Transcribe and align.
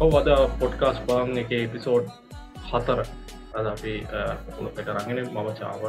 ඔව 0.00 0.14
අද 0.16 0.28
පොඩ්කාස් 0.60 0.98
බාන් 1.08 1.36
එක 1.36 1.50
එපිසෝඩ් 1.52 2.06
හතර. 2.68 3.00
අද 3.58 3.66
අපි 3.66 3.94
පට 4.74 4.88
රගෙන 4.96 5.18
මම 5.24 5.48
චාව 5.58 5.82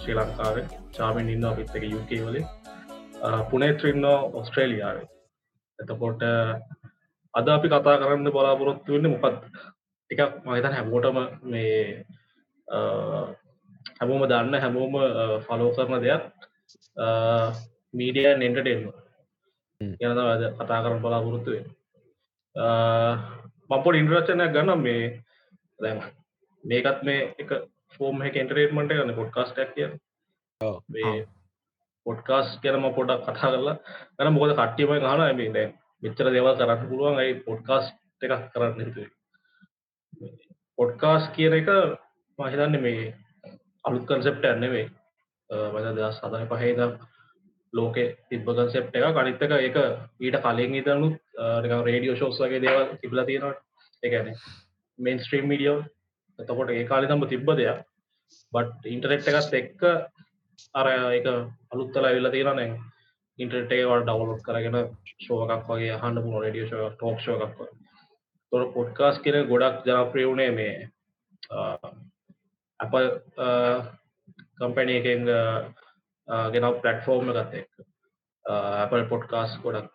ශ්‍රී 0.00 0.16
ලංකාවේ. 0.18 0.66
චාමෙන් 0.96 1.32
ඉන්න 1.34 1.44
අපිත් 1.44 1.74
එක 1.76 1.84
යුකේ 1.94 2.22
වලින්. 2.26 2.46
පුනේත්‍රන්න 3.50 4.06
ඔස්ට්‍රේලියාවේ 4.34 5.08
එතකොට 5.78 6.22
අද 7.34 7.46
අපි 7.48 7.68
කතා 7.68 7.98
කරන්න 8.00 8.32
බලාපොරොත්තු 8.32 8.92
වෙන්න 8.94 9.10
මොකත් 9.14 9.36
එකක් 10.10 10.20
මහිතන් 10.44 10.76
හැමෝටම 10.76 11.18
මේ 11.52 11.80
හැමෝම 14.00 14.24
දන්න 14.26 14.54
හැමෝම 14.58 14.94
ෆලෝ 15.46 15.70
කරන 15.72 15.96
දෙයක් 16.00 16.22
මීඩිය 17.94 18.30
නෙන්ටටෙන්ම 18.36 18.86
යනද 19.80 20.46
කතා 20.58 20.80
කරන 20.84 21.02
බලාපොරොත්තුවෙන් 21.02 21.66
මපොට 23.70 23.96
ඉන්ද්‍රචනයක් 23.96 24.54
ගන්න 24.54 24.80
මේ 24.80 25.04
දැම 25.78 26.00
මේකත් 26.64 27.02
මේ 27.02 27.20
එක 27.38 27.50
ෆෝර්ම් 27.94 28.22
එක 28.22 28.36
ඉන්ටරේටමට 28.36 28.92
ගන්න 28.92 29.14
පොඩ්කාස්ටක් 29.14 29.74
කිය 29.74 29.90
මේ 30.88 31.14
පොඩ්කාස් 32.06 32.58
කියනම 32.62 32.86
පොඩක් 32.94 33.24
කතා 33.24 33.52
කරලා. 33.52 33.76
ගන 34.16 34.34
මොකද 34.34 34.52
කට්ටියම 34.54 34.90
හන 34.92 35.36
මේ 35.36 35.52
දැ 35.52 35.66
මෙච්චර 36.02 36.26
දේවල් 36.34 36.54
කරන්න 36.58 36.88
පුළුවන් 36.88 37.20
අයි 37.22 37.32
පොඩ්කාස් 37.46 37.86
එකක් 38.22 38.44
කරන්න 38.52 38.80
හිතුවේ. 38.80 39.10
පොඩ්කාස් 40.78 41.24
කියන 41.34 41.54
එක 41.54 41.68
මහිතන්න 42.38 42.80
මේ 42.80 43.12
අලුත් 43.84 44.04
කන්සෙප්ට 44.06 44.44
ඇන්නෙවේ 44.44 44.86
මද 45.50 45.94
දස් 45.94 46.18
සතන 46.18 46.48
පහේදම් 46.50 46.92
ලෝකෙ 47.72 48.04
තිබ 48.28 48.50
කන්සෙප් 48.50 48.94
එක 48.94 49.14
කනිත්තක 49.14 49.54
එක 49.60 49.78
ඊට 50.20 50.40
කලින් 50.40 50.74
ඉතනුත් 50.76 51.14
රේඩියෝ 51.84 52.16
ශෝස් 52.16 52.40
වගේ 52.40 52.60
දේවල් 52.60 52.98
තිබල 52.98 53.24
තියෙනට 53.24 53.58
එකන 54.02 54.34
මේන් 54.98 55.18
ස්ත්‍රීම් 55.20 55.48
මිඩියෝ 55.48 55.78
එතකොට 56.38 56.70
ඒ 56.70 56.84
කාලි 56.86 57.06
තම්ම 57.06 57.28
තිබ්බ 57.28 57.50
දෙයක්. 57.54 57.80
බට් 58.52 58.86
ඉන්ටරෙක්් 58.88 59.28
එකත් 59.30 59.54
එක්ක 59.54 59.82
අර 60.74 60.86
එක 61.10 61.26
අලුත්තල 61.70 62.06
වෙල්ල 62.06 62.30
තියෙන 62.30 62.56
නැ 62.56 62.68
ඉන්ටරටේ 63.38 63.84
වට 63.84 64.06
ඩවලොඩ් 64.06 64.42
කරගෙන 64.42 64.78
ශෝකක් 65.18 65.68
වගේ 65.68 65.96
හන්ඩ 65.96 66.22
පුුණ 66.22 66.42
රඩිය 66.42 66.66
ෂෝ 66.66 66.90
ටෝක් 66.92 67.18
ෂෝකක් 67.20 67.58
තොර 68.52 68.64
පොඩ්කාස් 68.72 69.20
කියෙන 69.20 69.48
ගොඩක් 69.48 69.86
ජනප්‍රියවුණේ 69.86 70.50
මේ 70.52 70.74
අප 72.80 72.92
කම්පැනි 74.58 74.98
එකෙන් 75.00 75.22
ගෙනව 76.54 76.74
පලට්ෆෝර්ම 76.82 77.30
ගත්ත 77.30 77.54
එක් 77.54 77.68
Apple 78.44 79.04
පොඩ්කාස් 79.10 79.56
ගොඩක් 79.64 79.90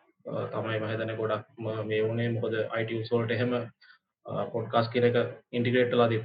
තමයි 0.53 0.79
මහිතන 0.81 1.15
ගොඩක් 1.17 1.45
මේ 1.85 2.01
වුණේ. 2.01 2.33
මොකද 2.35 2.55
අයිට 2.71 3.07
සෝල්ට 3.09 3.31
එහෙම 3.31 3.55
පොඩ්කාස් 4.53 4.91
කියන 4.91 5.07
එක 5.09 5.17
ඉන්ටිග්‍රේට්ලා 5.51 6.09
ති 6.09 6.19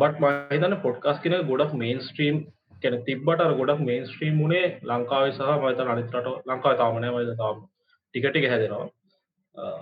බට 0.00 0.22
මහිතන 0.22 0.76
පොඩ්කාස් 0.84 1.18
කියන 1.22 1.36
ගොඩක් 1.50 1.74
මේන් 1.74 2.00
ස්ට්‍රීම් 2.02 2.38
කෙන 2.82 2.98
තිබට 3.04 3.42
ගොඩක් 3.60 3.82
මේන් 3.82 4.06
ස්ට්‍රීම් 4.06 4.38
වුණේ 4.42 4.66
ලංකාව 4.84 5.26
සහ 5.30 5.50
මත 5.56 5.88
අනිතරට 5.88 6.30
ලංකාව 6.46 6.78
තාමනය 6.82 7.10
මද 7.10 7.36
තාම 7.42 7.66
ටිකටික 8.14 8.48
හැදෙනවා. 8.52 8.88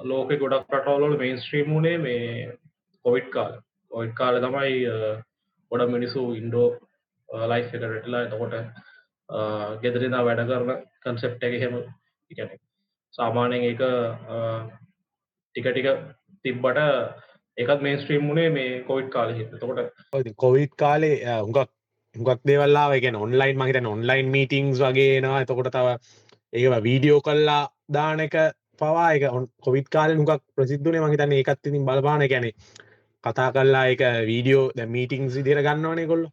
ලෝක 0.04 0.30
ගොඩක් 0.34 0.74
රටවලට 0.74 1.22
මේන් 1.22 1.40
ස්ට්‍රීම් 1.42 1.72
වුණේ 1.74 1.96
මේ 1.98 2.52
කොවිට් 3.04 3.30
කාල. 3.30 3.54
ඔයිට් 3.90 4.14
කාල 4.14 4.38
තමයි 4.38 4.74
ගොඩ 5.72 5.84
මිනිසු 5.88 6.22
ඉන්ඩෝ 6.34 6.68
ලයි් 7.44 7.62
එක 7.62 7.74
රටලා 7.82 8.22
එතකොට 8.22 8.54
ගෙදරිනා 9.82 10.24
වැඩ 10.24 10.42
කරන 10.46 10.72
කන්සෙප්ට 11.02 11.46
එක 11.48 11.56
හෙම 11.62 11.78
එකන 12.30 12.50
සාමානයෙන් 13.14 13.64
ඒක 13.64 13.82
ටික 15.54 15.68
ටික 15.68 15.88
තිබ්බට 16.44 16.82
එකත් 17.58 17.80
මේ 17.80 17.96
ස්ත්‍රීම් 17.98 18.28
වුණේ 18.28 18.50
මේ 18.50 18.82
කොවිඩ් 18.82 19.10
කාල 19.10 19.32
හිතකොට 19.32 19.80
කොවිඩ් 20.36 20.76
කාලේ 20.76 21.16
හුඟක් 21.38 21.72
හුඟක් 22.14 22.44
දෙවල්ලා 22.44 22.86
එක 22.94 23.08
ඔන්ලයින් 23.16 23.58
මහිතන 23.58 23.86
ඔන්ලයින් 23.86 24.28
මීටිංස් 24.28 24.78
වගේනවා 24.80 25.40
එතකොට 25.40 25.72
තව 25.72 25.98
ඒක 26.52 26.82
වීඩියෝ 26.82 27.20
කල්ලා 27.22 27.62
දාන 27.88 28.20
එක 28.20 28.36
පවා. 28.78 29.12
එක 29.12 29.22
කොවිත් 29.60 29.88
කාල 29.88 30.10
හුඟක් 30.12 30.42
ප්‍රසිද්ධනේ 30.54 31.02
මහිතන්න 31.02 31.32
ඒකත් 31.32 31.66
ඉතින් 31.66 31.84
බලපාන. 31.84 32.24
ගැනෙ 32.24 32.50
කතා 33.26 33.50
කල්ලා 33.52 33.84
එක 33.88 34.02
වීඩියෝ 34.26 34.64
ද 34.72 34.88
මීටිංස් 34.88 35.36
විදිර 35.38 35.60
ගන්නවනේ 35.60 36.06
කොල්ලො 36.06 36.28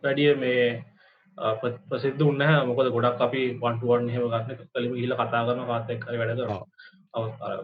වැඩිය 0.00 0.34
මේ 0.36 0.64
ප්‍රසිද්ධ 1.88 2.22
උන්න 2.22 2.42
මොකද 2.66 2.90
ගොඩක් 2.90 3.20
අපි 3.20 3.42
වන්ටුවන් 3.58 4.08
හෙම 4.08 4.26
ගන්න 4.28 4.66
කලිම 4.70 4.94
හිල 4.96 5.14
කතා 5.14 5.42
කරන 5.46 5.64
කාතෙක් 5.66 6.04
වැඩ 6.12 6.42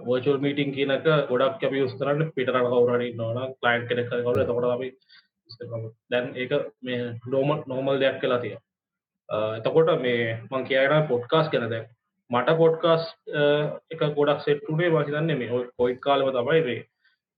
වර්චල් 0.06 0.38
මීටිං 0.38 0.72
කියනක 0.72 1.08
ගොඩක් 1.28 1.62
අපි 1.62 1.84
යස්තරන්න 1.84 2.32
පිටර 2.32 2.60
කවරට 2.64 3.16
නොන 3.16 3.38
ලයින් 3.62 3.88
කෙනෙක් 3.88 4.10
කවල 4.10 4.42
තොට 4.44 4.70
අපි 4.70 4.88
දැන් 6.10 6.32
ඒක 6.36 6.52
මේ 6.82 7.04
නෝම 7.26 7.54
නෝමල් 7.66 8.00
දෙයක් 8.00 8.18
කලා 8.20 8.40
තිය 8.40 8.56
එතකොට 9.28 9.94
මේ 10.00 10.26
මං 10.50 10.66
කියන 10.66 10.96
පොඩ්කාස් 11.06 11.48
කෙනද 11.48 11.78
මට 12.30 12.56
පොඩ්කාස් 12.56 13.04
එක 13.90 14.00
ගොඩක් 14.12 14.40
සෙට්ටුනේ 14.42 14.90
වහිතන්න 14.90 15.32
මේ 15.34 15.48
කොයිත් 15.74 16.00
කාලව 16.00 16.30
තමයි 16.30 16.62
මේ 16.62 16.80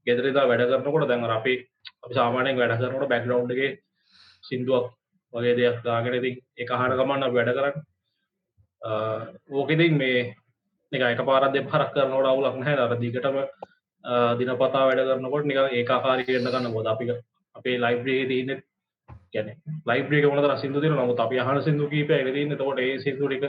ගෙදරදා 0.07 0.47
වැඩ 0.47 0.67
කරනකොට 0.67 1.09
දැන් 1.09 1.25
අපි 1.31 1.55
අපි 1.99 2.15
සාමානයෙන් 2.15 2.59
වැඩ 2.59 2.77
කරනට 2.77 3.09
බැක්ලවන්්ගේ 3.09 3.71
සිින්දුවක් 4.45 4.87
වගේ 5.33 5.55
දෙයක් 5.55 5.83
දාගෙනති 5.85 6.33
එක 6.57 6.71
හර 6.73 6.97
ගමන්න 6.97 7.35
වැඩ 7.35 7.53
කරන්න. 7.53 7.77
ඕකෙතින් 9.53 9.95
මේ 9.97 10.21
එක 10.93 11.03
එක 11.05 11.23
පාරත් 11.25 11.53
දෙ 11.53 11.63
පරක් 11.65 11.93
කරනට 11.93 12.27
අවුලක් 12.27 12.57
නැහැ. 12.57 12.77
අර 12.79 12.97
දිගටම 12.99 13.37
දිනපතා 14.39 14.85
වැඩ 14.85 15.07
කරනකොට 15.09 15.45
නික 15.45 15.59
ඒකාකාරි 15.73 16.25
කරන්න 16.25 16.51
ගන්න 16.51 16.73
බොද 16.73 16.87
අපික 16.89 17.11
අපේ 17.57 17.79
ලයිබ්‍රේ 17.79 18.27
තියන්න 18.27 18.63
ගැන 19.33 19.51
ලයිබ්‍රේ 19.87 20.27
වන 20.27 20.57
සිදු 20.59 20.81
තින 20.81 20.93
නමුත් 20.93 21.21
අපි 21.21 21.39
හන 21.41 21.63
සිදු 21.63 21.89
කීප 21.89 22.11
ඇතින්න 22.13 22.57
තකොට 22.57 22.81
ඒ 22.81 22.99
සිදුරික 22.99 23.45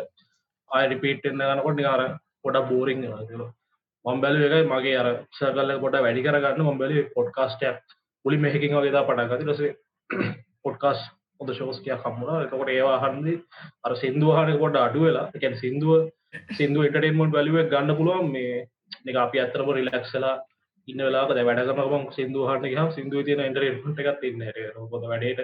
ආය 0.72 0.86
රිපීට්න්න 0.88 1.42
ගන්නකොට 1.42 1.76
නිකාර 1.76 2.04
පොඩක් 2.44 2.70
බෝරිං 2.70 3.02
මම් 4.06 4.20
බැලු 4.20 4.46
එකයි 4.48 4.64
මගේ 4.66 4.98
අර 4.98 5.08
සකල්ල 5.32 5.72
කොට 5.80 5.98
වැඩි 5.98 6.24
කරගන්න 6.24 6.62
මම්බලි 6.66 7.08
පොඩ්කාස්ටයක් 7.12 7.98
පුලි 8.26 8.38
මෙහකින් 8.40 8.76
වගේ 8.76 9.02
පටගති 9.02 9.46
ලසේ 9.48 9.74
පොඩ්කාස් 10.64 11.02
හොඳ 11.40 11.52
ශෝස්කයක් 11.54 12.04
හම්මුණ 12.04 12.44
එකට 12.44 12.72
ඒවා 12.72 12.98
හන්දි 13.04 13.34
අර 13.84 13.94
සිින්දුවහන 13.96 14.52
කොට 14.58 14.78
අඩු 14.78 15.02
වෙලා 15.02 15.28
එකැන 15.32 15.56
සිින්දුව 15.56 15.94
සිින්දු 16.52 16.86
එටටේන්මට 16.88 17.36
බැලිුව 17.36 17.60
ගන්න 17.68 17.98
පුළුවන් 17.98 18.32
මේ 18.32 18.58
එක 19.06 19.18
අපි 19.18 19.44
අත්තරම 19.44 19.72
රිලක්ෂලා 19.72 20.36
ඉන්න 20.88 21.02
වෙලා 21.02 21.26
වැඩ 21.42 21.64
කරම 21.72 22.06
සිින්දුහට 22.12 22.70
හම 22.72 22.92
සිින්දුව 22.92 23.26
තියන 23.26 23.42
ඉන්ටරේට 23.42 24.02
එකත් 24.06 24.24
ඉන්න 24.24 24.46
ොද 24.90 25.04
වැඩට 25.06 25.42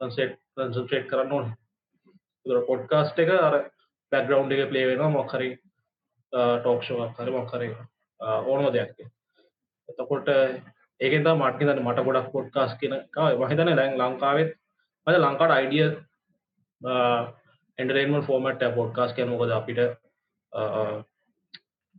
කන්සෙට් 0.00 0.38
කන්සට්‍රේට් 0.56 1.10
කරන්න 1.10 1.36
ඕන 1.36 2.64
පොඩ්කාස්ට 2.66 3.18
එක 3.18 3.32
අර 3.38 3.56
බැක්ග්‍රවන්් 4.12 4.52
එක 4.52 4.70
පලේ 4.70 4.86
වෙන 4.88 5.02
මොක්හරි 5.12 5.50
ටෝක්ෂෝක් 6.32 7.16
හරි 7.16 7.32
මොක්හරි 7.32 7.70
ඕනෝ 8.20 8.70
දෙයක් 8.70 9.00
එතකොට 9.88 10.28
ඒකෙන්ද 11.00 11.28
මට්නිද 11.32 11.80
මට 11.80 12.06
ගොඩක් 12.06 12.32
පොඩ්කාස් 12.32 12.76
කියන 12.76 12.94
මහිතන 13.40 13.72
දැන් 13.72 13.98
ලංකාවෙත් 13.98 14.54
අද 15.06 15.18
ලංකාට 15.18 15.52
අයිඩිය 15.52 15.88
එන්ඩරේන්ම 17.78 18.22
ෆෝමට 18.22 18.64
පොඩ්කාස් 18.74 19.14
කියන 19.14 19.28
මොකද? 19.28 19.52
අපිට 19.52 19.80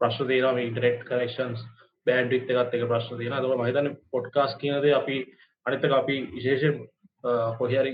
ප්‍රශ්න 0.02 0.28
දේරම 0.28 0.60
ඉන්ටරෙක්් 0.60 1.04
කනෙක්ෂන්ස් 1.06 1.66
බෑන්ඩික් 2.08 2.50
එකත් 2.52 2.76
එක 2.76 2.88
ප්‍රශ්න 2.88 3.18
තියෙන 3.18 3.38
ද 3.40 3.58
මහිතන 3.58 3.92
පොඩ්කාස් 4.12 4.56
කියනද 4.58 4.88
අපි 4.94 5.18
අනිතක 5.66 5.94
අපි 5.94 6.16
විශේෂ 6.32 6.80
කොහරි 7.58 7.94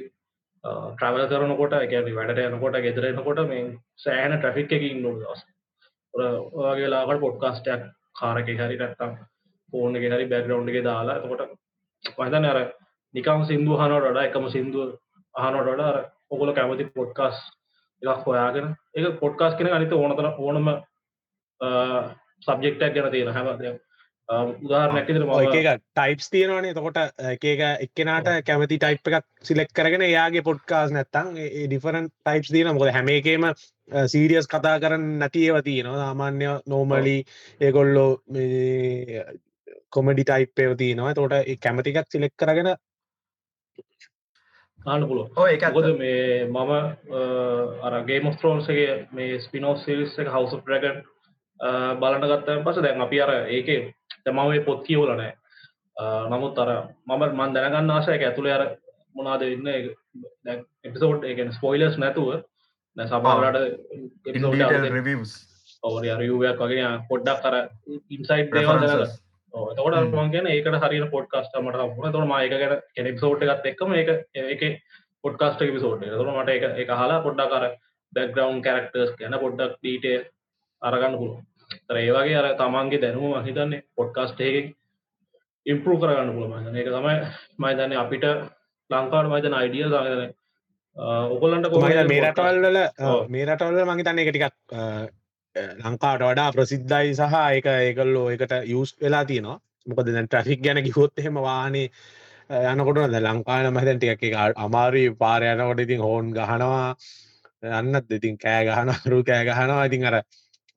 ට්‍රවල් 0.64 1.28
කරනකොට 1.30 1.76
ගැන 1.86 2.10
වැඩට 2.12 2.42
යනකොට 2.46 2.80
ගෙදරෙනකොට 2.80 3.42
මේ 3.46 3.64
සෑහන 3.98 4.36
ට්‍රෆික් 4.36 4.72
එක 4.72 4.84
ඉන්නු 4.84 5.14
දස් 5.20 5.46
ඔයාගේලාකට 6.14 7.22
පොඩ්කාස්ටයක් 7.22 7.88
කාරක 8.16 8.50
හරි 8.56 8.78
නැත්තම් 8.78 9.16
ෆෝන 9.74 9.96
එක 9.96 10.08
හරි 10.08 10.28
බැග්‍රවන්් 10.28 10.70
එක 10.72 10.84
දාලා 10.84 11.20
තකොට 11.20 11.44
මහිතන 12.16 12.46
අර 12.46 12.60
නිකම් 13.14 13.46
සිින්දු 13.46 13.78
හනොට 13.78 14.20
එකම 14.20 14.50
සිින්දුව 14.50 14.98
අහනොට 15.36 15.82
අර 15.82 15.98
ඔකොල 16.30 16.54
කැමති 16.54 16.92
පොඩ්කාස් 16.92 17.38
එකක් 18.02 18.24
හොයාගෙන 18.24 18.76
එක 18.94 19.20
පොඩ්කාස් 19.20 19.54
කෙන 19.56 19.68
අනිත 19.70 19.94
ඕනතන 19.94 20.30
ඕනම 20.38 20.68
සබ්ජෙක්ටක් 22.42 22.94
ගැන 22.94 23.12
තියෙන 23.12 23.34
හැමදයක් 23.34 23.78
උදාහරනැකිතර 24.30 25.24
එක 25.24 25.82
ටයිප්ස් 25.96 26.30
තියෙනවානේ. 26.30 26.74
තකොට 26.74 26.98
එක 27.24 27.46
එක්කෙනට 27.86 28.30
කැමති 28.46 28.78
ටයිප් 28.78 29.08
එකක් 29.10 29.26
සිලෙක් 29.42 29.72
කරගෙන 29.74 30.04
යාගේ 30.04 30.44
පොඩ්කාස් 30.44 30.92
නැත්තං 30.92 31.32
ඩිෆරන් 31.68 32.10
ටයිප්ස් 32.10 32.52
තියන 32.52 32.74
මොකද 32.74 32.92
හැමේකේම 32.92 33.48
සීරියස් 34.08 34.48
කතා 34.48 34.80
කරන්න 34.80 35.20
නැතිේව 35.20 35.62
තියෙනවා. 35.64 36.04
සාමාන්‍ය 36.04 36.46
නෝමලි 36.68 37.18
ඒගොල්ලෝ 37.62 38.12
කොමඩි 39.90 40.24
ටයිප්පයව 40.24 40.76
තියෙනවා. 40.78 41.14
තොට 41.14 41.34
කැමතිකක් 41.62 42.12
සිලෙක් 42.12 42.36
කරගෙන 42.36 42.76
ආන්න 44.86 45.08
පුළුව 45.08 45.40
ඕ 45.40 45.48
එක 45.48 45.64
මොකද 45.74 45.88
මේ 46.00 46.46
මම 46.46 46.72
අරගේ 47.84 48.20
මොස්ට්‍රෝන්සගේ 48.24 49.08
මේ 49.12 49.40
ස්පිනෝස් 49.40 49.86
සිරිස් 49.86 50.20
එක 50.20 50.34
හවස 50.34 50.60
ප්‍රගන් 50.68 51.00
බලට 52.02 52.28
ගත්තයන් 52.34 52.66
පස 52.66 52.84
දැන් 52.84 53.02
අපි 53.02 53.22
අර 53.22 53.32
ඒක 53.50 53.96
තැමම 54.28 54.44
මේ 54.46 54.64
පොත් 54.64 54.84
කියවලනෑ 54.84 55.34
නමුත් 56.28 56.60
අර 56.60 56.72
මම 57.08 57.24
මන් 57.32 57.54
දැනගන්න 57.54 57.92
ආසයක 57.92 58.24
ඇතුළේ 58.24 58.54
අර 58.54 58.64
මොනාද 59.16 59.46
ඉන්න 59.48 59.70
එපිසෝට් 60.84 61.26
එකන 61.26 61.54
ස්පොයිලස් 61.54 61.98
නැතුව 61.98 62.34
සබාලට 62.98 63.58
රිවස් 65.00 65.34
ඔවරි 65.84 66.10
අරයුවයක් 66.10 66.60
වගේ 66.60 66.92
පොඩ්ඩක් 67.10 67.42
කර 67.44 67.56
ඉන්සයිට් 68.10 68.52
දේවල් 68.52 68.80
දැනගන්න. 68.84 69.18
තකොට 69.74 70.14
මං 70.14 70.32
ගැන 70.32 70.48
ඒකට 70.48 70.80
හරි 70.84 71.02
පොඩ්කාස්ට 71.08 71.60
මට 71.60 71.90
පුන 71.96 72.12
තොට 72.12 72.28
මයක 72.28 72.54
ගැන 72.54 72.82
කෙනෙක් 72.94 73.20
සෝට් 73.20 73.44
එකත් 73.46 73.66
එක්කම 73.66 73.94
ඒක 73.96 74.10
ඒක 74.36 74.64
පොඩ්කාස්ට 75.24 75.68
පිසෝට් 75.68 76.08
තුර 76.14 76.32
මට 76.34 76.50
එක 76.52 76.64
එක 76.78 76.90
හලා 76.94 77.22
පොඩ්ඩක් 77.22 77.54
කර 77.54 77.68
බැක්ග්‍රවන්් 78.14 78.62
කැරක්ටර්ස් 78.62 79.14
ගැන 79.18 79.40
පොඩ්ඩක් 79.40 79.78
ඩීටේ 79.78 80.18
අරගන්න 80.82 81.18
පුළුව 81.18 81.38
තර 81.38 81.57
ඒවගේ 81.90 82.36
අර 82.36 82.48
තමන්ගේ 82.56 83.02
දැනුම 83.02 83.36
මහිතන්නේ 83.36 83.84
පොඩ්කාස්ට 83.96 84.42
එක 84.42 84.74
ඉම්පරූ 85.66 86.00
කරගන්න 86.02 86.34
පුළුව 86.36 86.76
ඒක 86.76 86.90
තමයි 86.90 87.16
මයිතන්නේ 87.60 88.02
අපිට 88.04 88.26
ලංකාවට 88.90 89.32
මයිතන 89.34 89.54
අයිඩිය 89.54 89.88
සාගන 89.94 90.34
ඔකොලන්ට 91.36 91.70
කොම 91.70 91.84
මේ 91.84 92.22
රටවල්වල. 92.22 92.78
මේ 93.30 93.46
රටවල්ල 93.46 93.90
මහිතන්න 93.92 94.22
එක 94.24 94.32
ටිකක් 94.32 94.56
ලංකාට 95.84 96.24
වඩා 96.24 96.52
ප්‍රසිද්ධයි 96.54 97.16
සහ 97.16 97.36
එක 97.58 97.68
ඒකල්ලෝ 97.74 98.30
එකට 98.36 98.54
යස් 98.76 98.96
වෙලා 99.02 99.26
තියනවා. 99.26 99.60
මොකද 99.88 100.10
දැන් 100.10 100.28
ට්‍රෆික් 100.28 100.64
ගැන 100.64 100.84
කිහොත් 100.84 101.20
එහෙම 101.20 101.40
වානේ 101.48 101.90
යනකොට 102.72 103.00
ද 103.14 103.22
ලංකාන 103.22 103.70
මහතැන් 103.72 104.00
ටික 104.00 104.24
එක 104.24 104.36
අමාරී 104.66 105.16
පාරයනකොට 105.22 105.80
ඉතින් 105.86 106.04
හෝන් 106.08 106.34
ගහනවා. 106.36 106.96
යන්නත් 107.80 108.12
ඉතින් 108.18 108.38
කෑ 108.38 108.68
ගහනරු 108.68 109.24
කෑ 109.24 109.48
ගහනවා. 109.48 109.86
ඉතින් 109.86 110.06
අර 110.06 110.22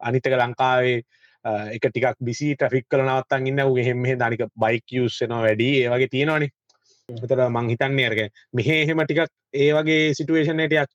අනිතක 0.00 0.32
ලංකාවේ 0.34 0.96
අ, 1.44 1.50
එක 1.72 1.84
ටිකක් 1.84 2.18
බිසි 2.20 2.54
ට්‍රෆික් 2.54 2.88
කලනවත්තන් 2.88 3.46
ඉන්න. 3.46 3.60
හෙම 3.80 4.08
දනික 4.18 4.46
බයික් 4.56 4.96
යස්සනවා 5.00 5.42
වැඩි. 5.42 5.70
ඒවගේ 5.82 6.08
තියෙනවානේ. 6.08 6.50
තර 7.08 7.44
මං 7.48 7.70
හිතන්නේ 7.70 8.06
අරග 8.06 8.20
මෙහ 8.52 8.68
එහෙම 8.72 9.04
ටිකක් 9.04 9.30
ඒ 9.54 9.70
වගේ 9.72 10.14
සිටුවේෂනටයක් 10.14 10.90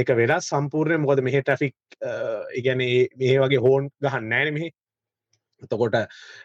ඒක 0.00 0.12
වෙනස් 0.20 0.50
සම්පූර්ණය 0.50 0.98
මොකද 0.98 1.22
මෙහ 1.22 1.36
ට්‍රෆික් 1.38 1.74
ඉගැන 2.54 2.78
මේ 2.78 3.38
වගේ 3.40 3.64
හෝන් 3.66 3.88
ගහන්න 4.00 4.32
ෑන 4.32 4.54
මෙහි. 4.54 4.70
එතකොට 5.62 5.96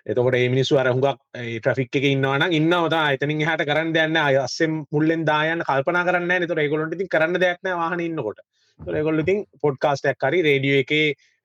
එතකොට 0.06 0.36
ඒ 0.36 0.50
මිනිස්සු 0.50 0.78
අර 0.78 0.90
හුඟක් 0.90 1.22
ට්‍රෆික් 1.60 2.00
එක 2.00 2.08
ඉන්නවන 2.12 2.48
ඉන්නවතා 2.52 3.06
එතනින් 3.16 3.46
හට 3.48 3.68
කරන්න 3.70 3.94
දෙන්න 3.94 4.18
අය 4.18 4.38
අස්සෙම් 4.38 4.84
මුල්ලෙන් 4.92 5.26
දායන් 5.26 5.64
කල්පන 5.70 6.02
කරන්න 6.10 6.36
නතර 6.40 6.62
ඒගොලට 6.64 6.96
ඉතින් 6.98 7.10
කරන්න 7.10 7.40
දෙයක්න 7.40 7.72
වාහන 7.74 8.06
ඉන්නකොට. 8.08 8.42
ඒගොල්ල 8.80 9.20
ඉතින් 9.20 9.44
පොඩ්කාස්ටයක් 9.62 10.18
කරි 10.18 10.42
රේඩියෝ 10.42 10.80
එක 10.80 10.94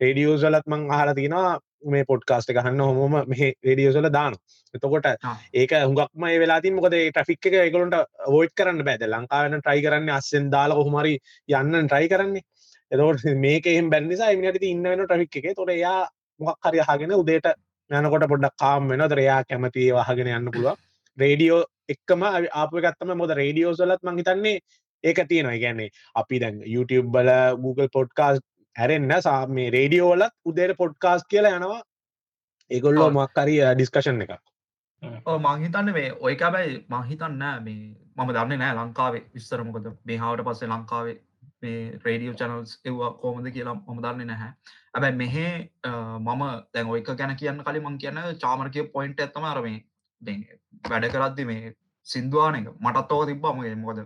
රේඩියෝසලත් 0.00 0.66
මං 0.66 0.86
අහලා 0.90 1.14
තිනවා 1.14 1.58
මේ 1.86 2.04
පොඩ්කාස්ට 2.04 2.52
ගහන්න 2.52 2.80
හොම 2.80 3.16
මෙහ 3.26 3.42
රේඩියෝසල 3.62 4.08
දාන 4.10 4.36
එතකොට 4.74 5.06
ඒක 5.54 5.72
හුඟක්ම 5.78 6.26
වෙලාතින් 6.36 6.74
මොකද 6.74 6.96
ට්‍රික් 7.10 7.46
එක 7.46 7.56
එකගොලට 7.60 7.96
වෝයිට් 8.28 8.54
කරන්න 8.54 8.84
බෑද 8.84 9.06
ලංකාවන 9.08 9.58
ට්‍රයි 9.58 9.82
කරන්න 9.82 10.10
අස්සෙන් 10.10 10.50
දාල 10.50 10.72
කොහමරි 10.72 11.14
යන්න 11.52 11.80
ට්‍රයි 11.82 12.08
කරන්නේ. 12.08 12.44
එතකොට 12.92 13.24
මේක 13.38 13.66
එහම 13.68 13.90
බැනිසා 13.90 14.30
මිනිට 14.36 14.62
ඉන්න 14.64 14.82
වෙන 14.84 15.04
ට්‍රික් 15.04 15.36
එක. 15.40 15.50
තොට 15.56 15.70
එයා 15.70 15.98
මොක් 16.40 16.58
හරි 16.64 16.80
හගෙන 16.82 17.14
උදේට 17.14 17.50
යනකොට 17.90 18.28
පොඩ්ඩක් 18.28 18.56
කාම් 18.56 18.88
වෙන 18.88 19.06
දරයා 19.06 19.40
කැමති 19.44 19.90
වහගෙන 19.92 20.30
යන්න 20.30 20.50
පුළුව 20.50 20.76
රේඩියෝ 21.18 21.62
එක්කම 21.88 22.22
අප 22.26 22.76
ගත්තම 22.76 23.16
මොද 23.16 23.32
රේඩියෝ 23.34 23.74
සලත් 23.74 24.02
මංහිතන්නේ 24.04 24.60
ඒක 25.04 25.18
තියෙනවා. 25.28 25.58
ගැන්නේ 25.64 25.90
අපි 26.22 26.40
දැන් 26.42 26.62
YouTube 26.74 27.08
බල 27.16 27.30
Google 27.64 27.88
පොඩ්කාස් 27.98 28.40
ඇරෙන්න්න 28.76 29.22
සා 29.22 29.40
මේ 29.46 29.70
රේඩියෝලත් 29.76 30.34
උදේට 30.44 30.76
පොඩ්කාස් 30.82 31.26
කියලා 31.30 31.56
යනවා. 31.58 31.82
ඒගොල්ලෝ. 32.70 33.10
මක්කරි 33.10 33.58
ඩිස්කශන් 33.74 34.22
එක 34.26 34.38
ඕ 35.26 35.38
මංහිතන්න 35.38 35.90
මේ 35.96 36.12
ඔයක 36.28 36.42
බැයි 36.54 36.76
මහිතන්න 36.94 37.42
මේ 37.66 37.80
මම 38.16 38.30
දන්න 38.36 38.58
නෑ 38.62 38.74
ලංකාවේ 38.78 39.24
විස්තර 39.34 39.64
මොකද. 39.64 39.86
මේහාවට 40.08 40.44
පස්සේ 40.46 40.68
ලංකාවේ 40.72 41.16
මේ 41.62 41.78
රේඩියෝ 42.04 42.34
චනල්ස් 42.40 42.72
එවා 42.90 43.10
කෝමද 43.22 43.50
කියලා 43.54 43.76
මම 43.76 44.02
දන්න 44.04 44.26
නැහැ. 44.30 44.50
ඇබැයි 44.94 45.16
මෙහෙ 45.22 45.46
මම 46.26 46.42
දැන් 46.74 46.92
ඔයක 46.94 47.08
ගැන 47.20 47.36
කියන්න 47.42 47.64
කලින් 47.68 47.84
මං 47.84 47.98
කියන්න 48.02 48.20
චාමරකය 48.42 48.84
පොයින්ට 48.96 49.22
ඇත්තම 49.24 49.46
අරමේ 49.52 49.78
වැඩ 50.90 51.08
කරද්දි 51.14 51.48
මේ 51.52 51.72
සිින්දවාන 52.06 52.60
එක. 52.60 52.68
මටත් 52.84 53.16
ඕක 53.16 53.26
තිබ්බමගේ 53.30 53.74
මොකද 53.84 54.04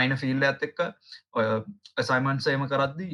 අයින 0.00 0.16
ෆිල්ල 0.22 0.46
ඇත් 0.48 0.66
එක්ක 0.68 0.80
ඔය 1.36 1.46
සයිමන්සේම 2.10 2.66
කරද්දි 2.72 3.08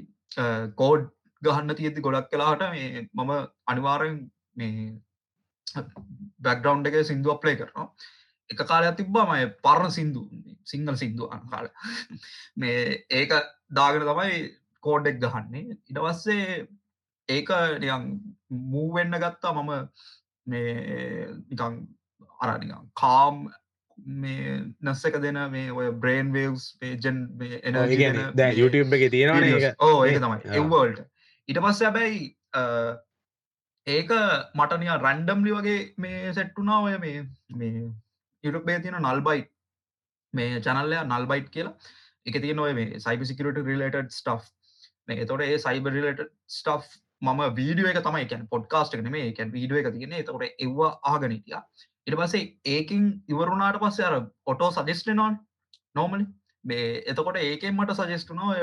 කෝඩ් 0.81 1.09
ගහන්න 1.43 1.79
තියෙද්දි 1.79 2.05
ගොඩක් 2.07 2.31
කලාට 2.33 2.63
මේ 2.75 3.09
මම 3.15 3.33
අනිවාරෙන් 3.67 4.21
මේ 4.57 4.93
බැක්ග්‍රවන්් 6.45 6.87
එක 6.91 7.01
සිින්දුව 7.05 7.41
ප්ලේ 7.43 7.59
කරනවා. 7.61 7.89
එක 8.51 8.61
කාලයක් 8.71 8.97
තිබ්බා 8.99 9.27
මය 9.31 9.43
පරණ 9.65 9.97
සිින්දු 9.97 10.23
සිංහල 10.65 10.97
සිින්දුව 11.03 11.35
කාල. 11.53 11.69
මේ 12.57 13.05
ඒක 13.11 13.35
දාගෙන 13.71 14.09
තමයි 14.11 14.39
කෝඩ්ඩෙක් 14.85 15.21
ගහන්නේ. 15.23 15.77
ඉටවස්සේ 15.91 16.67
ඒක 17.29 17.49
නිකං 17.83 18.05
මූවෙන්න 18.73 19.21
ගත්තා. 19.23 19.53
මම 19.55 19.73
මේ 20.47 20.73
නිකං 21.51 21.75
අරනිකං 22.41 22.91
කාම් 22.95 23.37
මේ 23.99 24.61
නස්සක 24.83 25.19
දෙන 25.23 25.39
මේ 25.51 25.73
ඔය 25.73 25.91
බ්‍රේන් 25.95 26.33
වේවස් 26.33 26.67
පේජන් 26.81 27.21
එන 27.63 27.79
YouTube 28.55 28.97
එක 28.99 29.11
ඒක. 29.51 29.77
ඕ 29.81 30.05
ඒක 30.05 30.19
තමයි. 30.21 30.41
ආ. 30.41 30.57
එව්වල්ට 30.61 31.05
ඉට 31.49 31.61
පස්ස 31.61 31.83
හැබැයි 31.83 32.23
ඒක 33.87 34.11
මටනිය 34.55 34.99
රැන්ඩම්ලි 34.99 35.55
වගේ 35.59 35.79
මේ 35.99 36.33
සෙට්ටුනා 36.33 36.81
ඔය 36.83 36.99
මේ 36.99 37.23
මේ 37.55 37.87
යුටපේ 38.45 38.81
තියෙන 38.81 39.01
නල්බයි් 39.03 39.47
මේ 40.35 40.61
චනල්ලය 40.61 41.01
නල්බයිට් 41.05 41.51
කියලා. 41.51 41.75
එක 42.27 42.39
තිය 42.43 42.55
නොය 42.55 42.75
මේ 42.75 43.01
සයිපසිකට 43.01 43.65
රිලට 43.65 43.99
ස්ටෆ් 44.13 44.53
මේ 45.09 45.27
තොට 45.27 45.43
ඒ 45.43 45.59
සයිබ 45.59 45.89
රිලට 45.89 46.23
ස්ටෆ් 46.53 46.87
මම 47.23 47.43
වීඩියෝ 47.57 47.91
එක 47.91 48.01
තමයි 48.05 48.25
එකැන් 48.25 48.49
පොඩ්කාස්ට 48.49 48.97
කන 48.97 49.11
මේ 49.11 49.29
එකැන් 49.33 49.53
වීඩුව 49.53 49.79
එක 49.81 49.93
තියෙන 49.95 50.17
තකොට 50.23 50.65
එව්වා 50.67 50.91
ආගනිටිය 51.03 51.61
ඉට 52.07 52.19
පස්සේ 52.19 52.45
ඒකින් 52.67 53.05
ඉවරුණාට 53.29 53.81
පස්සේ 53.81 54.09
අර 54.09 54.17
ඔටෝ 54.47 54.71
සජෙස්ටනොන් 54.73 55.41
නෝමලි 55.95 56.27
මේ 56.65 56.87
එතකොට 57.07 57.39
ඒකෙන් 57.39 57.77
මට 57.77 57.99
සජෙස්ටුනෝ 58.01 58.55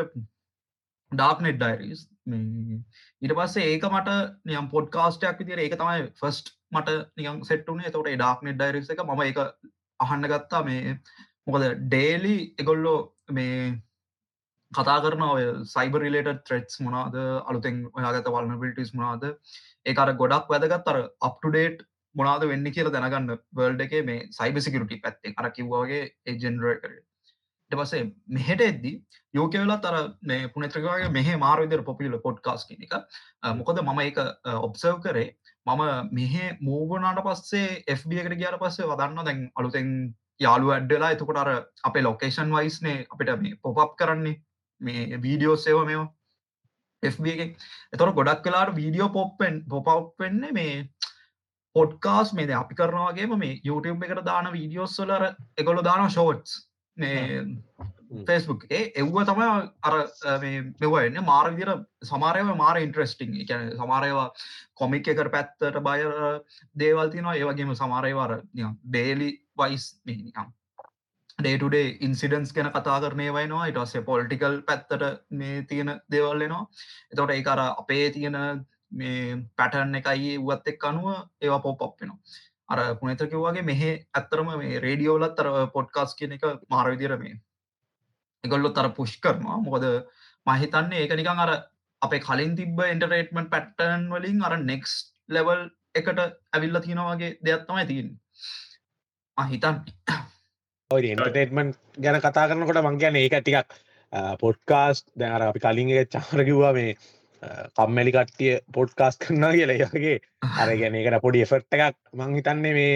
ඩාක්නෙට් 1.12 1.60
ඩයිරස් 1.60 2.08
ඊට 3.22 3.36
පස්සේ 3.38 3.70
ඒක 3.70 3.86
මට 3.90 4.18
නියම් 4.46 4.70
පොඩ්කාස්ටයක් 4.70 5.40
විතිර 5.40 5.60
ඒක 5.60 5.78
තමයි 5.80 6.10
ෆස්ට් 6.20 6.54
මට 6.72 6.98
නියම් 7.18 7.42
සෙට්ටුනේ 7.44 7.92
තොට 7.92 8.12
ඩාක්නෙට් 8.14 8.60
ඩයිරස් 8.60 8.92
එක 8.94 9.04
ම 9.06 9.24
එක 9.24 9.40
අහන්න 10.00 10.30
ගත්තා. 10.32 10.64
මේ 10.64 11.00
මොකද 11.48 11.66
ඩේලි 11.86 12.36
එගොල්ලෝ 12.60 12.98
මේ 13.32 13.58
කතා 14.72 15.00
කරන 15.04 15.26
ඔය 15.28 15.46
සයිබ 15.74 15.98
රිලට 15.98 16.44
ත්‍රෙට්ස් 16.48 16.80
මොනාද 16.82 17.18
අලුතෙන් 17.50 17.84
ඔයාගත 17.94 18.32
වල්නබිලිටස් 18.36 18.94
මොනාද 18.94 19.28
ඒකර 19.86 20.14
ගොඩක් 20.22 20.50
වැදගත්. 20.50 20.88
අර 20.88 21.00
අප්ටඩේට් 21.22 21.86
මොනාද 22.16 22.46
වෙන්න 22.52 22.68
කියල 22.76 22.90
දැනගන්න 22.92 23.34
වල්ඩ 23.54 23.82
එක 23.88 23.94
මේ 24.06 24.28
සයිබසිකරටි 24.38 25.02
පැත්තේ 25.04 25.34
අර 25.38 25.50
කිව්වාගේ 25.58 26.04
ඒජෙන්ඩරය 26.26 26.76
කර 26.82 26.94
ට 27.72 27.78
පසේ 27.80 28.02
මෙහෙට 28.30 28.62
එද්දි 28.62 28.92
යෝකවෙලත් 29.34 29.86
අර 29.92 29.96
මේ 30.24 30.50
පුනත්‍රකගේ 30.56 31.10
මෙහ 31.12 31.30
මාරවිදර 31.38 31.82
පොපිල 31.84 32.18
පොඩ්කාස් 32.26 32.66
එක. 32.70 32.94
අ, 33.42 33.54
මොකද 33.54 33.82
මම 33.82 34.02
එක 34.02 34.18
ඔබ්සව් 34.68 35.00
කරේ. 35.06 35.30
මම 35.68 36.10
මෙහෙ 36.12 36.46
මූගනාට 36.62 37.22
පස්සේ 37.28 37.84
FB 37.98 38.20
එකට 38.22 38.38
ගියාට 38.42 38.60
පස්සේ 38.60 38.86
වදන්න 38.86 39.26
දැන් 39.26 39.46
අලුතෙන් 39.56 39.90
යාලු 40.40 40.74
ඇඩ්ඩලා 40.76 41.14
එතකොට 41.16 41.38
අර 41.38 41.50
අපේ 41.84 42.04
ලොකේෂන් 42.04 42.52
වයිස්නේ 42.52 42.98
අපිට 43.10 43.32
මේ 43.42 43.56
පොප් 43.64 43.96
කරන්නේ. 43.98 44.36
මේ 44.82 45.22
වීඩියෝ 45.24 45.56
සේව 45.58 45.80
මේවා. 45.86 46.12
FB 47.04 47.26
එක. 47.36 47.58
එතොට 47.94 48.16
ගොඩක් 48.16 48.46
වෙලාට 48.46 48.76
වීඩියෝ 48.76 49.10
පොප්පෙන් 49.10 49.64
පොපව් 49.70 50.14
වෙන්න 50.20 50.46
මේ 50.54 50.76
පොඩ්කාස් 51.76 52.34
මේ 52.34 52.54
අපි 52.54 52.76
කරනවාගේම 52.76 53.38
මේ 53.38 53.60
YouTube 53.62 54.06
එකට 54.06 54.26
දාන 54.26 54.52
වීඩියෝස්සලර 54.54 55.30
එකොල 55.58 55.84
දාන 55.84 56.10
ෂෝට්ස් 56.10 56.58
මේ 56.98 57.44
ෆෙස්බුක් 58.28 58.66
ඒ 58.70 58.82
එව්ව 58.96 59.16
තමයි 59.26 59.48
අර 59.84 59.96
මෙවන්න 60.80 61.22
මාර්ගදිර 61.26 61.72
සමාරයව 62.06 62.52
මාර 62.56 62.78
ඉන්ට්‍රස්ටිං 62.78 63.38
එකන 63.44 63.72
සමාරයවා 63.78 64.28
කොමික් 64.76 65.08
එකට 65.08 65.32
පැත්තට 65.32 65.80
බය 65.82 66.02
දේවල් 66.76 67.14
තිනවා 67.16 67.38
ඒවගේම 67.38 67.74
සමාරයවර 67.76 68.36
ඩේලි 68.58 69.32
වයිස් 69.58 69.88
නිකම් 70.06 70.52
ඩේටුඩේ 71.40 71.88
ඉන්සිඩන්ස් 72.02 72.54
ගැන 72.56 72.70
කතා 72.72 73.00
කරනය 73.00 73.32
වයිනවා 73.32 73.72
ඉටස්සේ 73.72 74.04
පොලිටිකල් 74.04 74.60
පැත්තට 74.70 75.08
මේ 75.34 75.64
තියෙන 75.64 75.96
දේවල්ලනවා 76.12 76.64
එතවට 77.12 77.36
ඒ 77.38 77.44
අර 77.48 77.64
අපේ 77.64 78.06
තියෙන 78.12 78.38
මේ 78.94 79.38
පැටර්න් 79.58 80.00
එකයි 80.00 80.34
වුවත් 80.40 80.68
එක් 80.68 80.86
අනුව 80.90 81.08
ඒවා 81.42 81.62
පොප් 81.62 81.82
වෙනවා. 82.00 82.20
අර 82.70 82.80
පුනතකිවගේ 83.00 83.68
මෙහ 83.70 83.82
ඇත්තරම 83.90 84.50
මේ 84.62 84.80
රේඩියෝලත් 84.80 85.40
අර 85.40 85.50
පොඩ්කාස් 85.76 86.16
කියන 86.16 86.36
එක 86.38 86.46
මාරවිදිර 86.70 87.16
මේ 87.18 87.36
එගොල්ලොත් 88.44 88.78
අර 88.78 88.90
පුෂ් 88.92 89.16
කරනවා. 89.18 89.58
මොකද 89.60 89.86
මහිතන්නේ 90.48 91.04
ඒක 91.04 91.16
නිකං 91.16 91.46
අර 91.46 91.52
අපේ 92.02 92.22
කලින් 92.22 92.56
තිබ 92.56 92.84
ඉන්ටරේටමෙන්ට් 92.86 93.50
පැට්ටන් 93.50 94.10
වලින් 94.12 94.44
අර 94.44 94.58
නෙක්ස් 94.64 94.94
ලෙවල් 95.30 95.64
එකට 95.96 96.20
ඇවිල්ල 96.20 96.80
තියෙනවාගේ 96.82 97.32
දෙයක් 97.46 97.66
තමයි 97.68 97.86
තියන් 97.88 98.14
හිතන් 99.38 99.76
ඔය 100.92 101.08
එන්ටර්ටේට්මන්ට් 101.08 101.80
ගැන 102.00 102.22
කතා 102.22 102.48
කරනකොට 102.50 102.82
මං 102.82 103.00
කියන 103.00 103.20
ඒක 103.22 103.36
ටිකක් 103.38 103.76
පොඩ්කාස්ට් 104.42 105.08
දැර 105.16 105.48
අපි 105.48 105.60
කලින් 105.60 105.94
එක 105.94 106.12
චාර 106.12 106.44
කිව්වා 106.44 106.74
මේ 106.74 106.98
කම්මැලි 107.78 108.14
කට්ටිය 108.16 108.54
පොඩ්කාස් 108.74 109.18
කරන්නා 109.18 109.52
කියලා 109.56 109.78
ඒගේ 109.78 110.16
අර 110.62 110.72
ගැන 110.80 110.96
එකට 110.96 111.20
පොඩි 111.26 111.44
එෆට් 111.46 111.78
එකක්. 111.78 111.98
මං 112.14 112.36
හිතන්නේ 112.38 112.74
මේ 112.78 112.96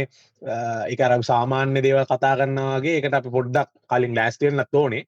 එකර 0.94 1.13
සාමාන්‍ය 1.30 1.84
දේව 1.86 2.01
කතා 2.06 2.34
කරන්නවාගේ 2.39 2.98
එකට 3.00 3.20
අපි 3.20 3.36
පොඩ්ඩක් 3.38 3.70
කලින් 3.89 4.18
ලෑස්තියෙන්න්න 4.20 4.66
තෝනේ 4.72 5.04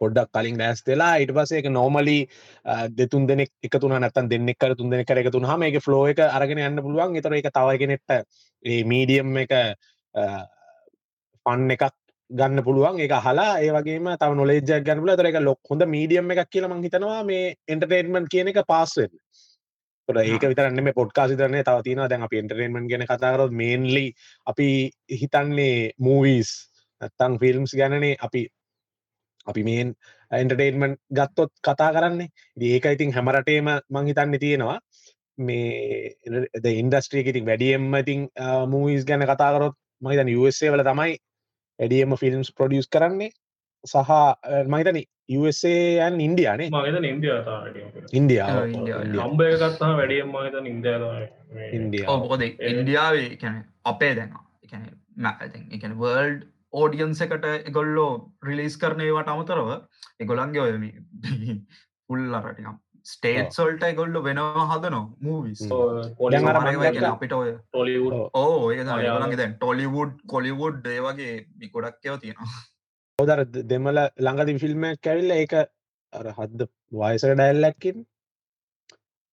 පොඩ්ඩක් 0.00 0.30
කලින් 0.34 0.58
ලෑස් 0.58 0.84
වෙලා 0.86 1.14
ඉට 1.24 1.34
පස 1.36 1.54
එක 1.60 1.70
නෝමලි 1.70 2.18
දෙතුන් 2.98 3.26
දෙනෙක් 3.26 3.52
එක 3.62 3.80
තුන 3.80 3.96
නැතන් 3.96 4.30
දෙන්නෙක් 4.30 4.58
කර 4.58 4.76
තුන් 4.78 4.90
දෙනෙක් 4.90 5.08
කර 5.08 5.22
එක 5.22 5.32
තුන 5.32 5.48
හම 5.50 5.66
එක 5.70 5.80
ෆලෝ 5.80 6.04
එක 6.12 6.22
අරගෙන 6.28 6.60
යන්න 6.60 6.84
පුළුවන්. 6.84 7.16
එතර 7.16 7.38
එක 7.40 7.50
තවයිගෙනෙට 7.50 8.16
ඒ 8.64 8.80
මීඩියම් 8.84 9.36
එක 9.44 9.52
පන්න 11.46 11.76
එකක් 11.76 11.92
ගන්න 12.30 12.64
පුළුවන්. 12.64 13.00
එක 13.00 13.12
හලා 13.20 13.60
ඒවගේම 13.60 14.08
තව 14.16 14.30
නොලේජක් 14.34 14.84
ගන්නල 14.84 15.16
තර 15.16 15.26
එක 15.26 15.40
ලොක් 15.40 15.60
හොඳ 15.70 15.82
මීඩියම් 15.86 16.30
එකක් 16.30 16.50
කියල 16.50 16.68
මං 16.68 16.82
හිතනවා 16.82 17.22
මේ 17.24 17.54
එන්ටර්ටේන්මන් 17.68 18.28
කියන 18.28 18.48
එක 18.48 18.64
පාස්වෙන් 18.66 19.12
ඒක 20.08 20.44
විතරන්න 20.44 20.84
මේ 20.84 20.92
පොඩ්කා 20.92 21.28
සිතරන්නේ 21.28 21.64
තව 21.64 21.82
තින 21.82 22.02
දැන් 22.04 22.22
අපි 22.22 22.38
එන්ටර්ටේන්මන් 22.38 22.88
ගැන 22.88 23.04
කතාකරොත් 23.04 23.52
මේන්ලි 23.52 24.06
අපි 24.46 24.68
හිතන්නේ 25.12 25.92
මූවිස් 25.98 26.50
නැත්තං 27.00 27.38
ෆිල්ම්ස් 27.38 27.72
ගැනනේ 27.74 28.16
අපි 28.20 28.42
අපි 29.46 29.62
මේන් 29.62 29.94
එන්ටර්ටේන්මන්් 30.30 30.96
ගත්තොත් 31.10 31.52
කතා 31.60 31.90
කරන්නේ. 31.92 32.28
ඒක 32.58 32.86
ඉතින් 32.86 33.12
හැමරටේම 33.12 33.68
මංහිතන්න 33.90 34.38
තියෙනවා. 34.38 34.78
මේ 35.38 36.14
ඉන්ඩස්ට්‍රියක 36.74 37.26
ඉතින් 37.26 37.46
වැඩියම්ම 37.46 37.94
ඉතින් 37.96 38.28
මූවිස් 38.68 39.04
ගැන 39.04 39.24
කතාකරොත් 39.24 39.76
මහිතන 40.02 40.34
USA 40.34 40.72
වල 40.72 40.84
තමයි 40.84 41.16
වැඩියම 41.78 42.16
ෆිල්ම්ස් 42.16 42.50
ප්‍රඩියස් 42.52 42.88
කරන්නේ 42.88 43.30
සහ 43.84 44.10
මහිතන 44.68 44.98
USAයන් 45.38 46.20
ඉන්ඩියානේ 46.20 46.68
මගත 46.70 47.04
ඉන්දියාව 48.12 48.58
නම්බය 49.18 49.48
ගත්තා 49.54 49.92
වැඩියම් 49.96 50.32
මහිත 50.32 50.56
ඉන්දයා 51.72 52.16
මොකද 52.18 52.44
ඉන්ඩියාවේ 52.72 53.30
කැන 53.36 53.60
අපේ 53.84 54.12
දැන 54.14 54.32
එකන 55.72 55.96
වර්ල්ඩ් 55.96 56.44
ඕඩියන්ස 56.74 57.20
එකට 57.20 57.44
එගොල්ලෝ 57.50 58.12
රිලිස් 58.42 58.78
කරනයවට 58.78 59.34
අමතරව 59.34 59.68
එගොලන්ගේ 60.20 60.64
ඔයම 60.64 60.86
පුල්ලරටිකම් 62.08 62.74
ස්ටේට් 63.04 63.52
සොල්ට 63.52 63.82
එගොල්ල 63.84 64.16
වෙනවා 64.22 64.64
හදනො 64.68 65.00
මූවිස් 65.20 65.62
අපිට 67.10 67.34
ඔය 67.34 67.50
ටොලිවුඩ් 67.52 68.16
ඕ 68.34 68.70
ඒ 68.70 68.84
ගලගේ 68.84 69.40
දැන් 69.40 69.56
ටොලිවුඩ් 69.56 70.14
කොලිවුඩ් 70.26 70.88
ඒ 70.88 71.00
වගේ 71.00 71.34
මිකොඩක්කව 71.56 72.16
තියෙනවා. 72.20 72.62
හෝදර 73.18 73.44
දෙමල 73.64 74.00
ළඟති 74.18 74.58
ෆිල්ම් 74.58 74.86
කැවිල්ල 75.00 75.32
ඒක 75.32 75.54
අර 76.12 76.28
හද්ද 76.32 76.68
වයසක 76.94 77.32
ඩැල්ලැක්කින් 77.32 78.06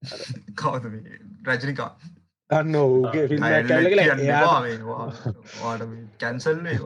කවද 0.59 0.85
රජනිකා 1.47 1.89
ගන්න 2.51 2.75
ඌගේ 2.77 3.27
ෆිල්ම් 3.27 3.41
කැල්ල 3.65 3.87
කැන්සල් 6.19 6.67
ඒ 6.67 6.77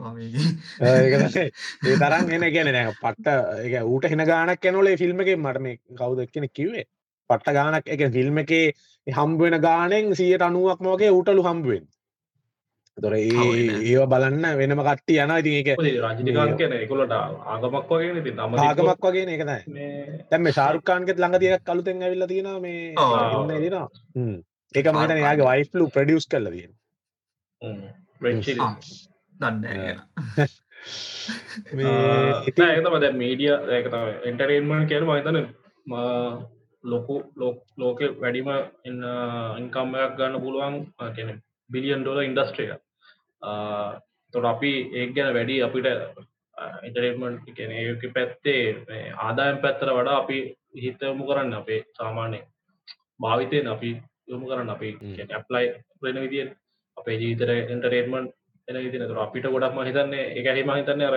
තරන් 1.96 2.30
එන 2.30 2.50
ගැන 2.50 2.70
නෑ. 2.70 2.92
පට්ට 2.96 3.26
එක 3.64 3.84
ඌට 3.84 4.04
හෙන 4.06 4.24
ගානක් 4.24 4.60
කැනොලේ 4.60 4.96
ෆිල්ම් 4.96 5.20
එක 5.20 5.36
මට 5.36 5.60
මේ 5.60 5.78
කවුද 5.94 6.18
එක්කෙන 6.20 6.48
කිවේ 6.50 6.84
පට්ට 7.30 7.54
ගානක් 7.54 7.88
එක 7.88 8.12
ෆිල්ම් 8.12 8.38
එකේ 8.38 8.72
හම්බුවෙන 9.06 9.60
ගානෙන් 9.60 10.14
සියට 10.14 10.42
අනුවක් 10.42 10.80
මෝගේ 10.80 11.10
ඌටලු 11.10 11.42
හම්බුවෙන් 11.42 11.86
තොර 12.98 13.14
ඒ 13.14 14.06
බලන්න 14.08 14.56
වෙනම 14.56 14.82
කට්ටි 14.82 15.18
යන 15.20 15.30
ඉතින් 15.34 15.54
එක 15.62 15.68
රජනිකාන් 15.84 16.56
කියන 16.56 16.72
එකොලට 16.74 17.12
ආගමක් 17.14 17.90
වගේ 17.92 18.22
ති 18.24 18.30
ආගමක් 18.62 19.04
වගේ 19.04 19.26
එකනයි 19.34 19.58
තැම 20.30 20.46
ශාරුකාන්ගෙත් 20.54 21.18
ළඟ 21.18 21.40
තියක් 21.40 21.64
කලුතෙන් 21.64 22.02
ඇවිල්ල 22.02 22.26
තියෙන 22.28 22.60
මේ 22.60 22.94
දිනවා 23.60 23.88
ඒක 24.74 24.88
මහිතන 24.90 25.18
යාගේ 25.18 25.48
වයිෆලු 25.48 25.84
ප්‍රඩියස් 25.90 26.26
කරල 26.26 26.46
තියෙන 26.50 26.72
දන්න 32.96 33.16
මීඩිය 33.16 33.54
ඒක 33.70 33.86
එන්ටරේන්මන් 34.24 34.86
කියර 34.86 35.04
මහිතන 35.04 35.38
ලොකු 36.84 37.14
ලෝක 37.36 37.58
ලෝක 37.76 38.00
වැඩිම 38.18 38.50
ඉන්කම්මයක් 38.86 40.16
ගන්න 40.18 40.42
පුළුවන් 40.42 40.76
කියන 41.14 41.30
බිලියන් 41.70 42.02
ඩොල 42.02 42.22
ඉන්ඩස්ට්‍රිය 42.22 42.72
තොට 44.34 44.46
අපි 44.46 44.72
ඒ 44.92 45.06
ගැන 45.10 45.32
වැඩි 45.34 45.56
අපිට 45.62 45.88
ඉන්ටරේමන්ට් 46.82 47.48
කියන 47.52 47.72
ඒක 47.74 48.04
පැත්තේ 48.14 48.60
ආදායම් 49.20 49.62
පැත්තර 49.62 49.90
වඩා 49.92 50.18
අපි 50.18 50.38
හිතමු 50.82 51.24
කරන්න 51.24 51.54
අපේ 51.54 51.80
සාමාන්‍ය 51.92 52.40
භාවිතයෙන් 53.20 53.68
අපි 53.68 53.90
යොමු 54.28 54.46
කරන්න 54.46 54.70
අපි 54.70 54.88
ඇප්ලයි 55.30 55.66
වෙන 56.02 56.22
විදිියෙන් 56.22 56.54
අපේ 56.96 57.16
ජීතර 57.16 57.50
එන්ටරේටමන්් 57.50 58.30
එන 58.68 58.78
විදින 58.78 59.04
තුර 59.04 59.18
අපිට 59.18 59.46
ගොඩක්ම 59.48 59.82
හිතන්නේ 59.82 60.30
එක 60.34 60.48
හෙම 60.52 60.72
හිතන්න 60.72 61.04
අර 61.04 61.16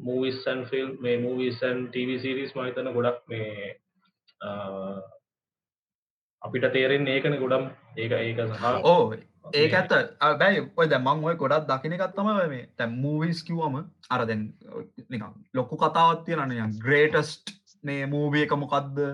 මූවිස්සන් 0.00 0.60
ෆිල් 0.66 0.92
මේ 0.98 1.16
මූවිසන් 1.18 1.88
TV 1.90 2.18
සිරිස් 2.18 2.54
මහිතන 2.54 2.92
ගොඩක් 2.92 3.18
මේ 3.28 3.72
අපිට 6.42 6.70
තේරෙන් 6.72 7.08
ඒකන 7.08 7.36
ගොඩම් 7.38 7.66
ඒක 7.96 8.12
ඒක 8.12 8.40
සහ 8.46 8.64
ඕ 8.84 9.12
ඒක 9.54 9.72
ඇත්ත. 9.72 9.92
බැයි 10.38 10.64
ඔය 10.76 10.88
දැ 10.88 11.00
මං 11.00 11.24
ඔය 11.24 11.36
ගොඩක් 11.36 11.68
දකිනකත්තම 11.68 12.30
මේ 12.46 12.68
තැම් 12.76 12.96
මූවිස් 12.98 13.42
කිව්වම 13.42 13.80
අර 14.10 14.26
දැන් 14.26 14.46
ලොක්කු 15.54 15.76
කතාවත් 15.78 16.24
තියෙනන 16.24 16.78
ග්‍රේටස්ට් 16.78 17.54
මේ 17.84 18.06
මූවිය 18.06 18.46
එක 18.46 18.56
මොකක්ද 18.56 19.04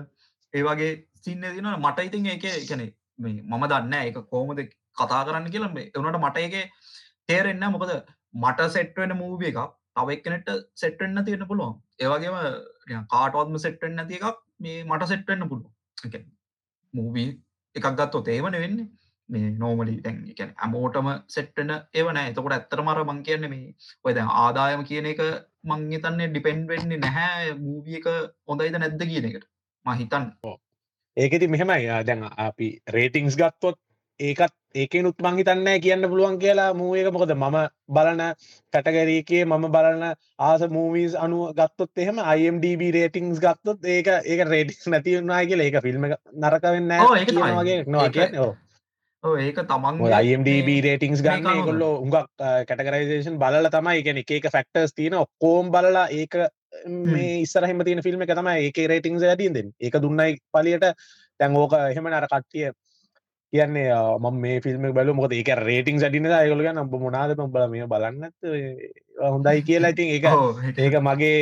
ඒ 0.53 0.63
වගේ 0.63 0.93
සින්න 1.19 1.47
දින 1.47 1.69
මට 1.75 2.07
ඉතින් 2.07 2.29
ඒක 2.33 2.45
එකන 2.51 2.83
මම 3.19 3.65
දන්න 3.65 3.95
එක 4.01 4.19
කෝමද 4.31 4.61
කතා 4.97 5.23
කරන්න 5.25 5.49
කියලම 5.49 5.77
එවනට 5.79 6.19
මට 6.19 6.37
එක 6.39 6.55
තේරෙන්න 7.29 7.67
මොකද 7.73 7.93
මට 8.35 8.69
සෙට්වෙන 8.69 9.17
මූවිය 9.17 9.51
එකක් 9.51 9.61
තව 9.95 10.09
එක්කනට 10.11 10.49
සෙට්වෙන්න 10.75 11.25
තියෙන 11.25 11.47
පුළුවන්. 11.47 11.75
ඒවගේම 11.99 13.07
කාටවත්ම 13.13 13.57
සෙට්වෙන් 13.65 13.95
නැති 13.95 14.19
එකක් 14.19 14.39
මේ 14.59 14.83
මට 14.83 15.11
සෙට්වෙන්න 15.11 15.49
පුළුව 15.49 16.23
මූවී 16.93 17.29
එකක් 17.75 17.87
ගත්තොත් 17.93 18.27
ඒවන 18.27 18.57
වෙන්නේ 18.57 18.87
මේ 19.29 19.49
නෝමලි 19.53 19.95
දැන් 20.03 20.19
එකන 20.33 20.51
ඇමෝටම 20.57 21.09
සෙට්ටන 21.35 21.71
ඒවන 21.93 22.19
එතකොට 22.21 22.55
ඇත්තර 22.57 22.81
මර 22.83 23.01
මං 23.03 23.19
කියන්න 23.27 23.49
මේ 23.53 23.73
ඔය 24.05 24.13
දැන් 24.17 24.31
ආදායම 24.43 24.83
කියන 24.89 25.09
එක 25.13 25.21
මංගතන්නේ 25.63 26.29
ඩිපෙන්ඩ් 26.29 26.69
වෙන්නේ 26.71 27.01
නැහැ. 27.03 27.51
මූවිය 27.65 27.99
එක 27.99 28.07
හොඳයිද 28.47 28.77
නැද්ද 28.77 29.03
කියන 29.11 29.29
එකට. 29.29 29.45
මහිතන් 29.85 30.25
ඒකෙති 31.17 31.47
මෙහෙමයි. 31.47 31.89
දැන් 32.03 32.23
අපි 32.37 32.67
රේටිංස් 32.89 33.35
ගත්තොත් 33.35 33.77
ඒකත් 34.19 34.53
ඒකනුත් 34.75 35.17
මංහිතන්න 35.21 35.67
කියන්න 35.81 36.09
පුළුවන් 36.09 36.37
කියලා 36.39 36.73
මූක 36.73 37.09
මොකද 37.13 37.33
මම 37.33 37.57
බලන 37.89 38.21
කැටගරීකේ 38.73 39.41
මම 39.45 39.65
බලන 39.71 40.05
ආස 40.39 40.61
මූවිස් 40.69 41.15
අනු 41.15 41.39
ගත්තොත් 41.53 41.91
එහෙම 41.97 42.21
IMDB 42.35 42.81
රේටිංස් 42.93 43.39
ගත්තොත් 43.39 43.85
ඒක 43.87 44.07
ඒක 44.25 44.45
රේටික්ස් 44.47 44.87
නැතිවුණනා 44.87 45.41
කියල 45.45 45.61
ඒක 45.61 45.81
ෆිල්ම් 45.81 46.07
නරකවෙන්න 46.35 46.95
වගේ 47.57 47.83
නවා 47.85 48.09
කියන්න. 48.09 48.39
ඒක 49.23 49.59
තමන් 49.63 50.01
IMDB 50.23 50.69
රේටිංස් 50.83 51.21
ගන්න 51.21 51.63
කොල්ලෝ 51.63 51.93
උඟක් 51.99 52.45
කටගරයිසේෂන් 52.65 53.39
බලල 53.39 53.69
තමයි 53.71 54.03
එකන 54.03 54.21
එක 54.21 54.49
ෆෙක්ටර්ස් 54.51 54.93
තියෙන 54.93 55.17
ඔක්කෝම් 55.17 55.71
බලලා 55.71 56.07
ඒක 56.11 56.41
මේ 56.85 57.41
ඉස්සරහම 57.41 57.83
තින 57.83 58.01
ෆිල්ම් 58.01 58.21
එක 58.21 58.33
තමයි 58.33 58.67
ඒක 58.67 58.83
රේටිංස් 58.91 59.23
ඇතින්දෙන් 59.25 59.71
ඒක 59.79 60.01
දුන්නයි 60.01 60.37
පලියට 60.49 60.85
තැන් 61.39 61.55
ඕක 61.55 61.73
එහෙම 61.79 62.09
නර 62.09 62.27
කට්ටිය 62.27 62.71
කියන්නේ 63.53 63.91
මම 64.19 64.39
මේ 64.43 64.61
ෆිල්ම් 64.61 64.87
බලු 64.93 65.13
මොකද 65.13 65.33
ඒක 65.33 65.51
රේටිං 65.59 65.99
සටින 65.99 66.27
යකල 66.27 66.63
නම්බ 66.63 66.95
මොනාද? 66.97 67.35
බල 67.35 67.67
මේ 67.69 67.87
බලන්නත් 67.87 68.35
හොඳයි 69.25 69.61
කියලා. 69.63 69.93
ඉතින් 69.93 70.07
ඒක 70.15 70.25
ඒක. 70.77 70.95
මගේ 71.01 71.37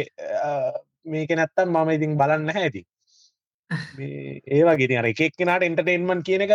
මේක 1.05 1.31
නැත්තම් 1.31 1.69
මම 1.71 1.89
ඉතින් 1.91 2.17
බලන්න 2.17 2.49
ඇති 2.53 2.85
ඒවා 4.49 4.77
ගෙන 4.77 4.97
අර 4.99 5.09
එකක් 5.11 5.33
කෙනට 5.33 5.67
එන්ටර්ටේන්මන් 5.67 6.23
කියන 6.23 6.45
එක 6.45 6.53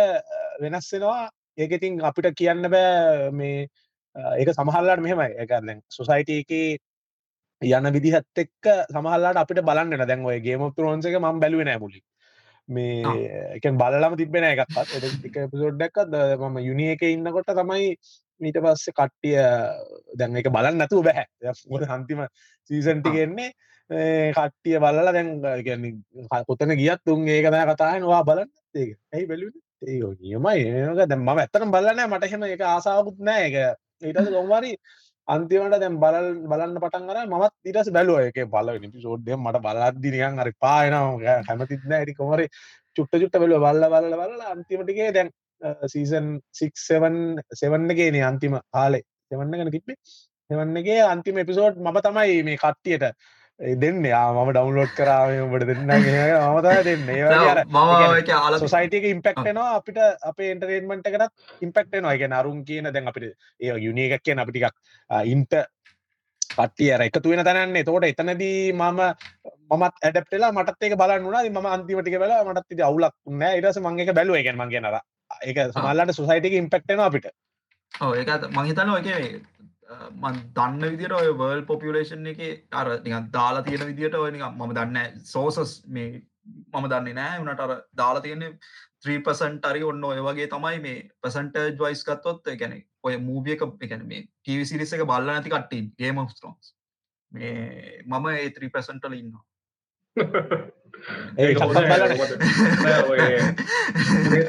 වෙනස්සෙනවා 0.61 1.29
ඒක 1.57 1.71
ඉතින් 1.71 1.99
අපිට 2.01 2.31
කියන්න 2.35 2.69
බෑ 2.69 3.31
මේ 3.31 3.67
ඒක 4.37 4.49
සමහල්ලාට 4.51 5.03
මෙහෙමයි. 5.03 5.35
එකන්න 5.43 5.83
සොසයිටක 5.89 6.51
යන 7.61 7.91
විදිහත් 7.93 8.25
එක්ක 8.37 8.71
සමහල්ලාට 8.89 9.37
අපිට 9.37 9.61
බලන්න 9.63 10.03
දැන් 10.03 10.25
ඔය 10.25 10.39
ගේම 10.41 10.65
තරෝන්සක 10.73 11.17
ම 11.19 11.39
බැලුව 11.39 11.63
නෑ 11.63 11.79
මුලි 11.79 12.01
මේ 12.69 13.57
එක 13.57 13.65
බලම 13.73 14.15
තිබෙන 14.17 14.45
එකක්ත් 14.45 14.77
එක 15.25 15.35
පිසෝඩ්ඩක්ත් 15.51 16.15
මම 16.39 16.57
යුනි 16.59 16.91
එක 16.93 17.03
ඉන්නකොට 17.05 17.51
තමයි 17.53 17.95
මීට 18.41 18.57
පස්සේ 18.57 18.93
කට්ටිය 18.93 19.35
දැන් 20.17 20.37
එක 20.37 20.49
බලන්න 20.49 20.77
නැතුව 20.77 21.03
බැහැ 21.03 21.27
හන්තිම 21.91 22.25
සීසන්ටිගෙන්නේ 22.69 23.51
කට්ටිය 24.31 24.79
බලලා 24.79 25.11
දැන් 25.11 25.29
කොතන 26.47 26.75
ගියත් 26.75 27.03
තුන් 27.05 27.27
ඒකතය 27.27 27.61
කතාය 27.69 28.01
වා 28.03 28.23
බලන්න 28.23 28.49
ඒක. 28.75 28.97
ඇයි 29.13 29.27
බැලු 29.27 29.51
ඒ 29.81 29.99
නියමයි. 30.17 30.65
ඒක 30.65 31.05
දැන් 31.05 31.19
මම 31.19 31.29
ඇත්තටම 31.35 31.69
බලන්නේ 31.69 31.95
නැහැ 31.95 32.11
මට 32.11 32.25
එහෙම 32.25 32.43
ඒක 32.45 32.65
ආසාවකුත් 32.67 33.19
නැහැ 33.19 33.47
ඒක 33.49 33.77
ඊට 34.01 34.19
කොහොමරි 34.27 34.73
අන්තිමට 35.27 35.77
දැන් 35.83 35.97
බලල් 36.03 36.27
බලන්න 36.51 36.79
පටන් 36.83 37.11
අර 37.13 37.27
මමත් 37.27 37.53
ඊට 37.67 37.77
පස්සේ 37.77 37.95
බැලුවා. 37.97 38.23
ඒකේ 38.27 38.47
පළවෙනි 38.55 38.89
එපිසෝඩ් 38.89 39.27
එක 39.27 39.39
මට 39.39 39.61
බලද්දි 39.67 40.13
නිකන් 40.15 40.41
හරි 40.43 40.53
පා 40.59 40.79
එනවා 40.87 41.37
කැමතිත් 41.47 41.85
නැහැ 41.85 42.07
ඉතින් 42.07 42.17
කොහොමරි 42.19 42.47
චුට්ට 42.95 43.21
චුට්ට 43.21 43.39
බැලුවා. 43.43 43.73
බලලා 43.73 43.89
බලලා 43.95 44.19
බලලා. 44.23 44.51
අන්තිම 44.55 44.83
ටිකේ 44.83 45.11
දැන් 45.17 45.29
සීසන් 45.93 46.27
6 46.53 46.71
7 46.87 47.45
7 47.61 47.93
එකේනේ 47.95 48.25
අන්තිම 48.31 48.57
කාලේ. 48.71 49.03
7 49.31 49.59
එකනේ 49.59 49.75
තිබ්බේ. 49.77 49.97
7 50.49 50.81
එකේ 50.81 50.99
අන්තිම 51.13 51.37
එපිසෝඩ් 51.37 51.79
මම 51.79 52.01
තමයි 52.07 52.41
මේ 52.49 52.57
කට්ටියට 52.57 53.07
දෙන්න. 53.61 53.97
මම 54.01 54.49
ඩවන්ලෝඩ් 54.53 54.93
කරාමට 54.97 55.65
දෙන්න. 55.69 55.91
මත 56.55 56.67
දෙන්න 56.87 57.03
සොසයිටක 58.63 59.05
ඉම්පෙක්ටනවා 59.11 59.75
අපිට 59.77 59.99
අපේ 60.29 60.49
එන්ටරේන්මට 60.53 61.09
එකටත් 61.09 61.61
ඉම්පෙක්ටනවා 61.61 62.15
එක 62.15 62.23
අරුම් 62.39 62.63
කියන 62.65 62.89
දැන් 62.95 63.11
අපිට 63.11 63.35
ඒ 63.59 63.77
යුනිය 63.85 64.09
එකක් 64.09 64.23
කියන 64.25 64.41
අපිටිකක් 64.43 64.73
ඉන්ට 65.33 65.53
පටිය 66.55 66.91
එකතු 67.07 67.29
වෙන 67.29 67.45
තැනන්නේ. 67.45 67.83
තෝට 67.83 68.09
එතනදී 68.09 68.73
මම 68.73 68.99
මත් 69.77 69.95
ඇඩප්ටලා 70.09 70.51
මටත් 70.51 70.81
ඒක 70.83 70.97
බලන්න 70.97 71.25
වුණා 71.25 71.61
ම 71.61 71.71
අන්තිමටික 71.75 72.19
වෙලා 72.25 72.43
මටත් 72.43 72.81
අවුලක් 72.89 73.15
නෑ 73.43 73.61
ඉරස 73.61 73.79
මංගේක 73.79 74.13
බැලුව. 74.17 74.41
එකෙන් 74.41 74.57
මංගේ 74.57 74.81
නර 74.81 74.97
ඒක 75.45 75.57
සමල්ලට 75.77 76.17
සොසයිටක 76.19 76.59
ඉම්පෙක්ටනවා 76.63 77.09
අපිට. 77.13 77.29
ඒක 78.21 78.29
මහිතන 78.57 78.89
එක 78.97 79.07
මන් 79.91 80.41
දන්න 80.55 80.93
විදිට 80.93 81.13
ඔය 81.13 81.31
වර්ල් 81.33 81.63
පොපියලේෂන් 81.65 82.27
එක 82.31 82.41
අර 82.73 82.89
නිකන් 83.05 83.29
දාලා 83.33 83.63
තියෙන 83.63 83.87
විදිට 83.89 84.15
ඔය 84.15 84.31
නිකම් 84.31 84.57
මම 84.57 84.75
දන්න 84.77 85.19
සෝසස් 85.25 85.73
මේ 85.87 86.21
මම 86.73 86.87
දන්නේ 86.93 87.13
නෑ. 87.13 87.39
වනට 87.39 87.65
අර 87.65 87.83
දාලා 87.97 88.21
තියෙන්නේ 88.21 88.51
3පසන්ට 89.05 89.65
අරි 89.65 89.83
ඔන්න 89.83 90.03
ඔය 90.03 90.19
වගේ 90.21 90.47
තමයි 90.47 90.79
මේ 90.85 90.97
පසන්ට 91.21 91.79
ජොයිස් 91.79 92.03
කත්තොත් 92.07 92.51
ගැන 92.61 92.75
ඔය 93.03 93.17
මූවියක 93.19 93.63
එකන 93.87 94.05
මේ 94.07 94.25
ටීවිසිරිස 94.25 94.93
එක 94.93 95.05
බල්ල 95.11 95.31
නැති 95.31 95.53
කට්ටින් 95.53 95.87
ගේම 95.97 96.21
ස්ටෝන්ස් 96.27 96.75
මේ 97.31 98.03
මම 98.05 98.27
ඒ 98.33 98.49
3පසන්ටල 98.51 99.17
ඉන්නවා. 99.17 99.45
ඒ 101.37 101.53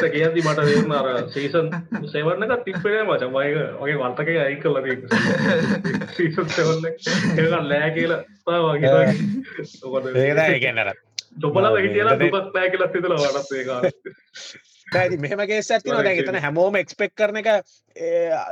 කියදි 0.06 0.42
මට 0.42 0.64
දෙන්න 0.68 0.92
අර 0.92 1.06
සීසන් 1.28 1.68
සෙවන්නක 2.06 2.52
තිප්පේ 2.64 3.02
මච 3.02 3.22
මයක 3.28 3.54
වගේ 3.78 3.96
වර්තක 3.96 4.28
ඇයි 4.36 4.58
කල 4.58 4.74
ලෑ 7.64 7.88
කියලා 7.92 8.20
වගේ 8.66 10.58
කියන්නට 10.58 10.90
ඩොබල 11.36 11.66
හිටියලා 11.78 12.18
දුපත් 12.18 12.52
නෑ 12.52 12.68
කියලා 12.68 12.90
ඒක 13.52 13.70
ඇති 14.94 15.16
මෙහමගේ 15.18 15.60
ඇතින 15.60 15.96
දැන් 15.98 16.18
එතන 16.18 16.38
හැමෝම 16.40 16.74
එක්ස්පෙක් 16.76 17.12
කරන 17.14 17.40
එක 17.40 17.48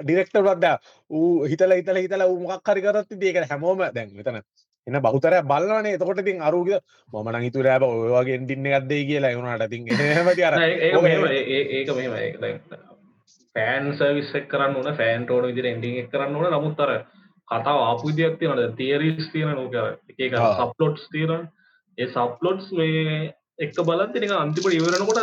ඩිරෙක්ටර් 0.00 0.42
වක්ද 0.42 0.66
ඌ 1.10 1.30
හිතල 1.44 1.72
හිතල 1.74 1.98
හිතල 1.98 2.22
උමක් 2.28 2.52
හරි 2.66 2.80
කරත් 2.82 3.08
ඒක 3.22 3.38
හැමෝම 3.46 3.86
දැන් 3.90 4.10
මෙතන 4.14 4.42
එන්න 4.86 5.00
බහුතර 5.02 5.34
බලනේ 5.44 5.94
එතකොට 5.94 6.22
තින් 6.24 6.38
අරුග 6.42 6.70
මන 7.12 7.42
හිතු 7.42 7.62
රෑබ 7.62 7.82
ඔයවාගේ 7.84 8.38
ටින්න 8.38 8.70
ගත්දේ 8.74 9.02
කියලා 9.04 9.32
එවුණට 9.32 9.70
තින් 9.70 9.82
ඒක 11.70 12.88
පෑන් 13.56 13.92
සවිස්සක් 13.94 14.46
කරන්න 14.48 14.76
ඕන 14.76 14.96
ෆෑන්ටෝන 14.96 15.48
විදිර 15.48 15.66
එන්ඩිං 15.66 15.98
එක් 16.02 16.10
කරන්න 16.12 16.36
ඕන. 16.36 16.52
නමුත්තර 16.54 16.92
කතාව 17.48 17.80
ආපු 17.80 18.08
විදියක් 18.08 18.38
තියෙනට 18.38 18.76
තේරීස් 18.76 19.26
තියෙන 19.32 19.52
නෝක 19.52 19.74
එක 20.18 20.36
සප්ලොට්ස් 20.58 21.04
තීරන් 21.10 21.48
ඒ 21.98 22.08
සප්ලොට්ස් 22.08 22.70
මේ 22.72 23.34
එක්ක 23.58 23.82
බලත් 23.82 24.14
නික 24.16 24.32
අන්තිපට 24.32 24.72
ඉවරනකොට 24.72 25.20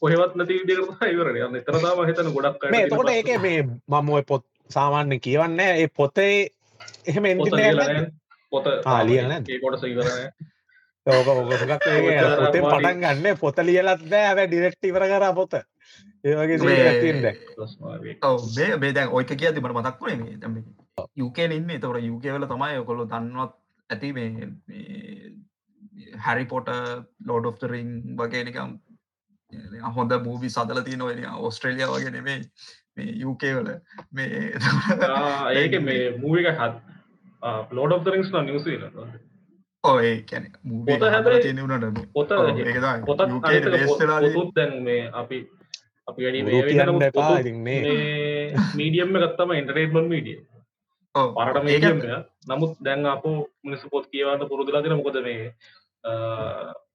කොහෙවත් 0.00 0.34
නැති 0.34 0.60
විදිකට 0.60 1.06
ඉවරන. 1.06 1.36
යන්න 1.38 1.64
තරදාම 1.64 2.04
හිතන 2.04 2.32
ගොඩක් 2.34 2.68
එතකොට 2.76 3.10
ඒක 3.10 3.34
මේ 3.40 3.62
මම 3.62 4.14
පොත් 4.26 4.44
සාමාන්‍ය 4.70 5.18
කියවන්න 5.20 5.60
ඒ 5.60 5.88
පොතේ 5.90 6.34
එහෙම 7.06 7.24
එ 7.24 7.34
පොත 8.52 8.66
ලියන 9.04 9.30
කොටස 9.62 9.84
ඉවරන 9.84 10.12
ඕක 11.06 11.28
ඕකක් 11.28 11.52
පොතෙන් 12.38 12.64
පටන් 12.64 13.00
ගන්න 13.02 13.36
පොත 13.40 13.58
ලියලත් 13.60 14.02
දෑ 14.10 14.26
ඇ 14.32 14.46
ඩිරෙක්ට 14.46 14.84
ඉවර 14.84 15.04
කර 15.10 15.24
පොත. 15.34 15.52
ඒවගේ 16.24 16.58
බේදැන් 18.78 19.08
ඔයක 19.10 19.30
කිය 19.34 19.52
තිබට 19.52 19.74
මතක් 19.74 19.98
වනේ 20.00 20.62
යුකේ 21.16 21.46
ඉන්න. 21.50 21.70
තවට 21.70 22.04
යුකේවල 22.04 22.44
තමයි 22.46 22.76
ඔකොල්ලො 22.78 23.04
දන්නවත් 23.06 23.52
ඇති 23.90 24.12
මේ 24.12 24.28
හැරි 26.26 26.44
පොට 26.46 26.68
ලෝඩ 27.24 27.46
ඔෆ් 27.46 27.64
රිං 27.64 27.90
වගේ 28.16 28.44
නිකම් 28.44 28.70
හොඳ 29.96 30.12
මූවි 30.24 30.48
සදල 30.50 30.80
තියන 30.82 31.04
වෙන 31.04 31.24
ඔස්ට්‍රේලිය 31.40 31.86
වගේ 31.86 32.10
නෙමේ 32.10 32.38
මේ 32.96 33.16
යුකේවල 33.16 33.68
මේ 34.12 34.52
ඒක 35.54 35.80
මේ 35.82 36.04
මූවික 36.18 36.52
හත් 36.52 36.97
ලෝඩ 37.42 37.92
of 37.92 38.06
රිංස් 38.06 38.30
කැන 40.24 40.46
පොත 43.04 43.22
පොත 44.34 44.54
දැන් 44.54 44.82
මේ 44.82 45.00
අපි 45.14 45.38
අපි 46.08 46.20
වැඩි 46.24 47.52
මීඩියම්ම 48.76 49.16
ගත්තම 49.16 49.52
ඉන්ටරේට්මන් 49.52 50.08
මීඩිය 50.08 50.38
පරට 51.14 51.64
මේඩියම් 51.64 52.02
නමුත් 52.48 52.76
දැන් 52.80 53.06
අප 53.06 53.24
මිනිස්සු 53.64 53.90
පොත් 53.90 54.10
කියවන්න 54.10 54.48
පුරුදුලා 54.48 54.82
දෙන 54.82 54.96
මොකද 54.96 55.20
මේ 55.22 55.52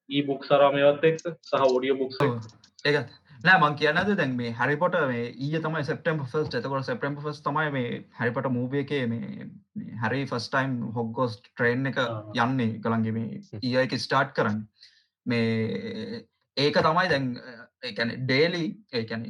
ඒ 0.09 0.21
බුක් 0.23 0.41
සරාමයවත් 0.43 1.03
එක් 1.03 1.19
සහ 1.21 1.61
ෝඩිය 1.61 1.95
බුක්ස 1.95 2.17
ඒත් 2.85 3.09
නෑ 3.43 3.59
මං 3.59 3.73
කියන්නද 3.79 4.11
දැන් 4.17 4.35
මේ 4.35 4.51
හැරිපොට 4.57 4.93
මේ 5.07 5.23
ඊය 5.37 5.59
තමයි 5.59 5.83
සෙප්ටම් 5.83 6.19
ෆස් 6.23 6.53
එතකොට 6.59 6.85
සෙප්ටම් 6.87 7.17
ෆස් 7.19 7.41
තමයි 7.43 7.71
මේ 7.75 7.89
හැරිපට 8.19 8.47
මූබ 8.57 8.75
එකේ 8.81 9.01
මේ 9.07 9.47
හැරි 10.03 10.21
ෆස්ටයිම් 10.25 10.77
හොග්ගෝස් 10.97 11.35
ට්‍රේන් 11.39 11.89
එක 11.91 11.99
යන්නේ 12.37 12.69
ගළන්ගේ 12.79 13.15
මේ 13.17 13.41
ඊය 13.59 13.79
එක 13.81 13.97
ස්ටාර්ට් 13.99 14.31
කරන්න. 14.37 14.61
මේ 15.25 16.21
ඒක 16.57 16.79
තමයි 16.79 17.11
දැන් 17.11 17.27
ඒැන 17.83 18.15
ඩේලි 18.23 18.63
ඒැන 18.93 19.27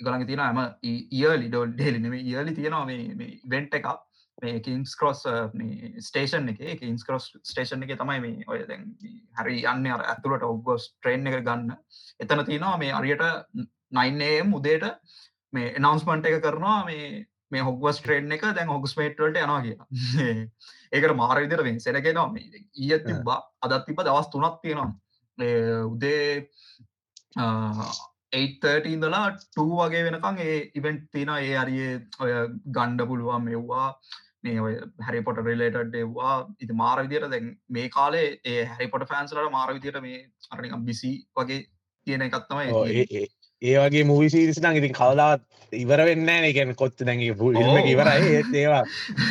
ගළඟ 0.00 0.26
තියෙන 0.26 0.42
ඇම 0.42 0.60
ඉයලි 0.84 1.48
ඩෝල් 1.48 1.72
ඩේලි 1.72 2.04
නෙම 2.04 2.18
ඉයලි 2.20 2.56
තියෙනවා 2.58 2.84
මේ 2.86 3.30
වෙන්ට 3.48 3.78
එකක් 3.78 3.88
මේ 4.42 4.60
කින්ස් 4.64 4.94
කරොස් 4.98 5.22
ස්ටේෂන් 6.06 6.48
එක 6.52 6.62
කින්ස් 6.80 7.04
කරොස් 7.06 7.28
ස්ටේෂන් 7.42 7.84
එක 7.86 7.96
තමයි 8.00 8.20
මේ 8.24 8.46
ඔය 8.48 8.62
දැන් 8.68 8.88
හරි 9.38 9.60
යන්න 9.72 9.90
අර 9.96 10.06
ඇතුළට 10.14 10.46
ඔග්ගොස් 10.46 10.88
ට්‍රේන් 10.94 11.28
එක 11.30 11.42
ගන්න. 11.44 11.76
එතන 12.22 12.44
තියෙනවා 12.48 12.78
මේ 12.80 12.94
අරියට 12.98 13.26
නයින්ඒම් 13.92 14.54
උදේට 14.58 14.88
මේ 15.52 15.74
එනවන්ස්මන්ට් 15.76 16.30
එක 16.30 16.40
කරනවා 16.46 16.80
මේ 16.88 17.26
මේ 17.52 17.64
හොගස් 17.66 18.00
ට්‍රේන් 18.00 18.32
එක 18.32 18.44
දැන් 18.56 18.72
හොගස්මේට්වලට 18.72 19.42
යනවා 19.42 19.60
කිය 19.66 19.76
ඒකට 20.92 21.16
මාර 21.18 21.40
විදිර 21.42 21.64
වෙන් 21.66 21.80
සෙනගෙනවා 21.84 22.28
මේ 22.32 22.64
ඊය 22.72 22.98
තිබ්බා 23.04 23.40
අදත් 23.66 23.84
තිබ 23.86 24.00
දවස් 24.00 24.32
තුනක් 24.32 24.62
තියෙනවා. 24.62 24.90
උදේ 25.92 26.46
8 28.32 28.92
ඉඳලා 28.94 29.24
ටූ 29.38 29.70
වගේ 29.78 30.04
වෙනකං 30.08 30.42
ඒ 30.46 30.58
ඉවෙන්ට් 30.80 31.08
තින 31.12 31.32
ඒ 31.36 31.54
අරියේ 31.62 31.94
ඔය 32.20 32.32
ගණ්ඩ 32.76 33.08
පුළුවන් 33.10 33.48
මෙව්වා. 33.48 33.88
මේ 34.44 34.60
ඔය 34.60 34.72
හැරිපොට 35.06 35.38
රෙලේටඩ් 35.48 35.94
එවා 35.98 36.38
ඉති 36.60 36.78
මාර 36.80 37.02
විදියට 37.04 37.28
දැන් 37.34 37.52
මේ 37.76 37.92
කාලේ 37.96 38.24
ඒ 38.44 38.64
හැරිපොට 38.70 39.06
ෆෑන්ස්ලට 39.10 39.52
මාර 39.52 39.70
විදියට 39.76 40.00
මේ 40.06 40.24
අරනිකම් 40.50 40.88
බිසි 40.88 41.12
වගේ 41.38 41.60
තියෙන 42.06 42.26
එකත්තමයි 42.26 43.28
ඒ 43.62 43.74
වගේ 43.78 44.04
මූවිසිරිසිනං 44.04 44.78
ඉතින් 44.78 44.94
කවදාත් 44.96 45.42
ඉවර 45.72 46.00
වෙන්න 46.08 46.32
එකන 46.32 46.74
කොත් 46.74 46.96
දැගේ 47.00 47.30
ිල්ම 47.30 47.90
ඉවරයි. 47.92 48.32
ඒත් 48.38 48.56
ඒවා 48.62 48.82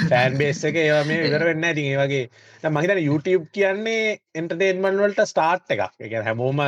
ෆෑන් 0.09 0.37
බේස් 0.39 0.63
එක 0.69 0.79
ඒවා 0.83 1.03
මේ 1.09 1.25
ඉවර 1.27 1.45
වෙන්න 1.49 1.67
ඇති 1.69 1.87
ඒ 1.89 1.97
වගේ 2.01 2.71
මහිතන 2.77 3.01
YouTube 3.07 3.49
කියන්නේ 3.57 4.17
එන්ටර්ටේන්මන් 4.35 5.01
වලට 5.03 5.27
ස්ටාර්ට් 5.27 5.75
එකක්. 5.75 5.83
එක 5.99 6.15
හැමෝම 6.29 6.63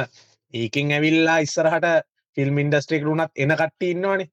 ඒකින් 0.54 0.92
ඇවිල්ලා 0.98 1.38
ඉස්සරහට 1.48 1.88
ෆිල්ම් 2.38 2.62
ඉන්ඩස්ට්‍රික් 2.64 3.04
රුණත් 3.04 3.32
එන 3.36 3.54
කට්ටි 3.54 3.92
ඉන්නවානේ. 3.96 4.30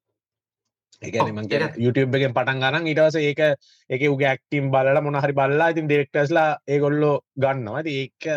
එකන 1.01 1.73
YouTube 1.77 2.17
එකෙන් 2.17 2.33
පටන් 2.33 2.61
ගන්න 2.61 2.89
ඉටවස 2.91 3.17
ඒක 3.19 3.41
එක 3.89 4.01
උගේ 4.09 4.29
ඇක්ටම් 4.31 4.69
බලල 4.73 5.01
මොනහරි 5.01 5.37
බල්ලා 5.39 5.71
ඉතින් 5.73 5.89
ඩෙක්ටස්ලා 5.89 6.49
ඒගොල්ලෝ 6.67 7.15
ගන්නවා. 7.37 7.81
ඒක 7.85 8.29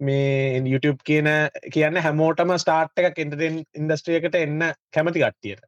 මේ 0.00 0.62
YouTube 0.66 1.00
කියන 1.04 1.28
කියන්න 1.72 2.00
හැමෝටම 2.06 2.56
ස්ටාර්ට් 2.58 3.02
එක 3.02 3.14
කෙන්ටෙන් 3.18 3.60
ඉන්ඩස්ට්‍රියකට 3.74 4.40
එන්න 4.40 4.72
කැමති 4.90 5.20
කට්ටියට. 5.20 5.62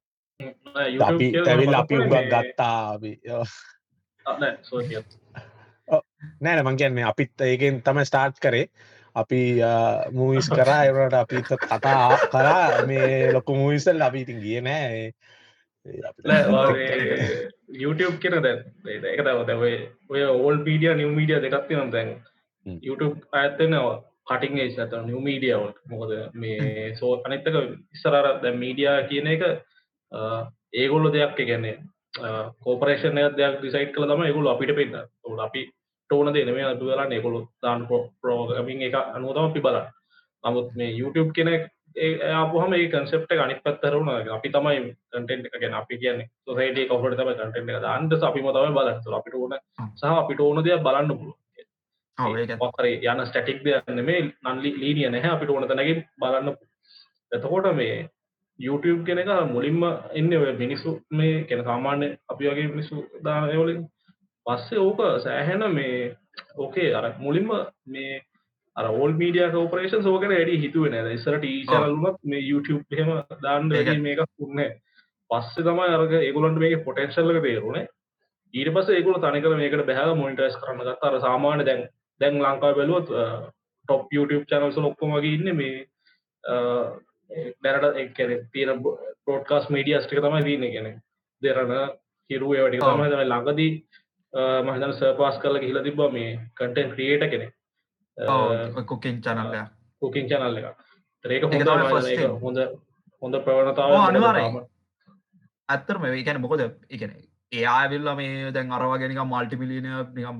අපි 1.00 1.30
තැවිල් 1.38 1.74
අපි 1.74 2.00
උගක් 2.00 2.16
ගත්තා 2.32 2.98
නෑන 6.40 6.64
මං 6.64 6.76
කියන්නේ 6.76 7.04
අපිත් 7.04 7.46
ඒකෙන් 7.46 7.82
තම 7.82 8.00
ස්ටාර්ට් 8.04 8.40
කරේ 8.40 8.66
අපි 9.14 9.40
මූවිස් 10.12 10.48
කරා 10.50 10.85
එවට 10.90 11.14
අපි 11.22 11.42
කතා 11.42 12.18
කරා. 12.33 12.87
මේ 12.87 13.33
ලොකු 13.33 13.55
මූවිසල් 13.55 14.03
අපි 14.03 14.24
ඉතින් 14.24 14.40
ගිය 14.44 14.61
නෑ. 14.61 15.12
YouTube 17.83 18.16
කෙන 18.22 18.40
දැ 18.42 18.57
එක 18.87 19.20
තව 19.20 19.38
දැව 19.46 19.62
ඔය 20.11 20.22
ඕල් 20.24 20.57
පීඩිය 20.66 20.94
නිව 20.94 21.14
මීඩිය 21.18 21.40
දෙකත්ති 21.44 21.77
නම් 21.77 21.92
දැන්. 21.92 22.11
YouTube 22.66 23.16
ඇත්තනවා 23.33 24.03
කටින් 24.27 24.59
ඒස් 24.59 24.79
ඇත 24.79 24.92
නිව 25.07 25.20
මීඩියවට 25.20 25.81
මොකද 25.90 26.12
මේ 26.35 26.92
සෝ 27.00 27.14
අනෙත්තක 27.27 27.57
ඉස්සරර 27.94 28.29
දැ 28.42 28.53
මීඩියා 28.62 29.09
කියන 29.11 29.27
එක 29.35 29.42
ඒගොල්ල 30.74 31.12
දෙයක් 31.12 31.37
ගැන්නේ 31.50 31.77
කෝපරේෂන 32.64 33.20
දෙයක් 33.38 33.59
ඩිසයිට් 33.61 33.94
කළ 33.94 34.09
තම 34.11 34.24
ඒගොල 34.27 34.50
අපිට 34.53 34.74
පෙන්න්න 34.79 35.03
ඔට 35.24 35.44
අපි 35.46 35.64
ටෝන 36.10 36.34
දෙනේ 36.34 36.64
අතු 36.64 36.86
වෙලා 36.86 37.08
ඒකොළු 37.08 37.40
දාන් 37.62 37.86
ප්‍රෝගමින් 38.20 38.82
එක 38.82 38.96
අනුවතම 39.10 39.44
අපි 39.44 39.60
බල 39.60 39.78
නමුත් 40.44 40.68
මේ 40.74 40.90
YouTube 40.92 41.32
කෙනෙක් 41.32 41.62
ආපුහම 41.96 42.72
ඒ 42.72 42.88
කන්සෙප්ට 42.88 43.32
අනිත් 43.36 43.62
පත්තරුණ 43.62 44.10
අපි 44.28 44.48
තමයි 44.48 44.80
කටෙන්ට 45.12 45.46
එක 45.46 45.60
ගැන 45.60 45.74
අපි 45.74 45.98
කියන්නේ. 45.98 46.28
සොසයිට 46.44 46.78
කවට 46.90 47.16
තම 47.18 47.30
කටෙන්ට 47.32 47.70
එක. 47.70 47.84
අන්ද 47.86 48.12
අපි 48.20 48.42
මතම 48.42 48.74
බලන්න. 48.74 49.14
අපිට 49.14 49.34
ඕන 49.34 49.54
සහ 49.94 50.04
අපිට 50.12 50.40
ඕන 50.40 50.64
දෙයක් 50.64 50.82
බලන්න 50.82 51.10
පුළුව 51.12 52.58
පොකර 52.58 52.86
යන 52.86 53.24
ස්ටටික් 53.26 53.62
දෙයන්න 53.62 54.04
මේ 54.04 54.20
නන්ලි 54.44 54.70
ලීනිය 54.74 55.08
නැහැ. 55.08 55.30
අපිට 55.30 55.50
ඕන 55.50 55.68
තැනකින් 55.68 56.04
බලන්න 56.18 56.56
එතකොට 57.32 57.70
මේ 57.74 58.10
YouTube 58.58 59.06
කෙන 59.06 59.18
එක 59.18 59.30
මුලින්ම 59.48 59.82
එන්න 60.12 60.32
ඔය 60.34 60.52
මිනිස්සු 60.54 60.98
මේ 61.12 61.44
කෙන 61.44 61.64
සාමාන්‍ය 61.64 62.08
අපි 62.28 62.50
වගේ 62.50 62.68
මිනිස්සු 62.68 63.06
දානයවලින් 63.24 63.86
පස්සේ 64.46 64.78
ඕක 64.80 65.02
සෑහෙන 65.20 65.66
මේ 65.72 65.98
ඕකේ 66.59 66.94
අර 66.94 67.11
මුලින්ම 67.18 67.50
මේ 67.87 68.22
ඕල් 68.76 69.12
මීඩිය 69.14 69.50
කෝපරේෂන් 69.50 70.02
සෝකට 70.02 70.28
වැඩි 70.28 70.61
හිතුව 70.61 70.88
නෑ. 70.88 71.14
ඉස්සර 71.14 71.38
ටීචරලුනත් 71.38 72.18
මේ 72.24 72.42
YouTube 72.42 72.85
හෙම 72.92 73.12
දාන්න 73.42 73.70
වැඩි 73.70 74.00
මේක 74.00 74.24
පුන්නේ 74.37 74.70
පස්සේ 75.30 75.64
තමයි 75.64 75.90
අරග 75.90 76.16
ඒගුලන්ට 76.20 76.59
මේක 76.59 76.85
පොටෙන්ශල්ලක 76.85 77.42
තේරුණේ 77.42 77.87
ඊට 78.54 78.72
පස 78.74 78.90
ඒකුල 78.90 79.18
තනිකර 79.18 79.57
මේකට 79.57 79.87
බැහ 79.87 80.14
මොනිටස් 80.14 80.59
කරන්න 80.59 80.83
ගත්තර 80.83 81.20
සාමාන්‍ය 81.20 81.64
දැන් 81.64 81.83
දැන් 82.20 82.40
ලංකා 82.40 82.74
බැලුවත් 82.74 83.11
ටොප් 83.88 84.12
YouTube 84.12 84.44
චැනල්ස 84.46 84.78
ඔක්කොමගේ 84.83 85.35
ඉන්න 85.35 85.57
මේ 85.57 85.74
දැනට 87.64 87.98
එක්කන 87.98 88.33
තියෙන 88.52 88.83
පෝට්කාස් 89.24 89.68
මීඩියස්ටික 89.70 90.20
තමයි 90.20 90.44
දීන්න 90.44 90.72
ගැන 90.74 90.88
දෙරන 91.42 91.74
හිරුව 92.30 92.54
වැඩි 92.54 92.80
තමයි 92.80 93.11
තමයි 93.11 93.26
ළඟදී 93.26 93.72
මහිතන 94.34 94.92
සර්පාස් 94.94 95.38
කරල 95.38 95.60
හිල 95.60 95.82
තිබ 95.82 96.00
මේ 96.12 96.30
කටෙන් 96.54 96.90
ක්‍රියේට 96.90 97.30
කෙනෙ 97.30 97.46
කොකින් 98.84 99.20
චනල්ලය 99.20 99.62
කුකින් 100.02 100.28
චනල් 100.28 100.58
එක 100.58 100.74
ඒක 101.24 101.44
හොඳ. 101.44 102.34
හොඳ 102.42 102.58
හොඳ 103.22 103.34
ප්‍රවණතාව 103.40 103.94
අනිවාර්යයෙන්. 104.00 104.66
ඇත්තරම 105.68 106.04
ගැන 106.22 106.40
මොකද? 106.40 106.62
එකන 106.90 107.14
ඒආවිල්ල 107.52 108.10
මේ 108.16 108.52
දැන් 108.52 108.72
අරවාගෙනක 108.72 109.24
මල්ටිමිලියනය 109.24 109.90
නිකම් 110.14 110.38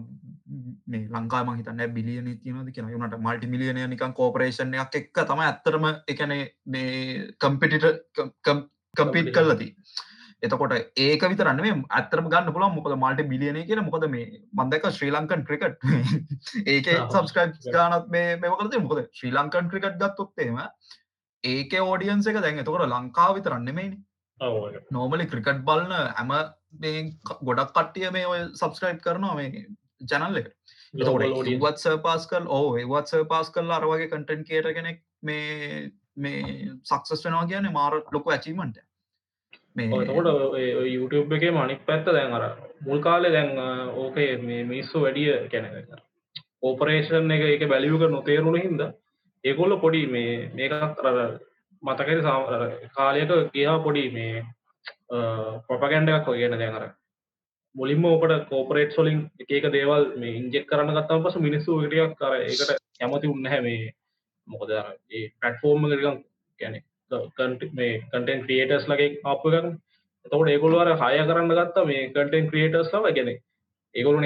මේ 0.87 1.09
ලංකා 1.11 1.43
මහිතන්න 1.45 1.83
බිලියන 1.95 2.29
තියනද 2.39 2.73
කියෙන 2.73 2.91
වුණට 2.93 3.19
මල්ටිමිලියනය 3.19 3.87
නිකන් 3.87 4.13
කෝපරේෂන් 4.13 4.75
එකක් 4.77 4.99
එක්ක 5.01 5.23
තම 5.23 5.43
ඇත්තරම 5.43 5.87
එකන 6.09 6.35
මේ 6.67 6.91
කම්පිටිට 7.39 7.87
කම්පිට් 8.95 9.31
කල්ලති 9.31 9.69
එතකොට 10.45 10.75
ඒක 10.99 11.23
විතරන්න 11.25 11.61
මේ 11.61 11.75
ඇත්තරම 11.91 12.29
ගන්න 12.29 12.53
පුලා 12.53 12.71
මොකද 12.71 12.95
මල්ට 12.97 13.29
බිලියන 13.29 13.59
කියන 13.65 13.83
මොකද 13.85 14.07
මේ 14.09 14.27
මන්දක 14.55 14.89
ශ්‍රී 14.93 15.13
ලංකන් 15.13 15.45
ක්‍රිකට්. 15.45 15.79
ඒක. 16.67 16.87
සබස්ක්‍රයිබ් 17.11 17.53
ගානත් 17.73 18.11
මේ 18.11 18.37
මෙමකද 18.39 18.77
මොකද 18.81 19.05
ශ්‍රී 19.13 19.33
ලංකන් 19.33 19.71
ක්‍රිකට් 19.71 19.97
ගත්තොත්තේම 20.01 20.59
ඒක 21.45 21.73
ෝඩියන්ස 21.83 22.27
එක 22.27 22.41
දැන් 22.41 22.59
එතකොට 22.59 22.87
ලංකාව 22.89 23.35
විතරන්නෙමයිනි 23.37 23.99
නෝමලි 24.93 25.27
ක්‍රිකට් 25.29 25.65
බලන 25.65 25.93
ඇම 25.97 26.31
මේ 26.81 27.03
ක- 27.23 27.41
ගොඩක් 27.43 27.73
කට්ටිය 27.73 28.11
මේ 28.13 28.27
ඔය 28.27 28.41
සබස්ක්‍රයිබ් 28.55 29.01
කරනවා 29.01 29.35
මේ 29.37 29.67
ජනල්ල 30.05 30.39
එක 30.39 30.49
වත් 31.61 31.83
සර්පාස් 31.83 32.27
කල් 32.29 32.49
ඕ 32.51 32.65
ඒවත් 32.79 33.13
සර්පාස් 33.13 33.51
කල් 33.51 33.71
අරවගේ 33.73 34.09
කටන් 34.09 34.43
කේට 34.45 34.73
කෙනෙක් 34.75 34.99
මේ 35.23 35.93
මේ 36.17 36.43
සක්සස් 36.85 37.25
වෙනවා 37.25 37.47
කියන 37.47 37.71
මාර 37.73 37.95
ලොකු 38.13 38.31
ඇචීමට 38.31 38.81
මේ 39.77 40.07
තකොට 40.07 40.29
YouTube 40.87 41.37
එක 41.37 41.47
මනික් 41.53 41.87
පැත්ත 41.87 42.07
දැන් 42.09 42.33
අර 42.33 42.45
මුල් 42.81 43.01
කාලෙ 43.01 43.31
දැන් 43.31 43.51
ඕකේ 43.97 44.31
මේ 44.39 44.65
මිනිස්සු 44.65 45.01
වැඩිය 45.01 45.49
කැන 45.49 45.67
ඕපරේෂන් 46.63 47.31
එක 47.31 47.43
එක 47.47 47.65
බැලියක 47.69 48.05
නොතේරුණ 48.09 48.59
හින්ද 48.59 48.83
ඒගොල්ල 49.45 49.79
පොඩි 49.79 50.05
මේ 50.09 50.35
මේකත් 50.55 51.01
අර 51.03 51.17
මතකයි 51.83 52.21
කාලයක 52.95 53.33
කියහා 53.53 53.79
පොඩි 53.79 54.05
මේ 54.11 54.45
පොපගැන්ඩ 55.69 56.09
එකක් 56.11 56.29
වගෙන 56.29 56.59
දැන් 56.59 56.75
අර. 56.75 56.87
මුලින්ම 57.75 58.05
ඕකට 58.05 58.49
කෝපරේට් 58.49 58.93
සොලින් 58.93 59.21
එක 59.41 59.51
එක 59.51 59.67
දේවල් 59.73 60.05
මේ 60.17 60.39
ඉන්ජෙක් 60.39 60.67
කරන්න 60.67 60.95
ගත්තම 60.95 61.25
පස 61.25 61.37
මිනිස්සු 61.39 61.79
ටියක් 61.81 62.15
කර 62.15 62.35
ඒකට 62.39 62.71
කැමති 62.99 63.27
උන්නහැ 63.27 63.61
මේ 63.61 63.95
මොකද 64.47 64.71
අර 64.73 64.89
ඒ 65.11 65.25
පටෆෝර්ම 65.33 65.87
එකකම් 65.89 66.19
ගැන 66.59 66.77
මේ 67.73 67.93
කටෙන් 68.05 68.45
ක්‍රියටර්ස් 68.45 68.87
ලගේ 68.89 69.11
අප 69.25 69.43
කරන 69.45 69.69
එතකොට 70.25 70.49
ඒගොල්ල 70.49 70.77
අර 70.77 70.91
හය 70.95 71.17
කරන්න 71.23 71.53
ගත්තා 71.53 71.87
මේ 71.87 72.09
කටෙන් 72.11 72.51
ක්‍රියටර්ස් 72.51 72.93
ලව 72.93 73.15
ගැන 73.15 73.31
ඒගොලු 73.95 74.19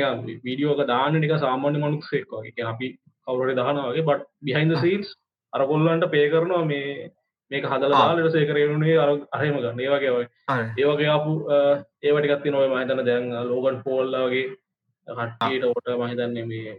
වීඩියෝක 0.44 0.82
දාන 0.86 1.20
නික 1.20 1.34
සාමාන්‍ය 1.38 1.78
මනුක්සෙක් 1.78 2.26
වගේ. 2.32 2.64
අපි 2.64 2.88
කවුරට 3.26 3.56
දහනවගේ 3.56 4.04
බට් 4.04 4.26
බිහින්ද 4.42 4.76
සීල්ස් 4.76 5.14
අර 5.52 5.66
කොල්ලන්ට 5.66 6.10
පේ 6.10 6.26
කරනවා 6.30 6.64
මේ 6.64 7.10
මේක 7.50 7.64
හදලා 7.64 8.00
දාලට 8.00 8.32
සේකරයුණේ 8.32 8.96
අර 8.96 9.10
අරම 9.32 9.56
ගන්න. 9.56 9.80
ඒ 9.80 9.90
වගේ 9.90 10.10
ඔය. 10.10 10.26
ඒවගේ 10.78 11.08
ආපු 11.08 11.32
ඒවටිකත්ති 12.02 12.50
නොව 12.50 12.66
මහිතන 12.68 13.04
දැන් 13.04 13.30
ලෝගන් 13.44 13.82
පෝල්ල 13.82 14.18
වගේ 14.24 14.46
කට්ටට 15.06 15.64
ඔට 15.66 15.86
මහිතන්නේ 15.96 16.44
මේ 16.44 16.74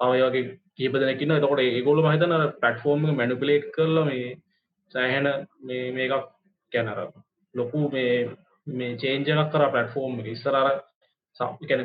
අවයගේ 0.00 0.58
කීප 0.74 0.92
දෙනකින්න 0.94 1.36
තකොට 1.36 1.60
ඒගොල 1.60 2.02
මහිතන 2.02 2.34
පටෆෝර්ම් 2.56 3.06
මැනිපලේට් 3.12 3.70
කරල 3.72 3.96
මේ 4.04 4.36
සෑහෙන 4.92 5.26
මේ 5.62 5.92
මේකක් 5.92 6.28
කැනර 6.72 7.00
ලොකු 7.54 7.80
මේ 7.90 8.12
මේ 8.66 8.96
චේන්ජනක් 8.96 9.50
කර 9.50 9.64
පටෆෝර්ම් 9.68 10.20
ඉස්සරර 10.26 10.68
සැන 11.36 11.82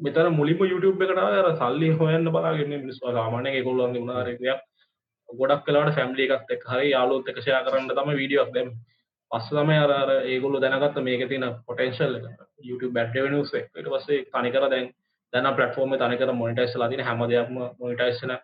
මෙතර 0.00 0.26
මුලිම 0.30 0.64
YouTube 0.64 1.02
එකට 1.02 1.18
අර 1.20 1.50
සල්ලි 1.56 1.90
හොයන්න 1.92 2.28
බලාගෙන 2.28 2.72
මිනිස් 2.74 3.00
සාමානය 3.00 3.52
ගොල්ලන්ගේ 3.62 4.02
උනාරයක් 4.02 4.40
ගොඩක් 5.28 5.62
කලාට 5.66 5.94
ෆැම්ලි 5.94 6.26
එකක් 6.28 6.50
එක් 6.50 6.64
හරි 6.66 6.88
යාලුත් 6.90 7.28
එකෂයා 7.28 7.62
කරන්න 7.64 7.88
තම 7.90 8.10
වීඩියක් 8.12 8.50
දැම් 8.50 8.72
පස්ස 9.30 9.48
තම 9.50 9.70
අර 9.76 10.10
ඒගොල්ල 10.24 10.58
දැනගත්ත 10.60 10.98
මේක 11.00 11.22
තින 11.28 11.46
පොටන්ශල් 11.66 12.18
YouTube 12.62 12.92
බැඩ් 12.92 13.16
වෙනස 13.16 13.54
ට 13.54 13.86
පස්සේ 13.86 14.26
තනිකර 14.32 14.68
දැන් 14.68 14.90
දැන 15.32 15.50
පටෆෝර්ම 15.50 15.96
තනිකර 15.96 16.32
මොනිටයිස් 16.34 16.76
ලතින 16.76 17.04
හැම 17.04 17.24
දෙයක්ම 17.26 17.58
මොනිටයිස්සන 17.78 18.34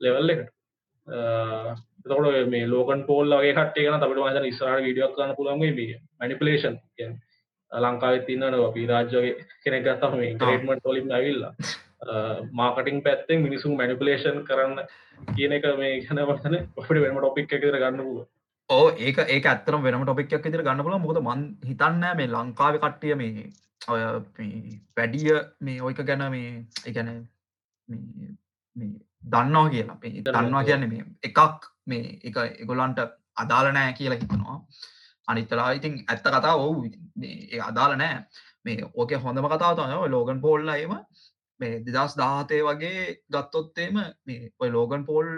ලෙවල් 0.00 0.30
එකට. 0.30 0.48
තකොට 2.02 2.48
මේ 2.48 2.66
ලෝකන් 2.66 3.04
පෝල්ලගේ 3.06 3.52
කටේන 3.54 3.98
තට 3.98 4.14
මත 4.20 4.46
ඉස්රට 4.46 4.86
විඩියක් 4.86 5.14
කන්න 5.16 5.36
පුළන්ගේ 5.36 5.74
බිය 5.74 5.92
මනිපලේෂන් 6.20 6.80
ලංකාව 7.72 8.24
තින්නන 8.26 8.58
අපි 8.62 8.86
රාජ්‍යගේ 8.86 9.36
කෙනෙක් 9.64 9.86
ගත්තම 9.86 10.18
මේ 10.18 10.34
ග්‍රේට්මට 10.36 10.86
ොලින් 10.86 11.12
ඇවිල්ලා. 11.12 11.54
මාකටින් 12.52 13.02
පැත්තෙන් 13.02 13.42
මිනිසුන් 13.42 13.76
මැනිපලේෂන් 13.76 14.44
කරන්න 14.44 14.78
කියන 15.30 15.52
එක 15.52 15.64
මේ 15.76 16.00
කන 16.02 16.20
වතන 16.26 16.56
ඔට 16.76 16.88
වෙනම 16.88 17.18
ටොපික් 17.18 17.52
එකර 17.52 17.76
ගන්න 17.76 18.00
පුුව 18.00 18.26
ඕ 18.70 18.86
ඒක 18.98 19.18
ඒක 19.26 19.46
ඇත්තරම 19.46 19.82
වෙනම 19.82 20.04
ටොපික් 20.04 20.32
එකක් 20.32 20.46
ඉදිර 20.46 20.62
ගන්න 20.62 20.82
පුල 20.82 20.98
මොද 20.98 21.20
මන් 21.20 21.42
හිතන්න 21.66 22.06
මේ 22.16 22.28
ලංකාව 22.28 22.78
කට්ටිය 22.78 23.14
මේ 23.14 23.50
ඔය 23.88 24.00
වැඩිය 24.96 25.32
මේ 25.60 25.80
ඔයක 25.82 26.02
ගැන 26.02 26.24
මේ 26.30 26.66
එකැන 26.86 27.10
දන්නවා 29.24 29.68
කියලා. 29.70 29.98
දන්නවා 30.26 30.64
කියන්න 30.64 30.88
මේ 30.88 31.04
එකක් 31.22 31.68
මේ 31.86 32.18
එක 32.24 32.36
එගොලන්ට 32.58 33.00
අදාල 33.36 33.72
නෑ 33.72 33.92
කියලා 33.92 34.18
හිතනවා. 34.18 34.58
අනිත්තලා 35.28 35.72
ඉතින් 35.72 36.04
ඇත්ත 36.06 36.24
කතා 36.26 36.54
ඔවු 36.56 36.84
ඒ 37.22 37.60
අදාල 37.62 37.96
නෑ 37.96 38.24
මේ 38.64 38.90
ඕක 38.94 39.12
හොඳම 39.24 39.48
කතාව 39.48 39.76
තම 39.76 40.06
ලෝගන් 40.10 40.40
පෝල්ල 40.40 40.68
එම 40.68 40.94
මේ 41.60 41.80
දෙදස් 41.86 42.14
දාහතය 42.16 42.60
වගේ 42.62 43.00
ගත්තොත්තේම 43.28 43.96
මේ 44.26 44.52
ඔය 44.58 44.70
ලෝගන් 44.70 45.04
පෝල් 45.04 45.28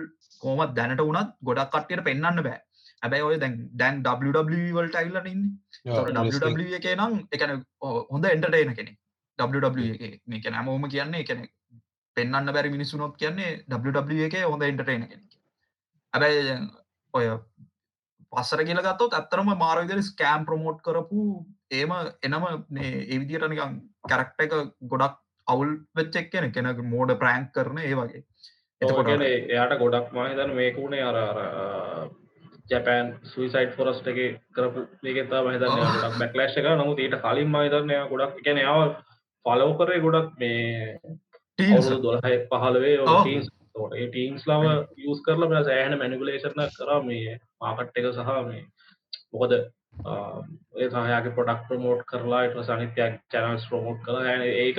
කෝමත් 0.43 0.75
දැනට 0.75 1.03
වනත් 1.03 1.29
ගොඩක් 1.43 1.73
කට්ටියට 1.73 2.05
පෙන්න්න 2.05 2.43
බෑ 2.49 2.61
ඇබැයි 3.03 3.27
ඔය 3.29 3.39
දැන් 3.39 3.57
දැන් 3.75 4.03
වල්ට 4.73 4.97
ඇල්ලන්න 4.97 5.31
ඉන්න. 5.33 5.43
එක. 6.79 6.87
නම් 6.97 7.15
එකන 7.31 7.57
හොඳ 8.13 8.25
එන්ටර්ටේන 8.27 8.75
කෙනෙ 8.75 8.93
එක. 10.09 10.21
මේක 10.27 10.49
නැමෝම 10.49 10.89
කියන්නේ 10.89 11.25
එකන 11.25 11.45
පෙන්න්න 12.17 12.53
බැරි 12.53 12.71
මිනිසුනොත් 12.71 13.17
කියන්නේ 13.17 13.65
W 13.69 14.29
එක 14.29 14.39
හොඳ 14.45 14.63
එන්ටර්ටේන 14.63 15.09
කෙනෙ 15.09 15.25
ඇබැයි 16.13 16.59
ඔය 17.15 17.27
පස්සර 18.33 18.65
කියල 18.65 18.81
ගත්තොත් 18.81 19.15
ඇත්තරම 19.15 19.51
මාරවිදර 19.57 20.01
ස්කෑම් 20.03 20.47
ප්‍රමෝට් 20.47 20.81
කරපු 20.83 21.25
ඒම 21.73 21.93
එනම 22.23 22.47
ඒවිදියට 22.81 23.49
නිකම් 23.49 23.77
කැරක්ට 24.09 24.47
එක 24.47 24.57
ගොඩක් 24.87 25.19
අවුල් 25.47 25.71
වෙච්චෙක් 25.95 26.31
කෙන 26.31 26.51
කෙනක 26.53 26.83
මෝඩ 26.87 27.19
ප්‍රෑන්ක් 27.19 27.53
කරන 27.53 27.79
ඒ 27.81 27.95
වගේ. 27.95 28.25
එතකොට 28.81 29.13
එයාට 29.29 29.79
ගොඩක් 29.79 30.13
මහිතන 30.13 30.55
මේකුණේ 30.55 31.03
අර 31.03 31.19
ජැපෑන් 32.67 33.09
සුයිසයිඩ් 33.25 33.73
ෆොරස්ට 33.73 34.07
එක 34.07 34.21
කරපු 34.53 34.87
ඒකතා. 35.05 35.43
ගොඩක් 35.43 36.19
බැක්ලෑශ් 36.19 36.57
එක 36.57 36.71
නමුත් 36.75 36.99
ඊට 36.99 37.19
කලින් 37.21 37.51
මහිතන්නය 37.51 37.99
ගොඩක් 38.09 38.41
එකන 38.41 38.59
යාව 38.59 38.81
ෆලෝ 39.47 39.71
කරේ 39.75 40.01
ගොඩක් 40.01 40.33
මේ 40.39 40.97
ඔව්. 43.75 43.93
ඒ 43.93 44.09
ටීම්ස් 44.09 44.47
ලම 44.47 44.67
යස් 45.05 45.23
කරල 45.27 45.49
මෙ 45.49 45.63
සෑහන 45.63 45.99
මැනිකුලේෂන 45.99 46.67
කර 46.73 46.99
මේ 47.03 47.39
මාකට් 47.61 47.97
එක 47.97 48.11
සහ 48.11 48.35
මේ 48.47 48.65
මොකද 49.33 49.55
ඒ 49.55 50.89
සහයාගේ 50.91 51.37
පොඩක් 51.37 51.65
ප්‍රමෝට් 51.69 52.05
කරලා 52.07 52.45
ට 52.49 52.67
සනිත්‍යයක් 52.67 53.17
චැනල්ස් 53.29 53.67
ප්‍රමෝට් 53.69 54.05
කර 54.05 54.45
ඒක 54.45 54.79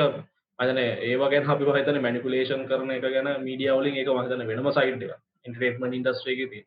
අදන 0.60 0.80
ඒවගේ 0.80 1.44
අපි 1.48 1.72
හිතන 1.72 2.02
මැනිකුලේෂන් 2.02 2.68
කරන 2.68 2.92
එක 2.92 3.08
ගැන 3.08 3.30
මීඩියවලින් 3.42 3.98
එක 3.98 4.12
මහිතන 4.12 4.48
වෙනම 4.48 4.72
සයිඩ් 4.74 5.06
එක 5.08 5.14
ඉන්ට්‍රේටමට 5.46 5.94
ඉන්ඩස්ට්‍රේගති 5.94 6.62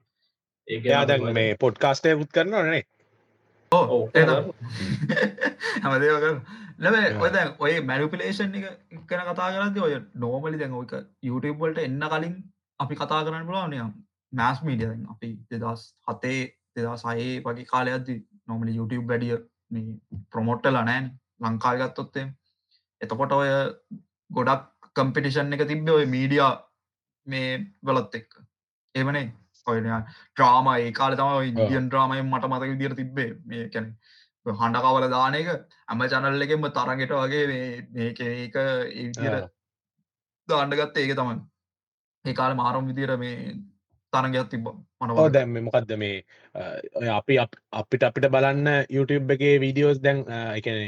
එයා 0.69 1.03
දැන් 1.05 1.33
මේ 1.33 1.57
පොඩ්කාස්ටය 1.57 2.15
පුත් 2.17 2.31
කරනවා 2.31 2.63
නේ. 2.71 2.85
හැමදේක 5.83 6.13
ලැබේ 6.79 7.03
Yeah. 7.03 7.23
ඔය 7.23 7.31
දැන් 7.31 7.53
ඔය 7.59 7.73
මැනිපිලේෂන් 7.81 8.55
එක 8.55 8.67
කන 9.09 9.23
කතා 9.29 9.49
කරද 9.55 9.79
ඔය 9.79 9.95
නෝමලි 10.15 10.59
දැන් 10.59 10.75
ඔයක 10.75 10.93
YouTubeවලට 11.23 11.79
එන්න 11.79 12.03
කලින් 12.05 12.35
අපි 12.81 12.95
කතා 12.95 13.21
කරන්න 13.25 13.47
පුළුවන්ය 13.49 13.79
මෑස් 14.33 14.63
මීඩිය 14.63 14.93
අපි 15.15 15.31
දෙදස් 15.51 15.85
හතේ 16.09 16.41
දෙදා 16.77 16.97
සයේ 16.97 17.31
වගේ 17.41 17.69
කාලයක්ද 17.73 18.11
නොමලි 18.49 18.77
YouTube 18.79 19.07
වැඩිය 19.09 19.39
ප්‍රමෝට්ටල 20.33 20.79
නෑන් 20.83 21.07
ලංකාගත්තොත්තේ 21.41 22.27
එතකොට 23.01 23.33
ඔය 23.33 23.49
ගොඩක් 24.31 24.91
කම්පිටිෂන් 24.97 25.57
එක 25.57 25.67
තිබ්බ 25.69 25.89
ඔය 25.91 26.07
මීඩියා 26.07 26.53
මේ 27.27 27.51
වලත් 27.83 28.15
එක්ක. 28.15 28.31
ඒමනේ 28.95 29.27
ඔය 29.67 29.79
්‍රාම 30.37 30.67
ඒ 30.75 30.91
කාල 30.93 31.17
තම 31.17 31.31
ඉදියන් 31.51 31.91
්‍රාමය 31.91 32.23
මට 32.23 32.47
මතක 32.47 32.71
විදිර 32.73 32.95
තිබ්බේ. 32.95 33.31
මේ 33.45 33.69
කැන 33.69 33.87
හඬකවල 34.47 35.07
දාන 35.11 35.35
එක 35.35 35.49
ඇම 35.89 36.03
චනල්ල 36.09 36.43
එකෙම 36.43 36.67
තරගෙට 36.73 37.15
වගේ 37.15 37.47
මේ- 37.47 37.85
මේක 37.93 38.21
ඒක 38.23 38.57
ඒ 38.57 39.41
දාණ්ඩගත්ත 40.49 40.97
ඒක 40.97 41.15
තමන් 41.15 41.41
ඒ 42.25 42.35
කාල 42.35 42.55
මාරම් 42.55 42.87
විදිර 42.87 43.17
මේ 43.17 43.57
තරගයක් 44.13 44.49
තිබ 44.49 44.69
මනව 45.01 45.27
දැම් 45.31 45.57
මොකක්ද 45.61 45.93
මේ 45.97 46.17
අප- 47.39 47.61
අපිට 47.73 48.03
අපිට 48.03 48.31
බලන්න 48.31 48.69
YouTube 48.91 49.31
එකේ 49.31 49.55
වීඩියෝස් 49.61 49.99
දැන් 50.01 50.23
එකන 50.55 50.79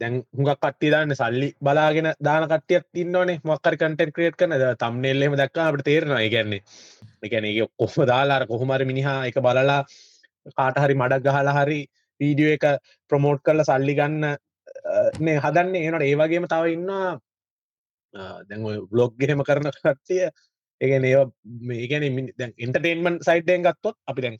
දැන් 0.00 0.14
හුඟක් 0.36 0.58
කට්ටි 0.58 0.90
දාන්න 0.94 1.14
සල්ලි 1.20 1.48
බලාගෙන 1.66 2.08
දාන 2.28 2.46
කට්ටියක් 2.52 2.84
තින්නවනේ 2.94 3.40
මොක්කර 3.44 3.74
කටෙන් 3.76 4.12
ක්‍රියට් 4.14 4.38
කරන 4.40 4.54
තම්නෙල්ලෙම 4.82 5.36
දක්ක 5.40 5.58
අපට 5.64 5.84
තේරෙනවා. 5.88 6.20
ඒගැන්නේ 6.20 6.60
එකන 7.22 7.46
ඒ 7.50 7.66
කොහම 7.80 8.06
දාලාර 8.12 8.46
කොහොමර 8.52 8.82
මිනිහා 8.90 9.20
එක 9.28 9.38
බලලා 9.46 9.80
කාට 10.58 10.82
හරි 10.82 10.94
මඩක් 10.94 11.24
ගහලා 11.26 11.56
හරි 11.58 11.80
වීඩියෝ 12.20 12.56
එක 12.56 12.66
ප්‍රමෝට් 13.10 13.40
කරලා 13.46 13.68
සල්ලි 13.70 13.94
ගන්න 14.00 14.24
මේ 15.20 15.38
හදන්නේ. 15.44 15.84
ඒනට 15.84 16.08
ඒවගේම 16.08 16.50
තව 16.52 16.74
ඉන්නවා 16.76 17.08
දැන් 18.48 18.62
බ්ලොග් 18.92 19.12
ගෙහෙම 19.20 19.46
කරන 19.48 19.70
කට්ටිය. 19.76 20.28
ඒගැන 20.80 21.04
ඒ 21.08 21.24
මේගැන 21.68 22.04
ඉන්ටර්ටේන්මන් 22.64 23.22
සයිට්යෙන් 23.28 23.62
ගත්තොත් 23.66 23.96
අපි 24.10 24.24
දැන් 24.24 24.38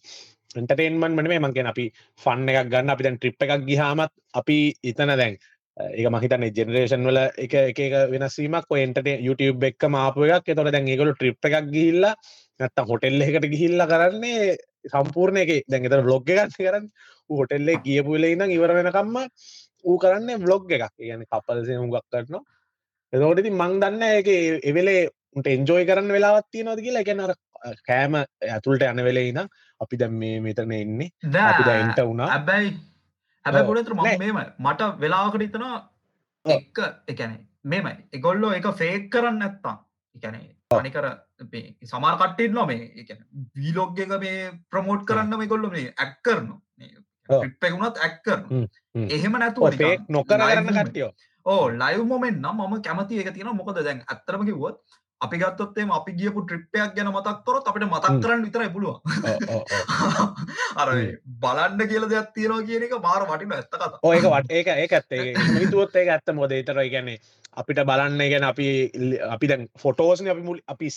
ඉන්ටර්ටේන්මන් 0.57 1.13
මන 1.13 1.29
මේ 1.33 1.43
මංගෙන 1.45 1.73
අපි 1.73 1.91
ෆන්න 2.25 2.49
එකක් 2.53 2.73
ගන්න 2.73 2.95
අපි 2.95 3.07
දැන් 3.07 3.19
ට්‍රිප් 3.19 3.47
එකක් 3.47 3.69
ගිහාමත් 3.69 4.13
අපි 4.41 4.59
ඉතන 4.93 5.15
දැන් 5.23 5.39
ඒක 5.77 6.09
මහිතන 6.13 6.45
ජෙනරේෂන් 6.59 7.03
වල 7.09 7.19
එක 7.45 7.55
එක 7.55 7.81
වෙනස්වීමක් 8.13 8.71
එන්ට 8.79 9.01
YouTube 9.21 9.67
එක්ක 9.69 9.89
මාපු 9.91 10.25
එකක්. 10.27 10.55
තොට 10.55 10.73
දැන් 10.73 10.89
ඒගොලු 10.89 11.13
ට්‍රිප් 11.15 11.49
එකක් 11.49 11.69
ගිහිල්ලා 11.75 12.15
නැත්ත 12.61 12.83
හොටෙල් 12.91 13.21
එකට 13.21 13.47
ගිහිල්ල 13.55 13.85
කරන්නේ 13.93 14.57
සම්පූර්ණ 14.95 15.43
එක. 15.45 15.53
දැන් 15.69 15.85
එතර 15.85 16.03
බ්ලොග් 16.03 16.25
ගන්න 16.25 16.57
කරන්න. 16.57 16.89
හොටෙල්ලේ 17.31 17.83
කියපු 17.85 18.17
වෙලේ 18.17 18.33
ඉඳන් 18.37 18.57
ඉවර 18.57 18.73
වෙනකම්ම 18.79 19.17
ඌ 19.85 19.99
කරන්නේ 19.99 20.41
බ්ලොග් 20.45 20.73
එකක්. 20.73 20.93
කියන 20.97 21.27
කපල්සේ 21.27 21.77
හුඟක් 21.77 22.09
කරනවා. 22.11 22.43
එතෝටති 23.13 23.53
මං 23.53 23.81
දන්න 23.83 24.03
එක 24.21 24.33
එවෙලේ 24.71 25.09
උට 25.37 25.47
එන්ජෝයි 25.47 25.89
කරන්න 25.91 26.15
වෙලාවත් 26.17 26.49
තියෙනවද 26.51 26.81
කියලා. 26.81 27.05
එකන 27.05 27.21
අර 27.21 27.35
කෑම 27.89 28.19
ඇතුළට 28.19 28.87
යන 28.91 29.05
වෙලේ 29.09 29.29
ඉඳ 29.31 29.43
අපි 29.81 30.01
දැම් 30.03 30.19
මේ 30.23 30.41
මෙතන 30.41 30.73
එන්නේ. 30.73 31.11
දැන්ට 31.33 32.01
වුණා. 32.03 32.29
හැබැයි 32.35 32.73
හැබැ. 33.45 33.67
ගොඩතර. 33.71 33.95
මම 33.95 34.41
මට 34.67 34.91
වෙලාවකට 35.01 35.47
ඉතනවා. 35.49 35.79
එක්ක 36.45 36.79
එකැන 37.09 37.39
මෙමයි. 37.65 37.97
එගොල්ලෝ 38.13 38.53
එක 38.59 38.69
ෆේක් 38.83 39.09
කරන්න 39.15 39.43
ඇත්තා 39.43 39.77
එකැන 40.17 40.37
අනිකර 40.71 41.07
සමාර 41.91 42.15
කට්ටෙන් 42.21 42.55
නො 42.55 42.67
මේ 42.67 42.93
එකන 43.03 43.25
වීලොග් 43.57 43.99
එක 44.05 44.15
මේ 44.21 44.53
ප්‍රමෝට් 44.71 45.05
කරන්න 45.09 45.39
මේ 45.39 45.51
කොල්ල 45.53 45.69
මේ 45.75 45.93
ඇක් 45.97 46.15
කරන. 46.23 46.49
පිප්පෙකුණත් 47.29 47.97
ඇක් 47.99 48.21
කරන 48.25 48.45
හ්ම්, 48.51 48.67
හ්ම්. 48.95 49.07
එහෙම 49.15 49.33
නැතු 49.43 49.71
පේක් 49.79 50.05
නොකර 50.09 50.39
කරන්න 50.43 50.77
කට්ටියෝ. 50.77 51.11
ඕ 51.47 51.65
ලයිව් 51.81 52.05
මොමෙන් 52.11 52.39
නම් 52.43 52.61
මම 52.63 52.77
කැමති 52.87 53.19
එක 53.23 53.33
තියෙන 53.35 53.57
මොකද 53.57 53.81
දැන් 53.87 54.03
ඇත්තරම 54.07 54.47
කිව්වොත් 54.49 54.79
අපි 55.27 55.39
ගත්තොත්තේම 55.39 55.93
අපි 55.93 56.13
ගියපු 56.15 56.43
ට්‍රිප්පයක් 56.43 56.95
ගැන 56.97 57.11
මතක් 57.11 57.39
තොරොත් 57.45 57.67
අපිට 57.67 57.87
මතක්. 57.87 58.19
කරන්න 58.21 58.45
විතරයි 58.45 58.71
පුළුවන්. 58.71 59.01
අර. 60.81 60.89
බලන්න 61.41 61.89
කියල 61.89 62.07
දෙයක් 62.09 62.31
තියෙනවා 62.35 62.67
කියන 62.67 62.85
එක 62.85 62.95
මාර 63.03 63.27
වටින 63.27 63.53
ඇත්ත 63.55 63.69
කතා 63.73 64.13
ඒක 64.13 64.25
වට 64.27 64.53
ඒක 64.53 64.71
ඒක 64.77 64.93
ඇත්තේ 64.93 65.35
හිතුවොත් 65.61 65.97
ඒක 65.97 66.09
ඇත්ත 66.11 66.33
මොද 66.35 66.55
තර 66.63 66.81
ගැන්නේ 66.87 67.19
අපිට 67.57 67.81
බලන්න 67.85 68.23
ගැන 68.27 68.45
අපි 68.45 68.69
අපි 69.29 69.49
දැන් 69.49 69.67
ෆොටෝස්න 69.79 70.29
අපි 70.29 70.43
මුල් 70.43 70.61
අපි. 70.69 70.91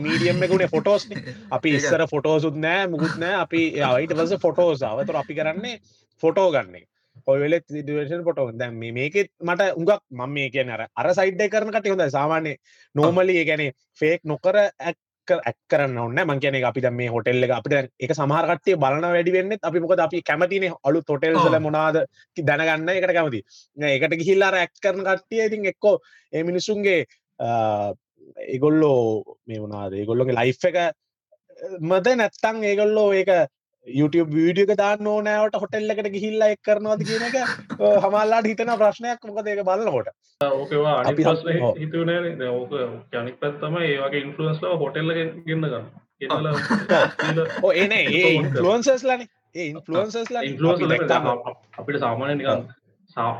මීඩියම් 0.00 0.42
එකකුණේ 0.42 0.68
ෆොටෝස්න 0.68 1.16
අපි 1.50 1.74
ඉස්සර 1.76 2.06
ෆොටෝසුත් 2.08 2.56
නෑ 2.58 2.86
මුකුත් 2.88 3.18
නෑ 3.18 3.36
අපි 3.38 3.64
යිට 3.74 4.16
පස 4.16 4.34
ෆොටෝස් 4.40 4.82
අවතර 4.84 5.16
අපි 5.16 5.34
කරන්නේ 5.34 5.76
ෆොටෝ 6.22 6.48
ගන්නේ 6.52 6.84
ඔයවෙලෙත් 7.26 7.64
සිටුවේෂන් 7.68 8.24
පොටෝ 8.24 8.48
දැම් 8.54 8.74
මේ 8.76 8.92
මේකෙත් 8.92 9.30
මට 9.40 9.70
උඟක් 9.76 10.02
මම 10.10 10.30
මේ 10.30 10.50
කියන 10.50 10.70
අර 10.70 10.86
අර 10.94 11.12
සයිඩ්ඩ 11.12 11.50
කරන 11.50 11.72
කට 11.72 11.88
හොඳ 11.88 12.06
සාමාන්‍ය 12.10 12.56
නෝමලි 12.94 13.44
ගැන 13.44 13.62
ෆේක් 13.94 14.20
නොකර 14.24 14.56
ඇක් 14.58 14.96
කරන්න 15.68 15.98
ඔන්න 15.98 16.20
මං 16.22 16.40
කියන 16.40 16.56
අපි 16.64 16.80
දැන් 16.80 16.94
මේ 16.94 17.08
හොටෙල්ල 17.08 17.44
එක 17.44 17.50
අපිට 17.50 17.90
එක 18.00 18.12
සමහරකටේ 18.12 18.76
බලන 18.76 19.06
වැඩි 19.06 19.32
වෙන්න 19.32 19.56
අපි 19.62 19.80
මොකද 19.80 20.00
අපි 20.00 20.22
කැමතින 20.22 20.66
අලු 20.84 21.02
තොටෙල්සල 21.02 21.48
ඔව්. 21.48 21.60
මොනාද 21.60 21.96
කි- 22.36 22.44
දැනගන්න 22.44 22.88
එකට 22.90 23.12
කැමති 23.12 23.42
ඒකට 23.90 24.16
ගිහිල්ලා 24.16 24.50
ඇක් 24.56 24.72
කරන 24.82 25.04
කට්ටිය 25.04 25.44
ඉතින් 25.46 25.66
එක්කෝ 25.66 25.94
ඒ 26.32 26.42
මිනිසුන්ගේ 26.42 26.98
ඒගොල්ලෝ 28.48 29.36
මේ 29.46 29.60
වනාද 29.60 29.92
ඒගොල්ලොගේ 29.94 30.34
ලයිෆ් 30.34 30.64
එක 30.64 30.78
මද 31.80 32.06
නැත්තං 32.16 32.62
ඒගොල්ලෝ 32.64 33.08
ඒක 33.12 33.30
YouTube 33.86 34.30
වීඩියක 34.34 34.72
දාන්න 34.76 35.06
ඕනෑවට 35.06 35.56
හොටෙල්ල 35.62 35.92
එකට 35.94 36.08
ගිහිල්ලා 36.14 36.50
එක් 36.54 36.62
කරනවාද 36.68 37.04
කියන 37.08 37.22
එක 37.28 37.36
හමල්ලාට 38.04 38.48
හිතන 38.50 38.72
ප්‍රශ්නයක්. 38.82 39.20
මොකද 39.28 39.48
ඒක 39.48 39.62
බලන්නකොට 39.64 40.08
ඕකවා 40.40 40.94
අනි. 41.00 41.24
හිතුවන 41.80 42.10
ඕක 42.48 42.72
යනික් 43.14 43.40
පැත්තම 43.40 43.76
ඒවගේ 43.80 44.22
ඉන්ෆලන්ස්ලා 44.26 44.76
හොටෙල්ල 44.82 45.12
ගන්න 45.14 45.66
ගන්න. 45.66 45.86
ඕ 47.62 47.72
එන 47.74 47.92
ඒ. 47.92 48.32
ඉන්ෆලුවන්සස් 48.32 49.04
ලන. 49.04 49.24
ඒ 49.54 49.66
ඉන්ෆලුවන්සස්ලා 49.66 50.42
ඉන්ෆලස් 50.42 50.78
අපිට 51.78 52.00
සාමානය 52.00 52.34
නිකන් 52.36 52.68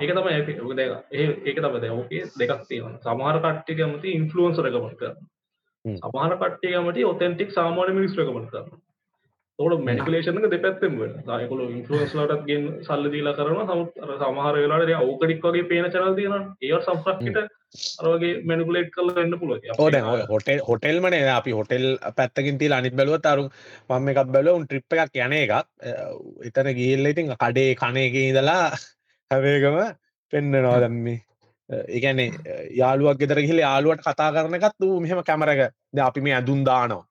ඒක 0.01 0.11
තම 0.11 0.29
ඒක 0.31 1.59
තම 1.59 1.75
ඕකේ 1.91 2.23
දෙකක් 2.39 2.63
තියෙන 2.69 2.97
සමහර 3.05 3.37
කට්ටි 3.45 3.79
කැමති 3.81 4.17
ඉන්ෆලුවන්ස 4.21 4.59
රකමට 4.59 4.97
කරන්න 5.01 5.17
හ්ම්. 5.85 5.97
සමහර 5.99 6.33
කට්ටිය 6.41 6.73
කැමති 6.75 7.05
ඔතෙන්ටික් 7.07 7.53
සාමාන්‍ය 7.59 7.93
මිනිස් 7.99 8.17
රකමට 8.19 8.51
කරන්න 8.55 8.81
තොට 9.61 9.83
මැනිකලේෂනක 9.83 10.47
දෙපැත්තෙම 10.49 10.99
වෙන 10.99 11.15
සයකොල 11.23 11.63
ඉන්ෆලුවන්ස්ලටත් 11.69 12.45
ගෙන් 12.47 12.67
සල්ල 12.81 13.09
දීලා 13.09 13.37
කරන 13.37 13.59
සමුත් 13.67 13.99
සමහර 14.19 14.59
වෙලාට 14.59 14.93
ඕකඩික් 14.99 15.43
වගේ 15.45 15.67
පේන 15.71 15.89
චනල් 15.89 16.15
තියෙන 16.17 16.47
ඒ 16.63 16.79
සම්ප්‍රක්්ට 16.81 17.41
අරගේ 18.03 18.33
මැනිකුලේට් 18.43 18.91
කල 18.91 19.13
වෙන්න 19.15 19.39
පුළුව 19.39 19.69
ඕ 19.77 19.89
දැන් 19.91 20.09
ඔය 20.09 20.25
හොටෙල් 20.27 20.63
හොටෙල්මන 20.63 21.19
අපි 21.33 21.53
හොටෙල් 21.53 21.87
පැත්තකින් 22.17 22.59
තිල 22.59 22.73
අනිත් 22.73 22.95
බැලුව 22.95 23.21
තරු 23.21 23.45
මම 23.91 24.13
එකක් 24.15 24.31
බැලුව 24.31 24.65
ට්‍රිප් 24.65 24.99
එකක් 24.99 25.21
යන 25.21 25.35
එකක්. 25.35 25.55
එතන 26.43 26.73
ගිල්ල 26.75 27.13
ඉතින් 27.13 27.35
කඩේ 27.37 27.77
කනයක 27.77 28.21
ඉදලා 28.23 28.63
හැවේගම 29.31 29.79
පෙන්න්න 30.33 30.63
නොදම්මේ 30.63 31.19
ඒගැනේ 31.69 32.29
යාළුවක් 32.75 33.21
ගෙදර 33.21 33.41
ගිහිල 33.41 33.61
යාළුවට 33.61 34.05
කතා 34.05 34.33
කරනකත් 34.33 34.77
වූ 34.83 35.01
මෙහෙම 35.01 35.25
කැමරක 35.25 35.67
ද 35.93 35.99
අපි 36.03 36.21
මේ 36.21 36.35
ඇදුන් 36.35 36.65
දානවා 36.65 37.05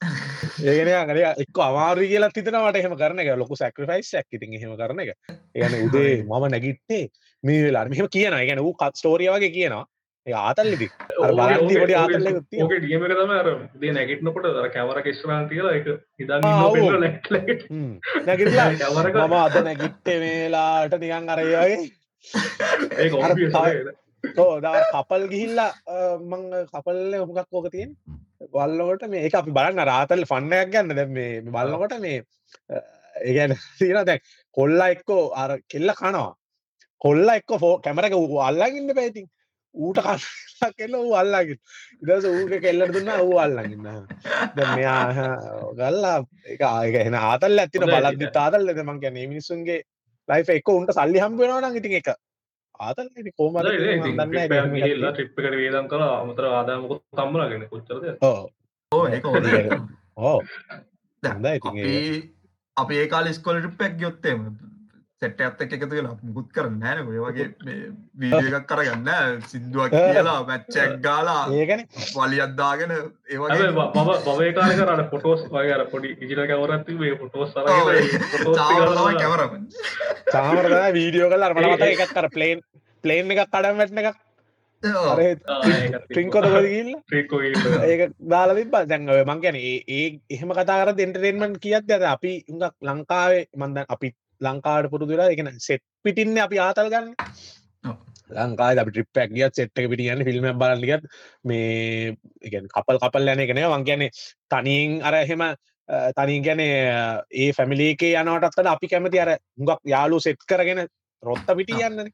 ඒගෙන 0.62 1.08
ගල 1.08 1.20
එක් 1.42 1.58
අමාරු 1.60 2.06
කියලා 2.06 2.30
තිතනවට 2.30 2.76
එහෙම 2.76 2.94
කරන 2.96 3.20
එක. 3.20 3.32
ලොකු 3.36 3.56
සැක්‍රෆයිස් 3.56 4.14
ඉතින් 4.32 4.54
එහෙම 4.54 4.76
කරන 4.76 5.00
එක. 5.00 5.10
ඒගන 5.54 5.76
උදේ 5.82 6.22
මම 6.22 6.46
නැගිට්ටේ 6.48 7.02
මේ 7.44 7.60
වෙලා 7.64 7.84
මෙහම 7.86 8.08
කියන 8.10 8.38
ගැන 8.42 8.62
වූ 8.62 8.74
කත් 8.74 8.94
ස්ටෝරිය 8.96 9.30
වගේ 9.30 9.50
කියනවා. 9.50 9.84
ඒ 10.26 10.34
තියෙනවා. 12.44 12.66
ඕක 12.66 12.74
ඩියම 12.78 13.04
එක 13.04 13.12
තම 13.12 13.34
දේ 13.80 13.92
නැගිටනකොට 13.92 14.48
දර 14.48 14.70
කැවර 14.70 15.02
කෙස්්‍රාන් 15.02 15.46
තියලා 15.48 15.76
එක 15.78 15.86
හ්ම්. 17.68 17.92
කැවරක 18.78 19.20
මම 19.20 19.36
අද 19.36 19.60
නැගිට්ට 19.62 20.10
මේලාට 20.16 20.98
නිකන් 20.98 21.30
අරයගේ 21.30 21.62
ඒ 22.96 24.05
තව- 24.28 24.44
ඕදා 24.44 24.82
කපල් 24.92 25.24
ගිහිල්ලා 25.32 25.72
මං 26.30 26.42
කපල්ල 26.72 27.14
හුඟක් 27.20 27.52
ඕක 27.52 27.68
තියෙන්. 27.70 27.92
බල්ලකොට 28.52 29.04
මේ 29.10 29.24
එක 29.26 29.34
අපි 29.34 29.50
බලන්න 29.52 29.86
රාතල් 29.90 30.24
ෆන්නයක් 30.32 30.72
ගන්න. 30.72 30.94
දැ 30.94 31.06
මේ 31.08 31.40
බලකොට 31.48 31.94
මේ 32.00 32.18
ඒගැන 33.24 33.54
සීන 33.78 34.02
දැක් 34.04 34.22
කොල්ල 34.56 34.80
එක්කෝ 34.88 35.22
අර 35.34 35.50
කෙල්ල 35.68 35.90
කනවා. 35.92 36.34
කොල්ල 37.00 37.28
එක්ක 37.30 37.50
ෆෝ 37.62 37.74
කැමරක 37.80 38.14
වූ 38.14 38.40
අල්ලාගන්න 38.40 38.94
පැයිතින් 38.94 39.26
ඌට 39.74 39.98
කා 40.00 40.70
කෙල්ල 40.78 40.94
වූ 40.96 41.14
අල්ලාගින් 41.14 41.58
ඉදස 42.02 42.24
ඌක 42.26 42.52
කෙල්ලට 42.62 42.92
දුන්න 42.94 43.10
වූ 43.20 43.36
අල්ලගන්න 43.38 43.88
මෙයා 44.70 45.00
ගල්ලා 45.80 46.16
එක 46.46 46.62
ආයක 46.68 46.96
එන 47.02 47.14
ආතල් 47.16 47.58
ඇතින 47.58 47.82
හොඳයි. 47.82 47.96
බලද්දි 47.96 48.24
ඉතින්. 48.24 48.32
තාදල් 48.32 48.64
ලද 48.66 48.80
මං 48.84 49.00
ගැන 49.02 49.18
මිනිස්සුන්ගේ 49.32 49.80
ලයිෆ 50.28 50.48
එක 50.50 50.68
උන්ට 50.70 50.92
සල්ලි 50.92 51.20
හම්බෙනවන 51.20 51.76
ඉතින් 51.80 51.98
එක 52.00 52.08
ආතල් 52.78 53.08
කෝමද 53.32 53.58
ගිල්ලා 54.78 55.12
ට්‍රිප් 55.12 55.40
එකට 55.40 55.54
වේදම් 55.54 55.88
කළ 55.88 56.02
අමතර 56.06 56.44
ආදාමක 56.50 57.02
තම්බලගෙන 57.12 57.68
කොච්චරද 57.68 58.18
ඕ 58.92 59.08
හොඳයි 61.22 61.60
අපි 61.64 62.32
අපි 62.76 62.96
ඒ 62.96 63.08
කාල 63.08 63.32
ස්කොල 63.32 63.60
ටිප්පක් 63.60 63.98
ගොත්තේම 63.98 64.58
සෙට්ට 65.22 65.38
ඇත්ත 65.40 65.60
එකතු 65.66 65.86
වෙලා 65.90 66.14
මුකුත් 66.22 66.48
කර 66.52 66.66
නෑන 66.72 66.98
ඔය 67.02 67.20
වගේ 67.20 67.46
වීඩිය 68.20 68.50
එකක් 68.58 68.66
කරගන්න 68.68 69.38
සිින්දුවක් 69.46 69.94
කියලා 69.96 70.36
මැච්චැක් 70.48 70.98
ගාලා 71.06 71.44
ඒකන. 71.52 71.84
වලි 72.16 72.42
අද්දාගෙන 72.46 72.92
ඒවගේ 72.92 73.70
මම 73.70 74.52
කාලක 74.58 74.82
අර 74.86 75.02
පොටෝස් 75.14 75.46
වගේ 75.48 75.72
අර 75.78 75.86
පොඩි 75.94 76.12
ඉජිල 76.18 76.42
කවරත්ති 76.50 76.98
වේ 77.00 77.14
පොටෝස් 77.16 77.56
කැමරම 79.16 79.56
සාමරද 80.32 80.76
වීඩියෝ 80.98 81.32
කල් 81.32 81.48
අරමට 81.48 81.70
මත 81.70 81.88
එකක් 81.88 82.12
කර. 82.12 82.30
පලේන් 82.36 82.62
පලේන් 83.04 83.34
එකක් 83.34 83.44
කඩම් 83.48 83.82
වැටන 83.82 84.02
එකක්. 84.02 84.22
්‍රිකෝ 87.08 87.40
ඒක 87.40 88.12
දාලා 88.26 88.54
තිබ 88.54 88.78
දැන් 88.84 89.08
ඔය 89.08 89.24
මං 89.24 89.40
ගැන 89.40 89.56
ඒ 89.62 90.04
එහෙම 90.30 90.52
කතාර 90.52 90.92
දෙන්ටරෙන්මන් 90.94 91.58
කියත් 91.58 91.90
ඇද 91.90 92.08
අපි 92.12 92.36
උඟක් 92.46 92.74
ලංකාවේ 92.82 93.42
මන්ද 93.56 93.88
අපි 93.88 94.14
ලංකාට 94.40 94.90
පුරුදුලා 94.90 95.30
එකන 95.30 95.52
සෙට් 95.60 95.84
පිටින්න 96.02 96.38
අපි 96.38 96.58
ආතල් 96.58 96.90
ගන්න. 96.90 97.14
ඔව්. 97.84 97.96
ලංකා 98.30 98.72
අපි 98.74 98.90
ට්‍රිප්පක් 98.90 99.30
ගියත් 99.32 99.54
සෙට් 99.54 99.72
එක 99.74 99.88
පිටියන්න 99.88 100.24
ෆිල්ම් 100.24 100.48
බලලිගත් 100.54 101.06
මේ 101.44 102.16
එක 102.42 102.68
කපල් 102.68 102.98
කපල් 102.98 103.32
යන 103.34 103.44
එකන 103.44 103.62
මං 103.62 103.84
ගැන 103.84 104.04
තනියෙන් 104.48 104.98
අර 105.02 105.14
එහෙම 105.14 105.44
තනින් 106.12 106.42
ගැන 106.42 106.60
ඒ 106.60 107.52
ෆැමිලිකේ 107.52 108.14
යනවටත්තට 108.16 108.66
අපි 108.66 108.88
කැමති 108.88 109.20
අර 109.20 109.36
හුඟක් 109.36 109.80
යාලු 109.86 110.20
සෙට් 110.20 110.42
කරගෙන 110.44 110.86
රොත්ත 111.22 111.46
පිටි 111.52 111.80
යන්න 111.80 112.10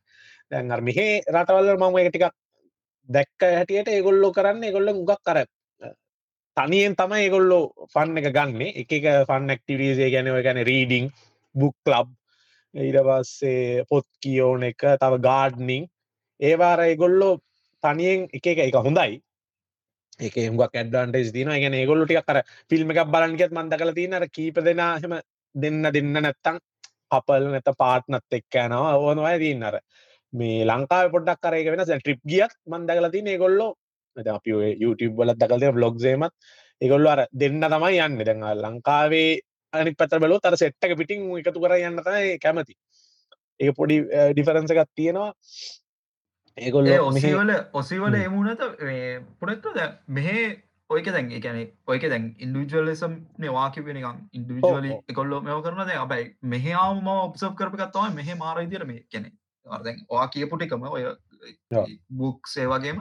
දැන් 0.51 0.71
අර 0.71 0.81
මෙහේ 0.83 1.23
රටවල්ල 1.25 1.75
මම 1.79 1.99
එක 1.99 2.13
ටිකක් 2.13 2.39
දැක්ක 3.09 3.49
හැටියට 3.51 3.89
ඒගොල්ලෝ 3.89 4.33
කරන්න 4.33 4.65
ඒගොල්ල 4.65 4.95
උගක් 4.95 5.19
කර 5.23 5.45
තනියෙන් 6.57 6.97
තම 6.97 7.13
ඒගොල්ලෝ 7.17 7.89
ෆන්න 7.89 8.19
එක 8.21 8.29
ගන්න. 8.29 8.61
එක 8.77 8.91
ෆන් 9.29 9.53
ක්ටිවිසේ 9.57 10.11
ගැන 10.11 10.29
ඔය 10.29 10.43
ගැන 10.43 10.61
රීඩිං 10.63 11.09
බුක් 11.55 11.77
ලබ් 11.87 12.09
ඊට 12.75 12.99
පස්සේ 13.07 13.85
පොත් 13.89 14.07
කියෝන 14.23 14.65
එක 14.71 14.85
තව 15.01 15.21
ගාඩ්නිං 15.27 15.85
ඒවාර 16.41 16.81
ඒගොල්ලෝ 16.87 17.35
තනියෙන් 17.83 18.29
එක 18.33 18.47
එක 18.47 18.59
එක 18.67 18.79
හොඳයි. 18.79 19.21
ඒක 20.21 20.37
එමුගක් 20.39 20.77
ඇඩ්වන්ටේජ් 20.77 21.33
තින 21.33 21.53
ගැන 21.53 21.77
ඒගොල්ලු 21.77 22.07
ටික් 22.07 22.25
කර 22.27 22.41
ෆිල්ම් 22.71 22.93
එකක් 22.93 23.13
බලන්ගත් 23.15 23.53
මන්ද 23.53 23.79
කල 23.81 23.93
තින 23.99 24.15
අර 24.15 24.27
කීප 24.29 24.63
දෙනා 24.65 24.99
හෙම 25.03 25.19
දෙන්න 25.55 25.83
දෙන්න 25.97 26.13
නැත්තං 26.17 26.59
කපල් 27.13 27.51
නැත 27.53 27.69
පාට්නත් 27.77 28.39
එක්ක 28.39 28.59
යනවා. 28.65 28.97
ඕනවය 28.97 29.37
තින්න 29.45 29.69
අර. 29.69 29.81
මේ 30.33 30.65
ලංකාව 30.65 31.13
පොඩ්ඩක් 31.15 31.45
කරයක 31.45 31.71
වෙන 31.73 31.85
ට්‍රිප් 31.85 32.21
ගියත් 32.25 32.55
මන්දකල 32.67 33.11
තින 33.13 33.33
ඒගොල්ලෝ 33.35 33.73
අපි 34.17 34.53
ඔය 34.53 34.71
YouTube 34.81 35.15
වලත් 35.19 35.39
දකල්ද 35.41 35.73
බ්ලොග්සේමත් 35.77 36.33
ඒගොල්ල 36.81 37.07
අර 37.07 37.27
දෙන්න 37.33 37.61
තමයි 37.61 38.01
යන්න. 38.07 38.21
දැඟ 38.25 38.45
ලංකාවේ 38.65 39.41
අනි 39.73 39.95
පත 40.01 40.21
බලෝ 40.23 40.41
තර 40.41 40.57
සෙට්ටක 40.63 40.97
පිටිං 41.01 41.29
එකතු 41.43 41.61
කර 41.61 41.77
යන්න 41.79 42.01
තමයි 42.01 42.35
කැමති. 42.45 42.75
ඒ 43.61 43.73
පොඩි 43.79 43.97
ඩිෆරන්ස 44.33 44.75
එකක් 44.75 44.91
තියෙනවා. 44.99 45.31
ඒගොල්ල 46.59 46.91
ඔසිවල 47.09 47.55
ඔසිවල 47.81 48.19
එමුණත 48.19 48.63
පොඩෙක්ට 49.41 49.75
දැ 49.79 49.89
මෙහෙ 50.19 50.37
ඔයක 50.91 51.09
දැන් 51.17 51.31
එකන 51.39 51.61
ඔයක 51.95 52.05
දැන් 52.13 52.27
ඉන්ඩිජුවලසම් 52.47 53.15
වාකිවෙන 53.59 54.01
එකම් 54.01 54.19
ඉන්ඩිවිජුවලි 54.39 54.91
ඔව්. 54.97 55.05
එකොල්ලො 55.13 55.41
මෙව 55.49 55.63
කරන 55.67 55.87
දැ 55.91 56.01
අබයි 56.05 56.27
මෙහාම 56.55 57.13
ඔබ්සප් 57.15 57.55
කරපකත්තවයි 57.61 58.17
මෙහ 58.19 58.39
මාරයිදිර 58.43 58.85
මේ 58.91 59.05
කෙනෙ 59.11 59.33
දැන් 59.67 60.05
වා 60.11 60.29
කියපුටිකම 60.29 60.89
ඔය. 60.91 61.07
බුක් 62.19 62.53
සේවගේම 62.55 63.01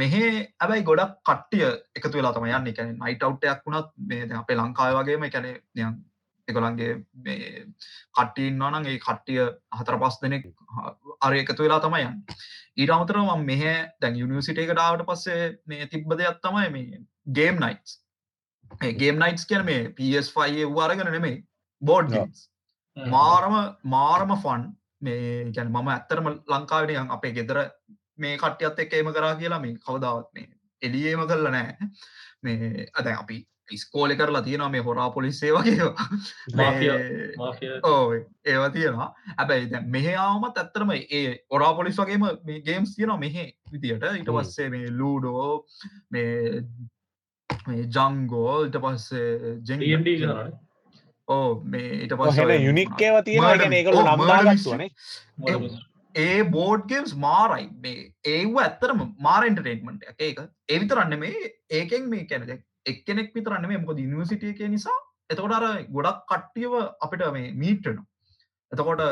මෙහෙ 0.00 0.22
ඇබයි 0.60 0.86
ගොඩක් 0.90 1.18
කට්ටිය 1.28 1.66
එකතු 1.98 2.14
වෙලා 2.18 2.32
තම 2.36 2.48
යන්න. 2.52 2.70
එකැන 2.72 2.96
නයිට 3.02 3.26
අවට්ටයක් 3.26 3.66
වුණත් 3.66 3.92
මේ 4.08 4.30
අපේ 4.40 4.60
ලංකාව 4.60 5.00
වගේම 5.00 5.30
එකැන 5.30 5.48
එකොළන්ගේ 6.52 6.92
මේ 7.20 7.66
කට්ටීන් 8.12 8.58
නොනන් 8.58 8.86
ඒ 8.86 8.98
කට්ටිය 8.98 9.40
හතර 9.78 9.98
පස් 9.98 10.20
දෙනෙක් 10.22 10.46
අර 11.20 11.32
එකතු 11.34 11.62
වෙලා 11.62 11.80
තමයන් 11.80 12.20
ඊට 12.76 12.90
අමතර 12.90 13.18
ම 13.20 13.44
මෙහ 13.44 13.64
දැන් 14.00 14.16
යුනිසිටේක 14.16 14.72
ඩාවට 14.72 15.08
පස්සේ 15.08 15.50
මේ 15.66 15.88
තිබ්බ 15.88 16.14
දෙයක් 16.14 16.40
තමයි 16.40 16.70
මේ 16.70 17.02
ගේම් 17.32 17.60
නයිටස් 17.60 17.98
ගේම් 18.96 19.18
නයිටස් 19.18 19.46
කියන 19.46 19.64
මේ 19.64 19.90
පස්ෆයි 19.92 20.68
වාරගෙන 20.70 21.12
නෙමේ 21.12 21.42
බෝඩ්. 21.82 22.14
මාරම 22.96 23.54
මාරම 23.86 24.32
ෆන් 24.36 24.64
මේ 25.00 25.52
ගැන 25.52 25.70
මම 25.70 25.88
ඇත්තරම 25.88 26.26
ලංකාවනයන් 26.46 27.10
අපේ 27.10 27.32
ගෙදර 27.32 27.58
මේ 28.18 28.36
කට්ටියත් 28.38 28.78
එක්ක 28.78 28.92
එම 28.94 29.12
කරා 29.12 29.34
කියලා 29.36 29.60
මේ 29.60 29.78
කවදාවත් 29.78 30.28
මේ 30.34 30.48
එලියේම 30.82 31.24
කරල 31.26 31.50
නෑ 31.50 31.76
මේ 32.42 32.86
අද 32.94 33.06
අපි 33.08 33.38
ඉස්කෝලෙ 33.72 34.16
කරලා 34.16 34.42
තියෙනවා 34.42 34.70
මේ 34.70 34.82
හොරා 34.82 35.08
පොලිස්සේ 35.10 35.52
වගේ 35.52 35.88
මාෆියා. 36.56 36.98
මාෆිය 37.38 37.72
ඕ 37.84 38.06
ඒව 38.46 38.64
තියෙනවා 38.72 39.08
ඇබැයි 39.36 39.68
දැ 39.72 39.82
මෙහාමත් 39.96 40.58
ඇත්තරම 40.58 40.90
ඒ 40.94 41.22
ඔරා 41.50 41.74
පොලිස් 41.74 42.00
වගේම 42.00 42.26
මේ 42.44 42.58
ගේම්ස් 42.62 42.96
තියෙනවා 42.96 43.18
මෙහෙ 43.18 43.44
විදියට 43.72 44.08
ඊට 44.10 44.28
හ්ම්. 44.28 44.40
පස්සේ 44.40 44.68
මේ 44.70 44.90
ලූඩෝ 44.92 45.46
මේ 46.10 46.64
මේ 47.68 47.86
ජංගෝ 47.90 48.58
ඊට 48.64 48.80
පස්සේ 48.82 49.54
ජෙන් 49.68 49.86
ඩ 50.02 50.18
කරන 50.20 50.52
ඕ 51.28 51.48
මේ 51.66 51.88
ඊට 51.94 52.12
හෙන 52.12 52.26
පස්ස 52.26 52.66
යුනික්කේව 52.66 53.22
තියෙන 53.24 53.72
ඒකල 53.74 54.02
නම්දාගත්තුවනේ 54.02 54.90
ඒ 56.14 56.40
බෝඩ් 56.46 56.82
ගේම්ස් 56.88 57.12
මාරයි 57.16 57.68
මේ 57.82 58.00
ඒව 58.30 58.58
ඇත්තරම 58.62 58.98
මාරෙන්ටරේටමට 59.20 60.02
එක 60.10 60.24
එක 60.26 60.40
එවිතරන්න 60.68 61.14
මේ 61.20 61.52
ඒකෙන් 61.72 62.10
මේ 62.10 62.26
කැනද 62.26 62.50
එක්කෙනෙක් 62.86 63.34
විතරන්න 63.34 63.68
මේ 63.68 63.78
මොක 63.78 63.96
දිනිවසිටිය 63.96 64.54
එක 64.54 64.60
නිසා. 64.70 64.98
එතකොට 65.30 65.56
අර 65.58 65.66
ගොඩක් 65.96 66.26
කට්ටියව 66.30 66.74
අපිට 67.00 67.24
මේ 67.36 67.54
මීට්ටන 67.54 68.02
එතකොට 68.72 69.02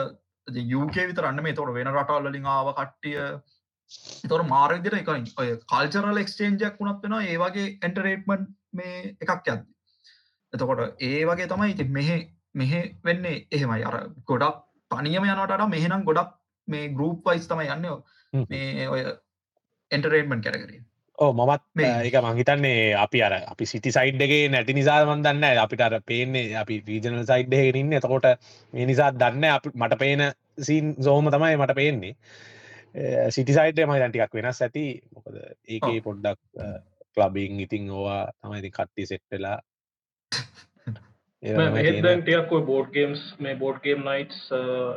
යුකේ 0.67 1.09
විතරන්න 1.11 1.43
මේ 1.43 1.55
තොට 1.55 1.75
වෙන 1.75 1.93
රටල්ලින් 1.95 2.47
ආව 2.47 2.73
කට්ටිය. 2.75 3.19
තොර 4.29 4.43
මාරවිදිර 4.45 4.95
එක 5.01 5.09
ඔය 5.13 5.51
කල්චරල් 5.67 6.23
එක්ස්චේන්ජයක් 6.23 6.77
වුණත් 6.81 7.05
වෙන 7.05 7.17
ඒවගේ 7.21 7.69
එන්ටරේටමන්් 7.87 8.45
මේ 8.73 9.15
එකක් 9.21 9.33
ඇද 9.33 9.65
එතකොට 10.53 11.01
ඒ 11.01 11.25
වගේ 11.27 11.49
තමයි 11.49 11.73
ඉති 11.75 11.87
මෙහෙ 11.89 12.19
මෙහෙ 12.55 12.81
වෙන්නේ 13.05 13.47
එහෙමයි. 13.51 13.83
අර 13.85 13.97
ගොඩක් 14.27 14.63
තනියම 14.91 15.27
යනට 15.27 15.67
මෙහෙනම් 15.69 16.05
ගොඩක් 16.05 16.37
මේ 16.69 16.89
ගරුප් 16.91 17.27
වයිස් 17.27 17.49
තමයි 17.49 17.69
යන්න. 17.75 17.87
මේ 18.51 18.89
ඔය 18.89 19.03
එන්ටරේටමන් 19.91 20.43
කැරකරින් 20.43 20.85
ඕ 21.21 21.33
මමත් 21.33 21.63
මේ- 21.75 22.05
ඒක 22.05 22.17
මංහිතන්නේ 22.25 22.95
අපි 22.97 23.19
අර 23.23 23.33
අපි 23.53 23.65
සිටි 23.67 23.91
සයිඩ්ගේ 23.93 24.49
නැති 24.49 24.73
නිසා 24.73 25.01
මන්දන්න 25.07 25.59
අපිට 25.65 25.83
අර 25.87 25.97
පේන්නේ 26.03 26.57
අපි 26.57 26.81
රීජනල් 26.87 27.25
සයිඩ්හක 27.25 27.77
ඉන්න. 27.77 27.93
එතකොට 27.93 28.29
මේ 28.73 28.87
නිසා 28.87 29.11
දන්න 29.13 29.45
අප 29.51 29.67
මට 29.75 29.99
පේන 29.99 30.23
සීන් 30.61 30.95
සෝම 31.01 31.31
තමයි 31.31 31.57
මට 31.57 31.75
පේන්නේ. 31.75 32.15
සිටි 33.31 33.53
සයිඩ්ය 33.53 33.87
මයි 33.87 34.01
දැන්ටිකක් 34.01 34.35
වෙනස් 34.35 34.63
ඇති. 34.63 34.87
මොකද 35.15 35.37
ඒකේ. 35.69 36.01
පොඩ්ඩක් 36.01 36.41
ලබින් 37.17 37.61
ඉතිං 37.61 37.91
ඕවා. 37.91 38.23
තමයි 38.41 38.71
කට්ටි 38.71 39.07
සෙට්ටලා 39.07 39.59
ඒදැන් 41.43 42.23
ටයක් 42.23 42.51
බෝඩ් 42.67 42.93
ගේම්ස් 42.93 43.21
මේ 43.39 43.57
බෝඩ් 43.57 43.81
ගේම් 43.85 44.05
නයිටස් 44.05 44.41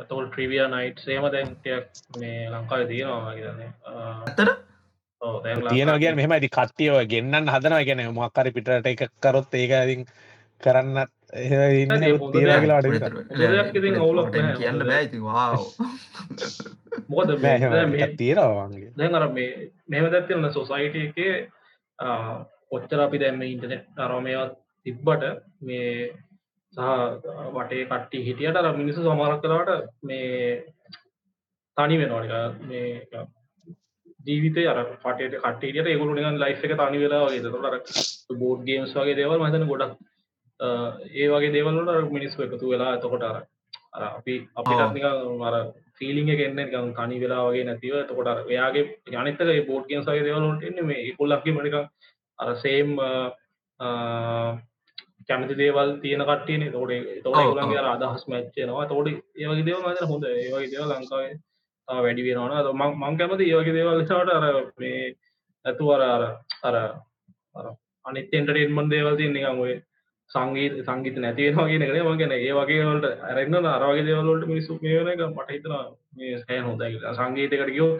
තවල් 0.08 0.26
ට්‍රිවිය 0.28 0.66
නයිට් 0.68 1.00
සේම 1.04 1.28
දැන් 1.32 1.56
ටයක් 1.56 1.86
මේ 2.20 2.50
ලංකාව 2.50 2.88
තියෙනවා 2.88 3.34
ගරන්නේ 3.36 3.70
ඇත්තට 5.24 5.68
තියෙනගේ 5.70 6.14
මෙහම 6.14 6.32
ඇති 6.32 6.48
කට්ටියෝ 6.50 7.06
ගෙන්න්න 7.06 7.48
හදනව. 7.48 7.84
ගැන 7.84 8.12
මොක්කරි 8.12 8.50
පිටට 8.50 8.86
එක 8.86 9.10
කරොත් 9.20 9.54
ඒක 9.54 9.70
ඉතින් 9.84 10.06
කරන්න 10.60 10.98
මොකද 17.08 17.36
මේ- 17.36 17.70
දැන් 17.70 17.90
මේ- 17.90 18.16
තියෙනවාගේ 18.16 18.92
දැන් 18.96 19.14
අර 19.14 19.28
මේ 19.30 19.70
මෙම 19.88 20.10
දැත්තිරන 20.10 20.52
සොසයිට 20.52 20.96
එක 20.96 21.14
කොච්චර 22.70 23.00
අපි 23.00 23.18
දැම්ම 23.18 23.42
ඉන්ටනෙට් 23.44 23.86
අරමයවත් 23.98 24.56
තිබ්බට 24.86 25.42
මේ 25.60 26.12
සහ 26.72 26.80
වටේ 27.54 27.86
කට්ටි 27.86 28.24
හිටියට 28.24 28.56
අර 28.56 28.72
මිනිසු 28.74 29.02
සමරක් 29.02 29.42
කලාට 29.42 29.90
මේ 30.02 30.64
තනි 31.76 31.98
වෙනවානික 31.98 32.32
මේ 32.64 33.06
ජීවිතය 34.24 34.66
අර 34.66 34.78
පටට 35.04 35.40
කටට 35.42 35.86
ඒගුල 35.86 36.12
නිගන් 36.14 36.38
ලයි් 36.40 36.54
එක 36.54 36.74
තනි 36.80 36.98
වෙලා 37.04 37.26
වගේ. 37.26 37.42
තොට 37.44 38.38
බෝඩ් 38.40 38.66
ගේම්ස් 38.66 38.92
වගේ 38.94 39.16
දේවල් 39.16 39.40
මතන 39.40 39.66
ගොඩක් 39.68 39.94
ඒ 41.14 41.28
වගේ 41.28 41.52
දේවල්ලට 41.52 42.12
මිනිස් 42.12 42.36
එකතු 42.38 42.70
වෙලා 42.72 42.94
එතකොට 42.96 43.24
අර 43.24 43.36
අපි 44.10 44.34
අපි 44.56 44.74
ආ. 44.74 44.90
මර 45.40 45.56
ෆිලිං 45.94 46.28
එකන්න 46.28 46.56
නිකන් 46.58 46.92
තනි 46.98 47.16
වෙලා 47.20 47.46
වගේ 47.48 47.64
නැතිව. 47.64 47.94
එතකොට 47.96 48.26
අර 48.26 48.38
එයාගේ 48.46 48.84
යනිතක 49.12 49.66
බෝඩ් 49.68 49.88
ගේම්ස් 49.88 50.06
වගේ 50.06 50.26
දේවල්ලට 50.28 50.68
එන්නේ 50.68 50.88
මේ 50.90 51.16
කොල්ලක්ගේ 51.18 51.56
මනික 51.56 51.76
අර 52.38 52.54
සේම් 52.56 52.96
කැමති 55.28 55.54
දේවල් 55.56 55.88
තියෙන 56.02 56.22
කට්ටියන. 56.22 56.62
තෝට 56.72 56.92
තෝට 57.24 57.38
ඔව්, 57.38 57.50
ගුලන්ගේ 57.50 57.84
අදහස් 57.86 58.24
මැච්චනවා 58.28 58.86
තෝට 58.86 59.08
ඒවගේ 59.36 59.66
දේව 59.68 59.80
මත 59.82 60.08
හොඳ 60.10 60.24
ඒවගේ 60.30 60.70
දේව 60.72 60.88
ලංකාවේ 60.90 61.34
වැඩි 61.88 62.26
වෙනවන 62.28 62.82
මං 62.98 63.18
කැමති 63.18 63.44
ඒවගේ 63.46 63.72
දේවල් 63.72 63.98
ලෙසට 63.98 64.12
අර 64.12 64.44
මේ 64.78 65.14
ඇතු 65.64 65.90
අර 65.90 66.02
අර 66.02 66.22
අර 66.62 66.76
අර 67.54 67.66
අනිත් 68.04 68.32
එන්ටරේන්මන් 68.32 68.90
දේවල් 68.90 69.16
තිය 69.16 69.30
නිකන් 69.30 69.60
ඔය 69.60 69.74
සංගීත 70.30 70.78
සංගීත 70.82 71.16
නැතිවෙනවාගේ 71.16 71.78
නකන 71.78 72.06
මගන 72.06 72.32
ඒ 72.32 72.52
වගේවලට 72.52 73.24
ඇරන්න 73.24 73.68
අරවගේ 73.68 74.06
දේවල්ලට 74.06 74.46
මිනිස්සු 74.46 74.78
මේවන 74.82 75.12
එක 75.12 75.24
මට 75.26 75.50
හිතන 75.50 75.74
මේ 76.14 76.38
සෑ 76.38 76.60
හොඳයි 76.60 77.02
සංගීතකට 77.12 77.66
කියෝ 77.68 77.90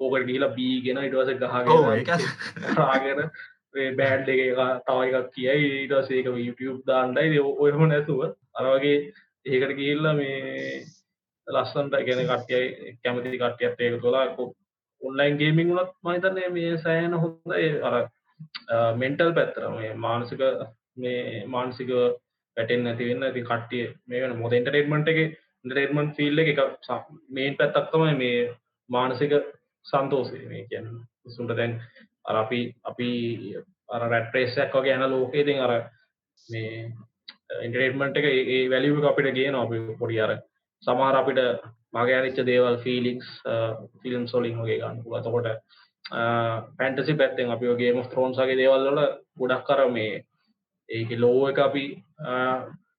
ඕකට 0.00 0.26
කියලා 0.26 0.54
බීගෙන 0.54 1.00
ඉටවස 1.02 1.30
ඔව් 1.68 1.86
ගහගෙන 1.86 1.94
ඒක 1.94 2.10
රාගෙන 2.76 3.22
බෑන්් 3.94 4.20
එක 4.26 4.60
තව 4.86 4.98
එකක් 5.12 5.32
කියයි 5.34 5.72
ඊටසේක 5.72 6.28
YouTube 6.36 6.78
දාන්ඩයි 6.86 7.42
ඔයම 7.58 7.82
නැතුව 7.88 8.22
අරවගේ 8.54 8.98
ඒකට 9.46 9.74
කියල්ලා 9.76 10.14
මේ 10.14 10.84
ලස්සන්ට 11.48 11.94
ගැන 12.02 12.24
කට්යයි 12.26 12.96
කැමති 13.02 13.36
කට්ටියත් 13.36 13.80
ඒක 13.80 14.00
තුලා 14.00 14.26
ඔන්ලයින් 15.02 15.36
ගේමින් 15.36 15.68
වුණත් 15.70 15.92
මහිතන්නේ 16.02 16.48
මේ 16.50 16.78
සෑන 16.78 17.14
හොඳයි. 17.14 17.68
අර 17.82 17.94
මෙන්ටල් 18.94 19.32
පැත්තර 19.32 19.68
මේ 19.70 19.92
මානසික 19.96 20.40
මේ 20.96 21.44
මානසික 21.46 21.90
පැටෙන් 22.56 22.84
නැතිවෙන්න 22.84 23.22
ඇති 23.22 23.42
කට්ටිය 23.42 23.86
මේ 24.06 24.22
වන 24.22 24.38
මොද 24.38 24.52
එන්ටරේටමට 24.52 25.08
එක? 25.08 25.20
ඉන්ටරේටමන් 25.64 26.12
ෆිල්ල 26.14 26.38
එක 26.38 26.60
මේන් 27.30 27.56
පැත්තක්තමයි 27.56 28.14
මේ 28.16 28.38
මානසික 28.90 29.32
සන්තෝසේ 29.86 30.48
මේ 30.48 30.66
කියන්න. 30.66 30.88
සුන්ට 31.28 31.56
දැන් 31.56 31.80
අර 32.24 32.36
අපි 32.36 32.60
අපි 32.84 33.10
අර 33.88 34.02
රැට්‍රේසයක් 34.06 34.74
වගේ 34.74 34.96
යන 34.96 35.10
ලෝකේතින් 35.10 35.60
අර 35.60 35.72
මේ 36.46 36.92
ඉන්ටරේටමට 37.62 38.18
එක 38.18 38.26
ඒ 38.26 38.62
වැලිව 38.70 39.04
අපිට 39.04 39.34
කියන 39.34 39.56
අපි 39.56 39.78
පොඩි 40.00 40.20
අර 40.20 40.32
සමාර 40.82 41.16
අපිට 41.16 41.40
මගෑනිච්ච 41.92 42.40
දේවල් 42.44 42.78
ෆිලික්ස් 42.78 43.28
ෆිල්ම් 44.02 44.26
සොලින් 44.26 44.58
වගේ 44.58 44.80
ගන්න 44.80 45.02
පුල 45.02 45.20
තකොට 45.20 45.48
පැන්ටසි 46.76 47.14
පැත්තෙන් 47.14 47.50
අපි 47.50 47.76
ගේ 47.76 48.04
ත්‍රෝන්සගේ 48.06 48.56
දේවල්ල 48.56 49.00
ගොඩක් 49.36 49.64
කර 49.64 49.88
මේ 49.90 50.24
ඒක 50.88 51.10
ලෝ 51.16 51.48
එක 51.48 51.58
අපි 51.60 51.84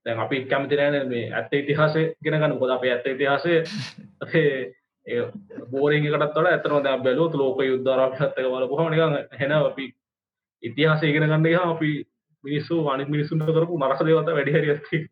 දැන් 0.05 0.19
අපි 0.19 0.45
කැමතිනෑන 0.45 1.07
මේ 1.07 1.31
ඇත්ත 1.31 1.53
ඉතිහාසේ 1.53 2.05
ගෙන 2.23 2.35
ගන්න. 2.35 2.59
කොද 2.59 2.69
අප 2.69 2.83
ඇත්ත 2.85 3.07
ඉතිහාසේ 3.07 3.57
බෝරගකටත් 5.71 6.35
වල 6.35 6.47
ඇතන 6.47 6.83
දැ 6.83 6.97
බැලුත් 6.99 7.33
ලෝක 7.35 7.61
යුද්ධරක්ෂත්තක 7.61 8.45
වල 8.47 8.67
පොහම 8.67 8.89
නිකන් 8.89 9.17
හෙන 9.33 9.51
අපි 9.53 9.85
ඉතිහාස 10.63 11.03
ඉගෙන 11.03 11.25
ගන්න 11.25 11.47
අපි 11.65 11.91
මිනිස්සු 12.43 12.79
අනි 12.87 13.05
මිනිසුන්ට 13.07 13.49
කරපු 13.49 13.79
නරක 13.79 14.01
දේවත 14.03 14.31
වැඩි 14.31 14.55
හරිස්ති 14.57 15.03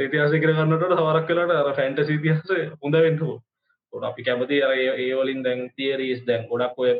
ඉතිහාස 0.00 0.32
ඉගෙන 0.32 0.54
ගන්නට 0.54 0.84
සවරක් 0.90 1.26
කලට 1.26 1.56
අර 1.58 1.72
ෆැන්ට 1.74 2.04
සිතිහස 2.04 2.52
හොඳ 2.78 2.98
වෙන්ටෝ 2.98 3.38
ොට 3.92 4.04
අපි 4.04 4.24
කැමති 4.24 4.62
අර 4.62 4.76
ඒවලින් 4.76 5.42
දැන් 5.42 5.66
තිේරීස් 5.72 6.22
දැන් 6.24 6.46
ගොඩක් 6.48 6.78
ඔය 6.78 6.92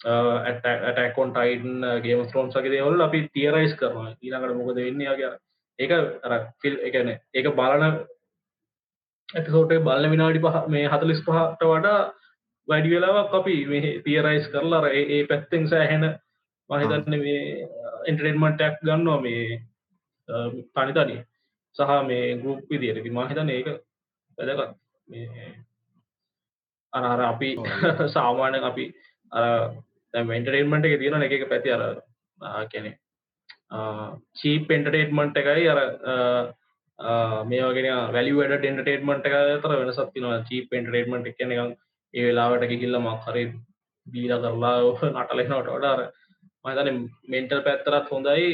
ඇටකොන් 0.00 1.32
ටයින් 1.32 1.84
ගේම 2.02 2.24
ත්‍රෝන්සගේ 2.26 2.70
දේවල් 2.70 3.00
අපි 3.00 3.28
තියරයිස් 3.30 3.74
කරනවා. 3.74 4.16
ඊළඟට 4.18 4.56
මොකද 4.56 4.76
වෙන්නේගේ 4.78 5.36
ඒක 5.78 5.92
අර 5.92 6.32
ෆිල් 6.62 6.78
එකන 6.82 7.10
ඒක 7.10 7.46
බලන 7.52 7.84
ඇතිසෝට 9.28 9.76
බල්ල 9.80 10.08
විනාඩි 10.08 10.40
පහ 10.40 10.68
මේ 10.68 10.88
හතලිස් 10.88 11.20
පහට 11.20 11.62
වඩා 11.64 12.00
වැඩි 12.68 12.90
වෙලාවක් 12.90 13.34
අපි 13.34 13.56
මේ 13.66 13.92
තියරයිස් 14.00 14.48
කරලා 14.48 14.80
අර 14.80 14.86
ඒ 14.94 15.20
පැත්තෙන් 15.26 15.68
සෑහෙන 15.68 16.08
මහිතන්න 16.70 17.18
මේ 17.18 17.40
ඉන්ටරෙන්මටක් 18.06 18.82
ගන්නවා 18.82 19.20
මේ 19.20 19.44
තනිතනි 20.74 21.16
සහ 21.76 21.96
මේ 22.04 22.36
ගරුප් 22.36 22.60
විදියට 22.68 23.10
මහිතන 23.12 23.50
ඒක 23.50 23.68
වැදගත්. 24.38 24.76
මේ 25.08 25.50
අනර 26.92 27.22
අපි 27.22 27.50
සාමාන්‍ය 28.14 28.60
අපි 28.62 28.86
මෙන්ටරේන්මට 30.14 30.86
එක 30.86 30.98
තියෙන 30.98 31.22
එක 31.22 31.44
පැති 31.46 31.70
අර 31.70 31.82
කැනෙ 32.68 32.92
චීප 34.34 34.70
එන්ටරේට්මන්ට් 34.70 35.36
එකයි 35.38 35.68
අර 35.68 35.80
මේ 37.46 37.66
වගෙන 37.68 37.90
වැලිවඩ 38.10 38.56
ඩෙන්ටේටමට 38.56 39.28
එක 39.28 39.36
තර 39.62 39.76
වෙනසත් 39.76 40.02
තිනවා 40.12 40.40
චීප 40.44 40.72
එන්ටරේටමට 40.72 41.30
එකන 41.32 41.52
එක 41.52 41.76
ඒ 42.14 42.24
වෙලාවට 42.24 42.70
කිල්ල 42.74 42.98
මක්හරි 43.00 43.44
බීල 44.06 44.34
කරලා 44.38 44.78
නටලෙනට 45.14 45.68
වඩාර 45.68 46.02
මතන 46.64 46.98
මෙන්ටල් 47.28 47.62
පැත්තරත් 47.62 48.10
හොඳයි 48.10 48.48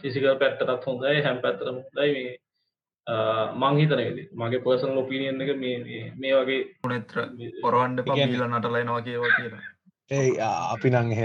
ෆිසිකල් 0.00 0.38
පැත්තරත් 0.38 0.86
හොඳයි 0.86 1.22
හැම් 1.22 1.38
පැත්තර 1.40 1.66
හොඳයි. 1.68 2.08
මේ 2.14 2.38
මංහිතනේද 3.56 4.18
මගේ 4.34 4.64
පර්සන් 4.64 4.94
ලොපිනියන් 4.94 5.40
එක 5.40 5.52
මේ 5.58 5.76
මේ 6.16 6.34
වගේ 6.38 6.60
පුනෙත්‍ර 6.82 7.16
පොරවන්ඩ 7.62 8.04
පීල 8.06 8.44
නටලයිනවා 8.48 9.02
කියවා 9.02 9.36
කියලා. 9.36 9.62
ඒ 10.10 10.30
අපි 10.40 10.88
නං 10.90 11.12
එහ 11.14 11.20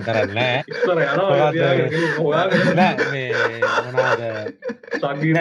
කරන්න 0.00 0.38
ඉස්සර 0.70 0.98
යනවා 1.04 1.50
නෑ 2.74 2.94
මේ 3.12 3.28
මොනාද 3.86 4.22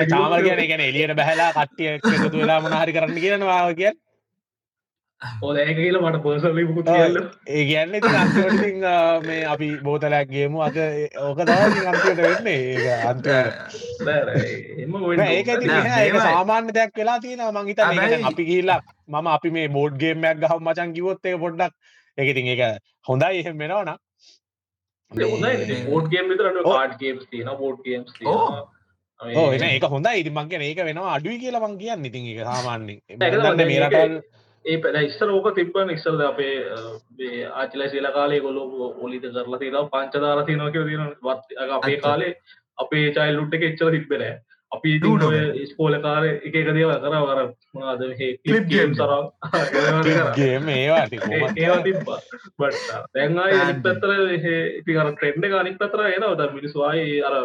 චාමල් 0.09 0.41
කියන 0.41 0.63
ගැන 0.69 0.81
එලියට 0.81 1.15
බැහලා 1.15 1.51
කට්ටිය 1.53 1.89
එකතු 1.91 2.33
වෙලා 2.33 2.59
මොනහරි 2.61 2.95
කරන්න 2.95 3.19
කියනවා 3.19 3.61
කිය 3.73 3.93
ඒක 5.63 5.77
කියල 5.77 5.97
මට 5.99 6.19
පර්සලි 6.23 6.63
පුත් 6.69 6.87
කියල්ල 6.87 7.17
ඒ 7.49 7.63
කියන්න 7.69 7.91
මේ 9.27 9.41
අපි 9.45 9.67
බෝතලයක් 9.87 10.27
ගේමු. 10.29 10.61
අද 10.67 10.77
ඕක 11.21 11.39
තමයි 11.41 11.85
අන්තිමට 11.91 12.21
වෙන්නේ. 12.21 12.61
එම 14.83 14.91
නෑ, 15.17 15.35
ඒක. 15.37 16.19
සාමාන්‍ය 16.21 16.71
දෙයක් 16.71 16.91
වෙලා 16.97 17.19
තියෙනවා. 17.19 17.51
මං 17.53 17.67
හිතන්නේ 17.67 17.89
ඒක 17.89 17.99
දැන් 17.99 17.99
හැබැයි- 18.03 18.31
අපි 18.31 18.43
ගිහිල්ලා 18.45 18.79
මම 19.09 19.27
අපි 19.35 19.49
මේ 19.57 19.67
බෝඩ් 19.77 19.99
ගේම් 20.03 20.25
එකක් 20.25 20.39
ගහමු 20.43 20.59
මචං 20.67 20.93
කිව්වොත් 20.95 21.25
ඒක 21.25 21.39
පොඩ්ඩක් 21.39 21.73
ඒක 22.17 22.27
ඉතින් 22.33 22.47
ඒක 22.47 22.61
හොඳයි 23.09 23.39
එහෙම 23.39 23.57
වෙනවා 23.57 23.83
නම් 23.83 23.97
හොඳයි. 25.11 25.81
බෝඩ් 25.89 26.07
ගේම් 26.13 26.29
විතරට 26.29 26.61
ඔව්. 26.61 26.71
කාඩ් 26.71 26.93
ගේම්ස් 26.99 27.25
තියෙන 27.31 27.51
බෝඩ් 27.57 27.79
එන 29.55 29.63
ඒක 29.69 29.83
හොඳයි. 29.85 30.15
ඉතින් 30.21 30.33
මං 30.33 30.49
කියන්නේ 30.49 30.69
ඒක 30.71 30.85
වෙනවා 30.89 31.15
අඩුයි 31.17 31.39
කියලා 31.39 31.63
මං 31.67 31.77
කියන්නේ. 31.77 32.09
ඉතින් 32.09 32.23
මම 32.27 33.43
දන්නේ 33.45 33.65
මේ 33.65 33.79
රටවල් 33.83 34.15
ඒ 34.65 34.77
පැ 34.77 35.03
ඉස්සර 35.03 35.29
ඕක 35.29 35.51
තිබන 35.55 35.89
ඉස්සල්ද 35.89 36.21
අපේ 36.21 36.55
ආචිල 37.53 37.85
සේල 37.89 38.09
කාලේ 38.13 38.39
ගොලු 38.39 38.63
ඔලිද 38.99 39.27
කරලා 39.27 39.59
තිලා 39.59 39.89
පංචදාර 39.89 40.45
තියනක 40.45 40.81
වත් 41.21 41.69
අපේ. 41.71 41.97
කාලේ 41.99 42.33
අපේ 42.77 43.05
චයිල්ලුට් 43.11 43.53
එක 43.53 43.69
එච්චර 43.69 43.91
තිබෙන 43.91 44.25
අපි 44.71 44.99
Ludo. 44.99 45.29
ස්කෝල 45.65 45.95
කාර 46.01 46.23
එක 46.25 46.53
එක 46.53 46.69
දේව 46.71 46.93
කර 46.95 47.17
වර 47.23 47.41
මොනාද 47.73 48.01
Clip 48.45 48.65
game. 48.67 48.95
සර 48.95 49.11
ගේම් 50.37 50.69
ඒවා 50.75 51.77
තිබ්බා 51.83 52.19
දැන්යි. 53.13 53.77
පත්තර 53.83 54.11
ඉතිර 54.37 55.11
ට්‍රෙන්ඩ 55.11 55.51
ගනික් 55.53 55.77
පතර 55.77 56.07
එනවද 56.07 56.43
මිනිස්වායි 56.57 57.21
අර 57.21 57.37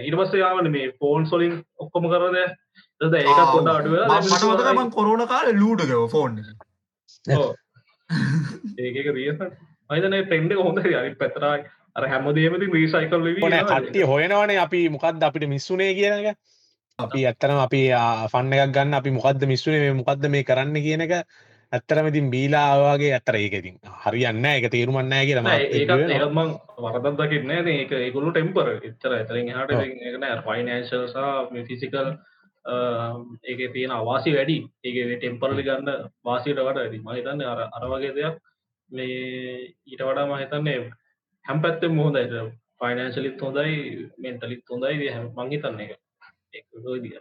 ඉටමස්ස 0.00 0.34
යාවන 0.34 0.70
මේ 0.70 0.92
ෆෝන් 0.98 1.26
සොලින් 1.26 1.56
ඔක්කොම 1.78 2.10
කරද 2.10 2.38
ඒක 3.02 3.42
පොඩ 3.50 3.68
අඩුව 3.72 3.98
මට 3.98 4.46
මතකමන් 4.46 4.90
කොරුණ 4.90 5.26
කාල 5.26 5.52
ලූඩකව 5.54 6.08
ෆෝන් 6.10 6.40
ඒක 8.78 9.06
රිය 9.12 9.30
අයිතන 9.90 10.18
ටෙන්ඩ 10.18 10.58
හොඳ 10.60 10.78
අරි 10.80 11.14
පැතරයි 11.16 11.62
අර 11.96 12.08
හැමදේමති 12.08 12.72
රීසයිකල් 12.72 13.28
ඕන 13.28 13.56
කට්ටිය 13.68 14.04
හොයනවනේ 14.06 14.58
අපි 14.58 14.82
මොකක්ද 14.88 15.22
අපිට 15.22 15.48
මිස්සුනේ 15.48 15.94
කියන 15.94 16.14
එක. 16.20 16.36
අපි 16.98 17.24
ඇත්තනම 17.26 17.60
අපි 17.60 17.80
ෆන්න 18.32 18.52
එකක් 18.54 18.74
ගන්න 18.76 18.98
අපි 19.00 19.10
මොකක්ද 19.12 19.48
මිස්සුනේ 19.52 19.80
මේ 19.80 19.98
මොකක්ද 20.00 20.28
මේ 20.34 20.44
කරන්න 20.44 20.78
කියන 20.86 21.04
එක. 21.06 21.14
ඇත්තරම 21.72 22.08
ඉතින් 22.08 22.30
බීලා 22.32 22.64
ආවාගේ 22.70 23.12
ඇත්තර 23.12 23.36
ඒක 23.36 23.54
ඉතින් 23.60 23.76
හරියන්න 24.04 24.44
ඒක 24.46 24.66
තේරුමක් 24.72 25.02
නැහැ 25.02 25.28
කියලා 25.28 25.44
මම 25.44 25.52
ඒකත් 25.52 25.74
හිතුවේ. 25.76 26.08
ඒකත්මං 26.16 26.50
වරදත් 26.84 27.16
දකින්න 27.20 27.70
ඒක 27.76 27.92
ඒගොලු 27.98 28.32
ටෙම්පර 28.32 28.68
එච්චර 28.80 29.12
ඇතරින් 29.12 29.52
හට 29.52 29.72
සහ 30.84 31.64
ෆිසිකල් 31.68 32.12
ඒක 32.64 33.72
තියෙන 33.72 33.90
අවාසි 33.90 34.32
වැඩි. 34.32 34.56
ඒක 34.84 35.18
ටෙම්පරලි 35.18 35.62
ගන්න 35.62 36.10
වාසිට 36.24 36.58
වට 36.58 36.78
ඇති 36.78 36.98
මහිතන්න 36.98 37.42
අර 37.42 37.60
අරවගේ 37.72 38.14
දෙයක් 38.14 38.36
මේ 38.90 39.74
ඊට 39.86 40.00
වඩා 40.00 40.26
මහිතන්නේ 40.26 40.78
හැම් 41.44 41.62
පැත්තෙ 41.62 41.88
මුහොදයිට 41.88 42.34
ෆයිනන්ශලිත් 42.78 43.40
හොඳයි 43.40 44.08
මෙන්ටලිත් 44.18 44.64
හොඳයි. 44.70 45.10
හැම 45.10 45.28
මංහිතන්න 45.36 45.80
එක 45.80 45.98
ඒදිය 46.52 47.18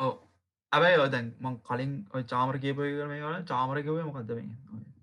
ඕ 0.00 0.12
ඇබයි 0.72 1.10
දැන් 1.10 1.28
මං 1.40 1.60
කලින් 1.62 1.92
ඔය 2.14 2.22
චාමර 2.24 2.58
කියපය 2.58 2.90
කරම 2.96 3.14
වල 3.22 3.44
චාමරකවේ 3.44 4.04
මොකක්ද 4.04 4.32
මේ? 4.32 4.48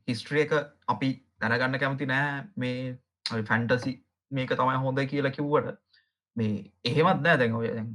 හිස්ට්‍රිය 0.08 0.42
එක 0.42 0.54
අපි 0.88 1.10
දැනගන්න 1.42 1.80
කැමති 1.80 2.06
නෑ. 2.06 2.44
මේ 2.56 2.98
ෆැන්ටසි 3.44 3.94
මේක 4.32 4.52
තමයි 4.52 4.78
හොඳ 4.78 5.00
කියලා 5.06 5.32
කිව්වට 5.32 5.78
මේ 6.38 6.72
එහෙමත් 6.86 7.22
නෑ 7.22 7.38
දැන් 7.38 7.56
ඔය 7.56 7.68
දැන් 7.70 7.90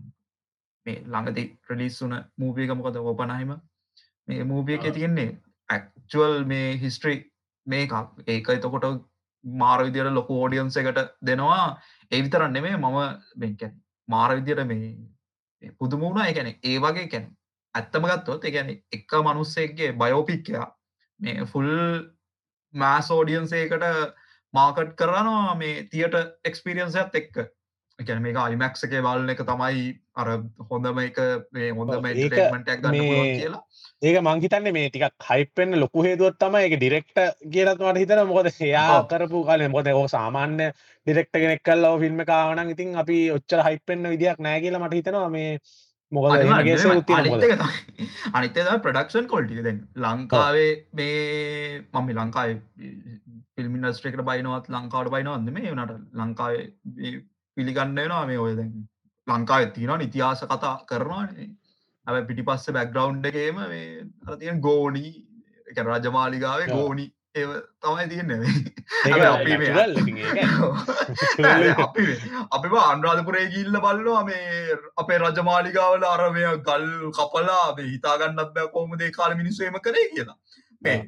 මේ 0.87 1.03
ළඟති 1.05 1.45
ප්‍රඩිස් 1.65 2.01
වුන 2.03 2.15
මූපියක 2.39 2.75
මොකද? 2.75 2.97
ඔපනහිම 3.05 3.55
මේ 4.29 4.45
මූපිය 4.45 4.79
එක. 4.79 4.87
තියෙන්නේ 4.95 5.31
ඇක්චුවල් 5.69 6.45
මේ 6.45 6.69
හිස්ට්‍රී 6.79 7.19
මේකක් 7.67 7.95
ඒක 8.29 8.49
එතකොට 8.49 8.87
මාර 9.45 9.79
විදියට 9.85 10.13
ලොකු 10.13 10.41
ෝඩියන්ස 10.43 10.77
එකට 10.77 11.01
දෙනවා. 11.23 11.79
ඒ 12.13 12.23
විතරන්න 12.23 12.53
නෙමේ 12.53 12.77
මම 12.77 12.99
බැකැන් 13.41 13.75
මාර 14.09 14.31
විදියට 14.37 14.67
මේ 14.67 15.73
පුදුම 15.79 16.01
වුණා. 16.01 16.27
එකැන 16.27 16.51
ඒ 16.63 16.79
වගේ 16.79 17.09
කැන 17.09 17.31
ඇත්තම 17.75 18.09
ගත්තොත් 18.09 18.45
එකැන 18.45 18.71
එක 18.93 19.15
මනුස්සෙක්ගේ 19.21 19.93
බයෝපික්කයා 19.95 20.67
මේ 21.21 21.47
ෆුල් 21.47 21.71
මෑස් 22.75 23.11
ෝඩියන්සේකට 23.11 23.89
මාකට් 24.55 24.95
කරනවා 24.97 25.55
මේ 25.55 25.89
තියට 25.91 26.17
එක්ස්පිරියන්සයත් 26.45 27.15
එක්ක. 27.15 27.37
එකැන 27.99 28.23
මේ 28.23 28.39
අයිමැක්ස 28.39 28.85
එක 28.85 28.97
බලන 28.99 29.35
එක 29.35 29.45
තමයි 29.49 29.85
අර 30.17 30.29
හොඳම 30.71 30.99
එක 31.01 31.19
මේ 31.51 31.71
හොඳම 31.73 32.03
මේ- 32.03 33.39
කියලා. 33.39 33.61
ඒක 34.03 34.17
මංහිතන්නේ 34.21 34.73
මේ 34.73 34.89
ටිකක් 34.89 35.29
හයිපෙන්න්න 35.29 35.79
ලොකු 35.79 36.03
හේතුවත් 36.03 36.39
තම 36.39 36.57
එක 36.59 36.75
ඩිරෙක්ට 36.77 37.19
කියලත්මට 37.51 37.99
හිතන 37.99 38.25
මොකද 38.27 38.49
ඔව්. 38.49 39.07
කරපු 39.09 39.45
කාල 39.45 39.69
මොකද 39.69 39.89
ඕ 39.93 40.07
සාමාන්‍ය 40.09 40.67
ඩිරෙක්ට 41.07 41.33
කෙනෙක් 41.35 41.63
කල්ලා 41.63 41.95
ෆිල්ම් 41.99 42.25
කාවනන් 42.25 42.71
ඉතින් 42.71 42.97
අපි 42.97 43.19
ඔච්චර 43.31 43.63
හයිපෙන්න්න 43.63 44.11
විදියක් 44.11 44.39
නෑ 44.41 44.61
කියලා 44.61 44.83
මට 44.83 44.95
හිතනවා. 44.95 45.31
මේ 45.31 45.59
මොකද 46.13 46.29
මොද 46.29 47.45
අනිතේ 48.35 48.65
ප්‍රඩක්ෂන් 48.79 49.27
කොල්ටික 49.27 49.65
දැන් 49.65 49.79
ලංකාවේ 49.97 50.71
මේ 50.93 51.85
මම 51.95 52.09
ලංකායි 52.19 52.55
ෆිල්මින්ස්ට්‍රේකට 53.55 54.25
බයිනවත් 54.25 54.69
ලංකාවට 54.71 55.11
බයිනවන්න 55.11 55.53
මේ 55.53 55.73
වනට 55.73 55.93
ලංකාවේ 56.15 56.65
පිළිගන්න 57.57 57.95
වෙනවා 57.97 58.27
මේ 58.27 58.39
ඔය 58.39 58.57
දැන් 58.57 58.73
ලංකාව 59.27 59.73
තින 59.75 59.91
ඉතිහාස 60.01 60.45
කතා 60.47 60.77
කරනවා 60.87 61.25
ඇ 62.07 62.23
පිටි 62.23 62.43
පස්ස 62.43 62.71
බැක්ග්‍රවන්් 62.71 63.27
එකේම 63.27 63.59
මේ 63.67 63.89
අර 64.27 64.37
තියෙන 64.37 64.61
ගෝනී 64.61 65.13
එක 65.69 65.79
රජමාලිගාවේ. 65.87 66.67
ගෝනි 66.69 67.05
ඒ 67.35 67.45
තමයි 67.81 68.07
තියන්නේ 68.09 68.39
අපි 72.51 72.69
අන්රාධපුරේ 72.85 73.45
ගිල්ල 73.51 73.79
බල්ලවා 73.81 74.25
මේ 74.25 74.77
අපේ 74.97 75.19
රජමාලිගාවල 75.19 76.05
අරමය 76.05 76.43
ගල් 76.63 76.87
කපලා 77.11 77.61
හිතාගන්නත් 77.85 78.53
බෑ 78.55 78.69
කොහොමදේ 78.69 79.11
කාල 79.11 79.35
මිනිස්සේම 79.35 79.79
කරේ 79.81 80.09
කියලා. 80.09 80.37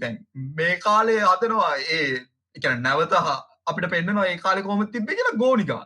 තැන් 0.00 0.18
මේ 0.54 0.76
කාලේ 0.78 1.20
හදනවා 1.22 1.72
ඒ 1.90 2.06
එකන 2.56 2.82
නැවත 2.82 3.12
හ- 3.20 3.42
අපිට 3.66 3.90
පෙන්න්නනවා 3.90 4.26
ඒ 4.26 4.38
කාලෙ 4.38 4.62
කොම 4.62 4.86
තිබ්බ 4.86 5.08
කියලා 5.10 5.36
ගෝනිකා 5.36 5.82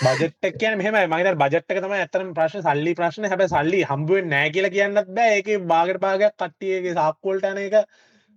බජට්ක් 0.00 0.56
කියන 0.60 0.74
මෙහම 0.78 0.96
මහිත 1.12 1.38
බජට්ක 1.42 1.78
තම 1.78 1.94
ඇතරම 1.98 2.32
ප්‍රශ්න. 2.38 2.60
සල්ලි 2.62 2.92
ප්‍රශ්න. 2.94 3.28
හැබ 3.32 3.42
සල්ලි 3.46 3.80
හම්බුවෙන් 3.90 4.28
නෑ 4.32 4.50
කියලා 4.50 4.72
කියන්නත් 4.74 5.14
බෑ. 5.16 5.30
ඒක 5.38 5.48
බාගට 5.66 6.00
පාගයක් 6.02 6.34
කට්ටියගේ 6.34 6.92
එක. 7.62 7.76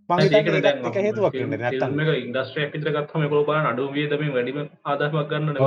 මංහිත 0.10 0.34
එක 0.34 0.48
හේතුවක් 1.00 1.36
ඉන්ඩස්ට්‍රයක් 2.20 2.72
පිතර 2.74 2.90
ගත්හම 2.96 3.26
කොල 3.34 3.44
බලන්න 3.50 3.68
අඩු 3.72 3.90
වියදම 3.98 4.24
වැඩිම 4.38 4.60
ආදමක් 4.86 5.28
ගන්න 5.32 5.58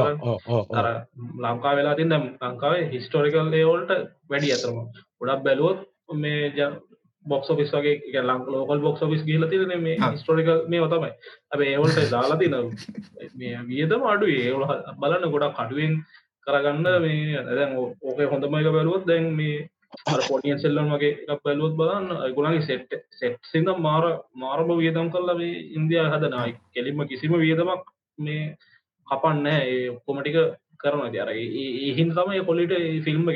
අර 0.78 0.86
ලංකා 1.44 1.74
වෙලා 1.78 1.94
තින් 2.00 2.08
දැම් 2.08 2.24
ලංකාවේ 2.42 2.88
හිස්ටෝරිකල් 2.94 3.52
ඒවල්ට 3.60 3.92
වැඩි 4.30 4.54
අතරම. 4.56 4.80
ගොඩක් 5.20 5.44
බැලුවොත් 5.46 5.84
මේ 6.16 6.40
බොක්ස 7.26 7.48
ෆිස් 7.52 7.72
වගේ 7.72 8.22
ලං 8.22 8.40
ලෝකල් 8.48 8.80
බොක්ස 8.80 9.04
ෆිස් 9.04 9.22
ගීල 9.24 9.46
තිරන 9.48 9.74
මේ. 9.78 9.98
හිස්ටෝරිකල් 10.06 10.64
මේ 10.68 10.88
තමයි. 10.88 11.12
ඇබ 11.50 11.60
ඒවල්ට 11.62 12.10
දාලා 12.10 12.38
තින 12.38 12.56
මේ 13.34 13.62
වියදම 13.68 14.02
අඩු 14.06 14.32
ඒවල 14.36 14.64
බලන්න 14.98 15.30
ගොඩක් 15.30 15.56
කඩුවෙන් 15.58 15.94
කරගන්න 16.46 16.88
මේ 17.00 17.44
දැන් 17.50 17.76
ඕක 17.76 18.20
හොඳමයික 18.32 18.68
බැලුවොත් 18.70 19.06
දැන් 19.06 19.30
මේ 19.34 19.68
පොටියන් 20.26 20.58
සෙල්ලන් 20.58 20.90
වගේ 20.90 21.12
එකක් 21.24 21.42
බැලුවොත් 21.44 21.74
බලන්න 21.76 22.34
ගුණගේ 22.34 22.62
සෙට් 22.62 22.98
සෙට් 23.12 23.38
සිද 23.44 23.68
මාර 23.78 24.04
මාරම 24.36 24.72
වියදම් 24.74 25.10
කරලා 25.10 25.36
මේ 25.36 25.64
ඉන්දයා 25.72 26.06
හදනයි 26.12 26.54
කෙලින්ම 26.72 27.02
කිසිම 27.08 27.36
වියදමක් 27.38 27.84
මේ 28.18 28.56
කපන්න 29.06 29.46
ඒ 29.48 29.90
ඔක්කොමටික 29.90 30.38
කරන 30.78 31.12
දර 31.12 31.30
ඒහින් 31.34 32.10
තමයි 32.12 32.42
පොලිට 32.42 32.74
ෆිල්ම් 33.04 33.28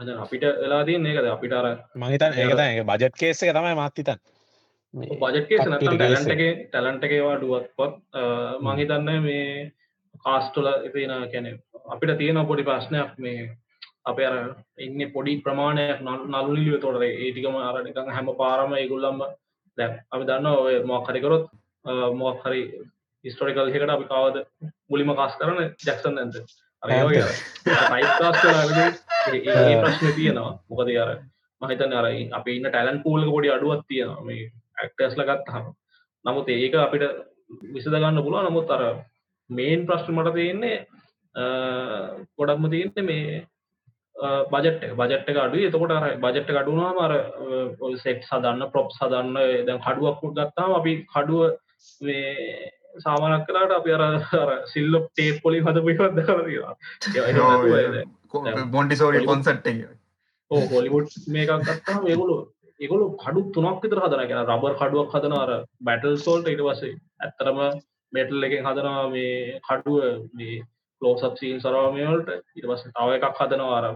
ගෙන් 0.00 0.18
අපිට 0.18 0.44
වෙලා 0.58 0.84
තියන 0.84 1.06
ඒකද? 1.06 1.26
අපිට 1.28 1.52
අර 1.54 1.66
මහිතන් 1.96 2.36
ඒකත 2.36 2.86
බජට් 2.86 3.16
කේස 3.16 3.42
එක 3.42 3.52
තමයි 3.52 3.74
මත්තිතන් 3.76 4.20
බජට්කේ 4.94 5.58
නතම් 5.58 5.74
කට්ටියට 5.76 5.96
ටැලන්ටගේ 5.96 6.52
ටැලන්ටකේවා 6.66 7.34
ඩුවත්පත් 7.38 8.20
මහිතන්න 8.60 9.10
මේ 9.22 9.72
කාස්ටල 10.20 10.68
එතින 10.68 11.12
කැනෙ 11.28 11.50
අපිට 11.86 12.16
තියෙන 12.18 12.46
පොඩි 12.46 12.64
ප්‍රශ්නයක් 12.64 13.12
මේ 13.18 13.50
අපේ 14.04 14.26
අර 14.26 14.38
ඉන්න 14.78 15.12
පොඩි 15.12 15.36
ප්‍රමාණයක් 15.40 16.00
නල්ලිව 16.02 16.80
තොට 16.80 17.02
ඒටිකම 17.02 17.60
අරනිකං 17.60 18.10
හැම 18.10 18.32
පාරම 18.36 18.74
ඒගුල්ලම්ම 18.74 19.22
දැ 19.78 19.90
අපි 20.10 20.24
දන්න 20.24 20.50
ඔය 20.56 20.80
මොක්හරිකරොත් 20.84 21.46
මොක්හරි 22.16 22.62
හිස්ටෝරිකල් 23.24 23.70
එකට 23.70 23.90
අපි 23.90 24.06
කවද 24.06 24.44
මුලිම 24.88 25.14
කාස් 25.14 25.36
කරන 25.36 25.62
ජැක්සන් 25.80 26.18
ඇන්ද 26.18 26.42
ඒ 29.62 29.74
ප්‍රශ්න 29.76 30.12
තියෙනවා 30.12 30.52
මොකද 30.68 30.90
අර 30.96 31.10
මහිතන 31.60 31.92
අර 31.94 32.06
අපි 32.32 32.50
ඉන්න 32.52 32.66
ටැලන් 32.66 33.02
පූල 33.02 33.26
පොඩි 33.26 33.48
අඩුවත් 33.48 33.84
තියෙනවා. 33.86 34.22
මේ 34.22 34.50
ඇක්ටස්ල 34.78 35.22
ගත්තහම 35.24 35.66
නමුත් 36.24 36.48
ඒක 36.50 36.74
අපිට 36.76 37.04
විසදගන්න 37.68 38.22
පුළුව 38.22 38.42
නමුත් 38.44 38.70
අර 38.70 38.82
මේන් 39.50 39.86
ප්‍රශ්න 39.86 40.14
මට 40.14 40.34
තියෙන්නේ 40.34 40.76
ගොඩක්ම 42.36 42.68
තියෙන්නේ 42.68 43.04
මේ 43.04 43.46
බජට් 44.48 44.82
බජට් 44.94 45.38
අඩු 45.38 45.58
එතකොට 45.60 45.94
බජට් 46.18 46.50
අඩුනා 46.54 46.92
මර 46.94 47.12
සෙට් 47.98 48.24
සදන්න 48.24 48.70
ප්‍රොප් 48.72 48.92
සදන්න 48.92 49.36
දැන් 49.66 49.80
කඩුවක් 49.80 50.20
ගත්තාම 50.32 50.74
අපි 50.74 50.92
කඩුව 51.06 51.42
සාමානක් 52.98 53.44
කලාට 53.46 53.72
අපි 53.72 53.90
අර 53.90 54.02
අර 54.36 54.50
සිල්ල 54.66 54.94
ටේප් 54.98 55.36
පොලි 55.42 55.58
හද 55.60 55.78
පිවත් 55.82 56.14
දකරවා 56.14 56.72
මොන්ටිසෝරි 58.68 59.20
කොන්සට් 59.24 59.68
ඕ 60.50 60.62
හොලිවුඩ් 60.68 61.08
මේකක් 61.28 61.52
ගත්තා 61.62 61.98
ඒගොලු 62.06 62.36
ඒගොලු 62.80 63.06
කඩු 63.16 63.40
තුනක් 63.52 63.78
විතර 63.82 63.98
හදන 63.98 64.26
කියෙන 64.26 64.42
රබර් 64.46 64.74
කඩුවක් 64.76 65.14
හදන 65.14 65.34
අර 65.34 65.50
බැටල් 65.82 66.16
සෝල්ට 66.18 66.48
ඉට 66.48 66.62
වසේ 66.62 66.94
ඇත්තරම 67.20 67.58
මෙටල් 68.12 68.38
එකෙන් 68.42 68.66
හදනවා 68.66 69.04
මේ 69.10 69.60
කඩුව 69.62 69.98
මේ 70.34 70.56
ලෝසත් 71.02 71.36
සීන් 71.36 71.60
සරවාමයවලට 71.60 72.32
ඉට 72.56 72.66
පස 72.66 72.82
තව 72.88 73.18
එකක් 73.18 73.38
හදනවා 73.40 73.76
අර 73.78 73.86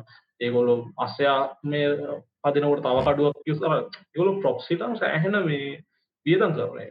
ඒගොලු 0.40 0.76
අස්සයා 0.98 1.38
මේ 1.64 1.88
පදිනවට 2.44 2.84
තව 2.84 2.98
කඩුවක් 3.08 3.42
කිසර 3.44 3.72
ඒගොලු 3.72 4.36
ප්‍රොක්සිටම් 4.40 4.94
සෑහෙන 4.96 5.36
මේ 5.46 5.72
වියදන් 6.26 6.54
කරනය 6.54 6.86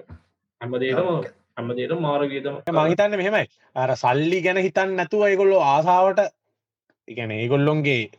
හැමදේටම 0.62 1.10
හැමදේට 1.58 1.96
මාර 2.00 2.22
වියදම 2.26 2.56
මහිතන්න 2.70 3.18
මෙහෙමයි. 3.18 3.48
අර 3.76 3.90
සල්ලි 3.96 4.40
ගැන 4.42 4.60
හිතන් 4.60 4.96
නැතුව 4.96 5.26
ඒගොල්ලො 5.28 5.58
ආසාාවට 5.64 6.22
ඉගැන 7.08 7.32
ඒගොල්ලොන්ගේ 7.34 8.12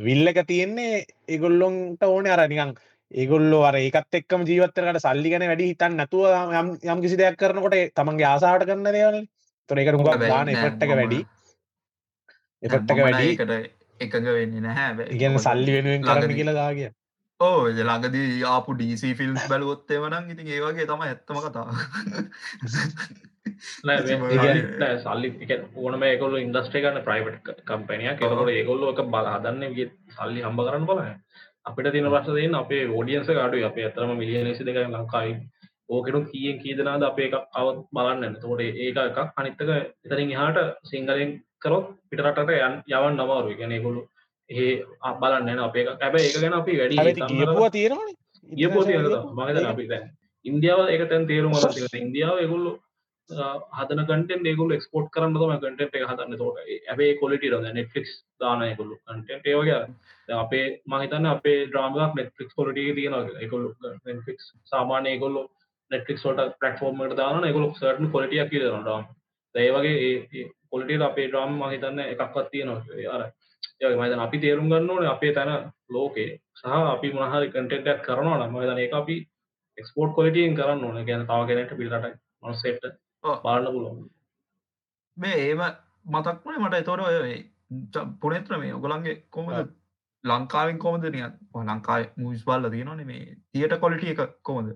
විල්ල 0.00 0.26
එක 0.28 0.40
තියෙන්නේ 0.46 1.04
ඒගොල්ලොන්ට 1.28 2.02
ඕන. 2.04 2.26
අර 2.28 2.48
නිකං 2.48 2.74
ඒගොල්ලෝ 3.10 3.62
අර 3.64 3.76
ඒකත් 3.76 4.18
එක්කම 4.20 4.44
ජීවත්තරකට 4.44 5.00
සල්ලි 5.00 5.30
ගැන 5.30 5.46
වැඩි 5.46 5.70
හිතන් 5.70 5.96
නැතුව 5.96 6.26
යම් 6.86 7.00
කිසි 7.00 7.16
දෙයක් 7.16 7.38
කරනකොට 7.38 7.78
තමන්ගේ 7.94 8.28
ආසාට 8.28 8.66
කරන්න 8.66 8.92
දේවල්. 8.92 9.22
තොර 9.68 9.78
එකට 9.78 9.94
හුඟක් 9.94 10.10
හැබැයි 10.10 10.34
දාන 10.34 10.46
නෑ, 10.46 10.66
එපට්ටක 10.66 10.94
වැඩි. 10.94 11.20
එපට්ටක 12.62 13.00
වැඩි. 13.00 13.32
එකට 13.32 13.72
එකඟ 14.00 14.28
වෙන්න 14.30 14.60
නැහැ 14.62 15.08
ඉගැන 15.10 15.38
සල්ලි 15.38 15.72
වෙනුවෙන් 15.72 16.02
කරන්න 16.02 16.14
ළඟදී- 16.14 16.38
කියලා 16.38 16.54
දාගිය 16.54 16.90
ඕ 17.40 17.60
ළඟදී 17.68 18.42
ආපු 18.46 18.74
ඩීසි 18.74 19.14
ෆිල්ම් 19.14 19.38
බැලුවොත්තේ 19.44 19.98
වනන් 19.98 20.30
ඉතින් 20.30 20.48
ඒවගේ 20.48 20.86
තම 20.86 21.02
ඇත්තම 21.02 21.38
කතා 21.42 21.66
සල්ලි 25.02 25.30
ඕනම 25.76 26.04
ඒකොල්ල 26.04 26.36
ඉන්දස්ටේ 26.38 26.82
ගන්න 26.82 27.02
ප්‍රයිවට් 27.02 27.50
කම්පනයක් 27.64 28.22
එකොට 28.22 28.50
ඒගොල්ලෝ 28.50 28.92
එක 28.92 29.02
බල 29.08 29.32
හදන්න 29.32 29.74
සල්ලි 30.12 30.40
හම්බ 30.42 30.60
කරන්න 30.60 30.86
බලය 30.86 31.08
අපිට 31.64 31.90
තින 31.92 32.08
පස්සදන්න 32.08 32.56
අපේ 32.56 32.84
ෝඩියන්ස 32.90 33.28
ගඩු 33.30 33.66
අපේ 33.66 33.88
අතරම 33.88 34.14
මිලියන 34.16 34.46
ලෙසි 34.46 34.64
දෙක 34.64 34.80
ලංකායි 34.84 35.34
ඕකෙනු 35.88 36.20
කියෙන් 36.26 36.60
කීදනාද 36.60 37.02
අපේ 37.02 37.28
එකක් 37.28 37.36
අවත් 37.54 37.80
බලන්න 37.92 38.36
තොට 38.38 38.60
ඒක 38.60 38.96
එකක්. 39.00 39.18
අනිත්තක 39.36 39.70
එතරින් 40.04 40.30
එහාට 40.30 40.58
සිංහලෙන් 40.84 41.32
කරොත් 41.58 41.86
පිටරටට 42.08 42.50
යන් 42.58 42.74
යවන් 42.88 43.16
නමාරු 43.16 43.56
ගැනෙගොලු 43.56 44.02
ඒ 44.50 44.84
බලන්න 45.20 45.58
අපේ 45.60 45.84
එකක් 45.84 46.00
හැබ 46.00 46.16
ඒක 46.16 46.36
ගැන 46.36 46.54
අපි 46.54 46.78
වැඩි 46.78 47.28
ගියපුවා 47.32 47.70
තියෙනවනේ. 47.70 48.14
ගියපෝ 48.52 48.84
මගත 49.34 49.66
අපි 49.66 49.88
දැන් 49.88 50.10
ඉන්දියාව 50.44 50.88
එක 50.88 51.08
තැන් 51.08 51.26
තේරුම 51.26 51.52
ඉන්දියාව 51.96 52.38
එගොල්ලු 52.38 52.72
හදන 53.30 54.04
කටෙන් 54.04 54.46
ඒගුල 54.46 54.72
එක්ස්පෝට් 54.72 55.08
කරන්න 55.10 55.34
තම 55.34 55.52
කටට 55.54 55.96
එක 55.96 56.08
හදන්න. 56.10 56.36
තෝට 56.36 56.58
ඇබේ 56.90 57.16
කොලිට 57.16 57.44
ර 57.44 57.72
නෙට්ලික්ස් 57.72 58.12
දානයකුල්ලු 58.40 58.98
කටට 58.98 59.46
ඒවගේ 59.46 59.80
අපේ 60.36 60.66
මහිතන්න 60.86 61.26
අපේ 61.26 61.58
්‍රාමක් 61.68 62.14
නෙට්ලික්ස් 62.14 62.54
කොලට 62.54 62.74
තියෙන 62.74 63.14
එකකුල්ලු 63.40 63.74
නෙට්ලික්ස් 64.06 64.52
සාමානය 64.66 65.18
ගොල්ලු 65.18 65.48
නෙට්ලික්ස් 65.90 66.26
ොට 66.26 66.44
පටෆෝර්මට 66.56 67.16
දාන 67.16 67.44
එකකුලු 67.44 67.72
සටන් 67.72 68.12
කොලිටිය 68.12 68.44
කියරන 68.50 68.84
ඩාම් 68.84 69.08
ඒවගේ 69.54 70.44
කොලිට 70.70 71.02
අපේ 71.02 71.28
ඩ්‍රාම් 71.28 71.56
මහිතන්න 71.56 72.04
එකක්වත් 72.04 72.50
තියෙනවා 72.50 73.16
අර 73.16 73.24
ඒ 73.80 73.94
මයිතන 73.96 74.20
අපි 74.20 74.38
තේරුම් 74.38 74.68
ගන්න 74.68 74.90
ඕන 74.90 75.06
අපේ 75.08 75.32
තැන 75.32 75.52
ලෝකේ 75.90 76.30
සහ 76.54 76.66
අපි 76.88 77.08
මහරි 77.12 77.48
කටෙක්ටක් 77.50 78.04
කරනවා 78.06 78.38
නම් 78.38 78.52
මහිතන 78.52 78.78
ඒ 78.78 78.90
අපි 78.94 79.16
එක්ස්පෝට් 79.78 80.14
කොලිටියෙන් 80.14 80.54
කරන්න 80.54 80.84
ඕන. 80.84 81.06
ගැන 81.06 81.26
තාව 81.26 81.46
කෙනට 81.48 81.76
පිල්ට 81.76 82.06
මසෙට් 82.42 82.84
ඔව්. 83.24 83.36
බාන්න 83.42 83.66
පුළුවන්. 83.66 84.04
මේ 85.16 85.38
ඒම 85.40 85.62
මතක්වන 86.06 86.60
මට 86.60 86.74
එතොට 86.74 87.02
ඔය 87.02 87.34
පුනෙත්‍ර 88.20 88.58
මේ 88.58 88.74
ඔගොලන්ගේ 88.74 89.16
කොමද 89.30 89.72
ලංකාවෙන් 90.24 90.78
කොමද 90.78 91.06
නිය 91.06 91.24
ලංකායි 91.62 92.10
මුවිස් 92.16 92.44
බල්ල 92.44 92.70
තියෙනනේ 92.70 93.04
මේ 93.04 93.36
තියට 93.50 93.78
කොලිටිය 93.80 94.14
එක 94.14 94.36
කොමද 94.42 94.74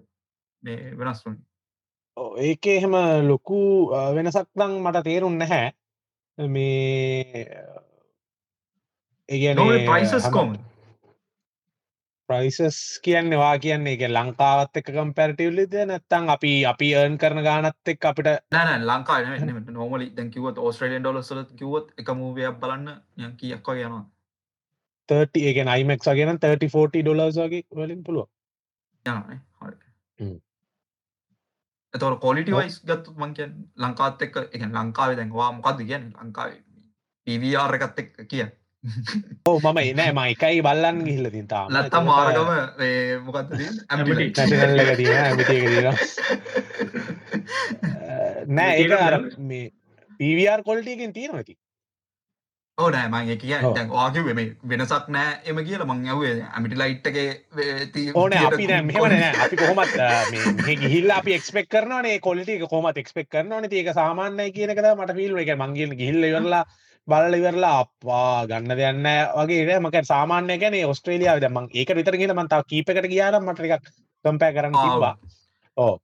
මේ 0.62 0.96
වෙනස් 0.98 1.24
වන 1.26 1.38
ඒක 2.40 2.66
එහෙම 2.68 2.96
ලොකු 3.24 3.60
වෙනසක් 4.14 4.48
නම් 4.56 4.72
මට 4.82 5.04
තේරුම් 5.04 5.38
නැහැ. 5.38 5.72
මේ 6.38 7.44
නොවේ 9.28 9.86
ප්‍රයිසස් 12.28 13.00
කියන්නේ 13.04 13.38
වා 13.38 13.58
කියන්නේ 13.58 13.92
එක 13.92 14.02
ලංකාවත් 14.08 14.76
එක 14.76 14.88
කම්පැරටිවලිද 14.88 15.74
නැත්තං 15.90 16.28
අපි 16.28 16.52
අපි 16.64 16.88
ඒර්න් 16.94 17.18
කරන 17.18 17.42
ගානත් 17.42 17.92
එක් 17.92 18.04
අපිට 18.04 18.28
නෑන 18.50 18.86
ලංකා 18.86 19.18
නොමලි 19.70 20.10
දැ 20.16 20.28
කිවත් 20.30 20.58
ඕස්ට්‍රලියන් 20.58 21.02
ඩොලස්සල 21.02 21.42
කිවත් 21.54 21.94
එක 21.98 22.10
මූවයක් 22.14 22.60
බලන්න 22.60 22.88
යන් 23.18 23.32
කියක්වා 23.36 23.76
යනවා. 23.76 24.04
30 25.08 25.48
එක 25.50 25.56
අයිමක් 25.66 26.04
ගෙන 26.14 26.38
30 26.38 27.02
ඩොලර්ස් 27.02 27.36
වගේ 27.36 27.64
වලින් 27.72 28.04
පුළුව. 28.04 28.28
එතවට 31.94 32.20
කොලිටි. 32.20 32.52
වයිස් 32.52 32.80
ගත්තු 32.84 33.16
මංකන් 33.16 33.52
ලංකාත් 33.76 34.22
එක්ක 34.22 34.36
එක 34.44 34.62
ලංකාව 34.68 35.16
දැන්වා 35.16 35.52
මොකක්ද 35.52 35.84
කියන්න? 35.86 36.12
ලංකාව 36.14 36.50
පවර් 37.26 37.74
එකත් 37.78 37.98
එක් 37.98 38.16
කිය 38.28 38.46
ඕ 39.48 39.58
මම 39.60 39.78
එනෑ 39.82 40.12
ම 40.12 40.20
එකයි 40.26 40.62
බල්ලන් 40.62 40.98
ගිහිල්ල 41.04 41.30
තින් 41.30 41.46
තාම. 41.46 41.68
නැත්තම් 41.70 42.04
මාරගම 42.06 42.50
තියෙන 45.38 45.94
නෑ 48.56 48.74
ඒක 48.78 48.92
අර 48.98 49.16
මේ 49.44 49.64
පීවර් 50.20 50.60
කොල්ටියකින් 50.64 51.12
තියෙන 51.12 51.34
ඇති 51.34 51.54
ඕ 52.78 52.88
නෑ 52.90 53.08
මං 53.10 53.30
කිය 53.36 53.54
ඔව්. 53.58 53.72
දැන් 53.74 53.88
වාකිව 53.90 54.26
මේ 54.32 54.46
වෙනසක් 54.64 55.06
නෑ 55.08 55.30
එම 55.44 55.60
කියල 55.62 55.84
මං 55.84 56.02
ඇවේ 56.08 56.34
ඇමිටි 56.48 56.76
ලයිට්ගේ 56.78 57.28
ඕන 58.14 58.36
අපි 58.40 58.66
නෑ 58.66 58.82
මෙහමන 58.84 59.14
නෑ 59.14 59.32
අපි 59.44 59.56
කොහොමත් 59.56 59.94
අ, 60.00 60.10
මේ 60.32 60.52
මෙහෙ 60.58 60.76
ගිහිල්ල 60.78 61.10
අපි 61.12 61.34
එක්ස්පෙක් 61.34 61.68
කරනනේ 61.68 62.18
කොල්ටි 62.20 62.58
කොමත් 62.66 62.98
එක්ස්පෙක් 62.98 63.28
කරනන 63.28 63.66
ඒක 63.72 63.90
සාමාන්‍යය 63.94 64.50
කියනකද 64.52 64.84
මට 64.92 65.16
පිල් 65.16 65.34
එක 65.38 65.50
මංගිල් 65.58 65.96
ගිහිල්ල 65.96 66.22
ඉවරලා 66.24 66.64
බලල 67.08 67.34
ඉවරලා 67.34 67.76
අප්වා 67.78 68.46
ගන්න 68.46 68.76
දෙයන්න 68.76 69.08
වගේ 69.38 69.78
මක 69.78 70.04
සාමාන්‍ය 70.04 70.58
ගැන 70.58 70.76
ඔස්ට්‍රේලියාව 70.86 71.40
දම 71.40 71.70
ඒක 71.74 71.94
විතරගෙන 71.94 72.34
මන්තාව 72.34 72.66
කීපකට 72.66 73.08
කියාර 73.08 73.40
මටරිකක් 73.40 73.88
කම්පෑ 74.24 74.52
කරන්න 74.52 74.78
තිබවා 74.78 75.14
ඕ 75.76 75.94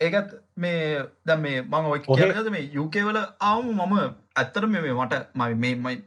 ඒකත් 0.00 0.34
මේ 0.56 1.04
දැ 1.24 1.36
මේ 1.38 1.62
මං 1.62 1.88
ඔය 1.88 2.00
මේ 2.50 2.64
යුකේවල 2.72 3.18
ආවම 3.42 3.68
මම 3.76 3.98
ඇත්තර 4.36 4.66
මේ 4.68 4.94
මට 4.94 5.20
ම 5.34 5.44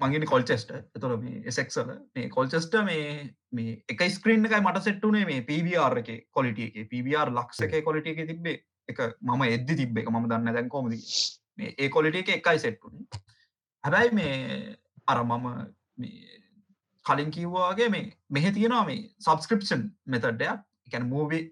මගේ 0.01 0.25
කොල්චෙස්ට 0.25 0.73
එතොර 0.75 1.15
මේ 1.17 1.43
එසෙක්සල 1.45 1.93
මේ 2.15 2.29
කොල්චෙස්ට 2.29 2.75
මේ 2.83 3.05
මේ 3.51 3.77
එක 3.89 4.03
ස්ක්‍රීන් 4.11 4.45
එකයි 4.45 4.61
මට 4.61 4.83
සෙට්ටුනේ 4.83 5.25
මේ 5.25 5.41
පවර් 5.43 5.97
එක 5.99 6.11
කොලිටිය 6.31 6.67
එක. 6.67 6.89
පවර් 6.89 7.31
ලක්ෂ 7.31 7.63
එක 7.69 7.77
කොලිටිය 7.83 8.15
එක 8.15 8.27
තිබේ 8.27 8.57
එක 8.89 8.99
මම 9.21 9.47
එද්දි 9.49 9.75
තිබ්බේ. 9.75 10.03
එක 10.03 10.11
මම 10.11 10.29
දන්න 10.29 10.53
දැන් 10.53 10.69
කොමද 10.69 10.99
මේ 11.57 11.73
ඒ 11.77 11.89
කොලිටිය 11.89 12.25
එක 12.25 12.35
එකයි 12.37 12.59
සෙට්ටුනේ 12.59 13.07
හැබැයි 13.83 14.11
මේ 14.11 14.77
අර 15.07 15.19
මම 15.23 15.45
මේ 15.97 16.39
කලින් 17.05 17.31
කිව්වාගේ 17.31 17.89
මේ 17.89 18.05
මෙහ 18.29 18.45
තියෙනවා 18.51 18.85
මේ 18.85 19.03
සබස්ක්‍රපෂන් 19.19 19.83
මෙතඩයක් 20.05 20.63
එකැන 20.87 21.09
මූවී 21.09 21.43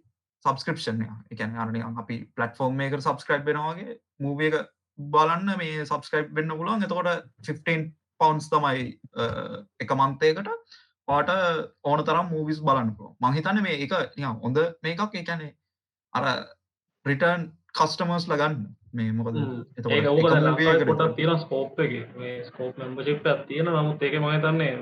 සබස්ක්‍රපෂන් 0.46 1.04
එකන 1.32 1.58
අරන 1.58 1.76
අපි 1.98 2.18
පලටෆෝර්ම් 2.36 2.76
මේක 2.76 2.98
සබස්ක්‍රයිබ් 3.00 3.46
වෙනවාගේ 3.46 4.00
මූව 4.20 4.42
එක 4.42 4.58
බලන්න 5.00 5.54
මේ 5.58 5.86
සබස්ක්‍රයිබ් 5.86 6.34
වෙන්න 6.34 6.58
පුලුවන් 6.58 6.84
එතකොට 6.84 7.10
15 7.44 7.94
පවන්ස් 8.20 8.50
තමයි 8.50 8.84
අ, 9.16 9.24
එක 9.80 9.90
මන්තයකට 9.94 10.50
පාට 11.08 11.30
ඕන 11.84 12.04
තරම් 12.04 12.30
මූවිස් 12.30 12.62
බලන්නපුෝ 12.62 13.16
මහිතන්න 13.22 13.62
මේ 13.62 13.80
එක 13.86 13.92
නිකන් 14.16 14.40
හොඳ 14.44 14.58
මේකක්. 14.84 15.16
එකැනේ 15.16 15.52
අර 16.14 16.26
රිටර්න් 17.06 17.44
කස්ටමර්ස් 17.74 18.28
ලගන්න 18.30 18.56
මේ 18.96 19.12
මොකද? 19.12 19.36
හ්ම්. 19.36 19.62
ඒක 19.90 20.06
පොටක් 20.90 21.16
තියෙන 21.18 21.40
ස්කෝප් 21.40 21.80
එක. 21.80 21.94
මේ 22.16 22.44
ස්කෝප් 22.46 22.74
එකක් 23.28 23.46
තියෙන 23.48 23.66
නමුත් 23.68 24.04
ඒක 24.04 24.16
මම 24.16 24.30
හිතන්නේ 24.30 24.74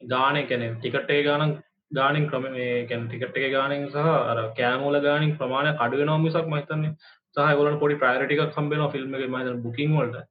ගානේ 0.00 0.46
කියන්නේ 0.46 0.74
ටිකට් 0.76 1.10
එක 1.10 1.24
ගානක් 1.26 1.58
ගානින් 1.90 2.28
ක්‍රම 2.28 2.44
මේ 2.50 2.86
කියන්නේ 2.86 3.08
ටිකට් 3.10 3.36
එක 3.38 3.52
ගානින් 3.52 3.88
සහ 3.88 3.96
අර 4.26 4.38
කෑම 4.56 4.84
වල 4.84 5.00
ගානින් 5.00 5.36
ප්‍රමාණයක් 5.38 5.80
අඩු 5.80 6.00
වෙනවා 6.00 6.20
මිසක් 6.20 6.44
මම 6.44 6.56
හිතන්නේ 6.56 6.92
සහ 7.36 7.40
ඒගොල්ලන්ට 7.44 7.80
පොඩි 7.80 7.96
ප්‍රයොරිටි 7.96 8.38
එකක් 8.38 8.56
හම්බ 8.56 8.70
වෙනවා 8.72 8.92
ෆිල්ම් 8.94 9.14
එකේ 9.14 9.30
හිතන්නේ 9.34 9.62
බුකින් 9.62 9.90
වලට. 9.96 10.22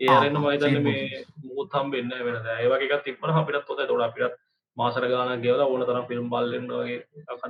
ඒ 0.00 0.08
ආ, 0.08 0.16
අරෙන්න 0.16 0.36
මම 0.36 0.46
ආ, 0.46 0.54
හිතන්නේ 0.54 0.72
film 0.76 0.84
මේ 0.84 1.24
මුකුත් 1.44 1.74
හම්බෙන්නේ 1.74 2.10
නැහැ 2.12 2.26
වෙනද. 2.28 2.46
ඒ 2.54 2.68
වගේ 2.68 2.88
එකක් 2.88 3.04
තිබ්බනම් 3.04 3.38
අපිටත් 3.40 3.68
හොඳයි. 3.68 3.84
ඒතකොට 3.84 4.06
අපිටත් 4.08 4.38
මාසර 4.76 5.04
ගානක් 5.06 5.42
ගෙවලා 5.44 5.66
ඕන 5.66 5.82
තරම් 5.84 6.06
ෆිල්ම් 6.08 6.30
බලන්න 6.30 6.66
වගේ 6.72 6.98
එකක් 7.22 7.40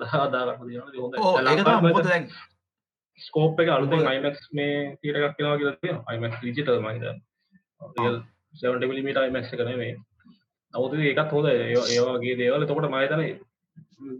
ස්කෝප් 3.18 3.60
එක 3.60 3.68
අලුතෙන් 3.68 4.06
IMAX 4.14 4.36
මේ 4.52 4.96
තීර 5.02 5.16
එකක් 5.18 5.36
වෙනවා 5.38 5.58
කියලා 5.58 5.76
තියෙනවා. 5.80 6.14
IMAX 6.14 6.32
digital 6.42 6.80
මම 6.80 6.88
හිතන්නේ 6.94 7.20
real 7.98 8.16
70 8.54 8.88
mm 8.88 9.10
IMAX 9.28 9.52
එක 9.52 9.64
නෙමෙයි. 9.64 9.94
නමුත් 10.74 10.94
ඒකත් 10.94 11.32
හොඳයි. 11.32 11.54
ඒ 11.90 12.00
වගේ 12.08 12.38
දේවල්. 12.40 12.64
එතකොට 12.64 12.88
මම 12.88 12.98
හිතන්නේ 13.04 13.30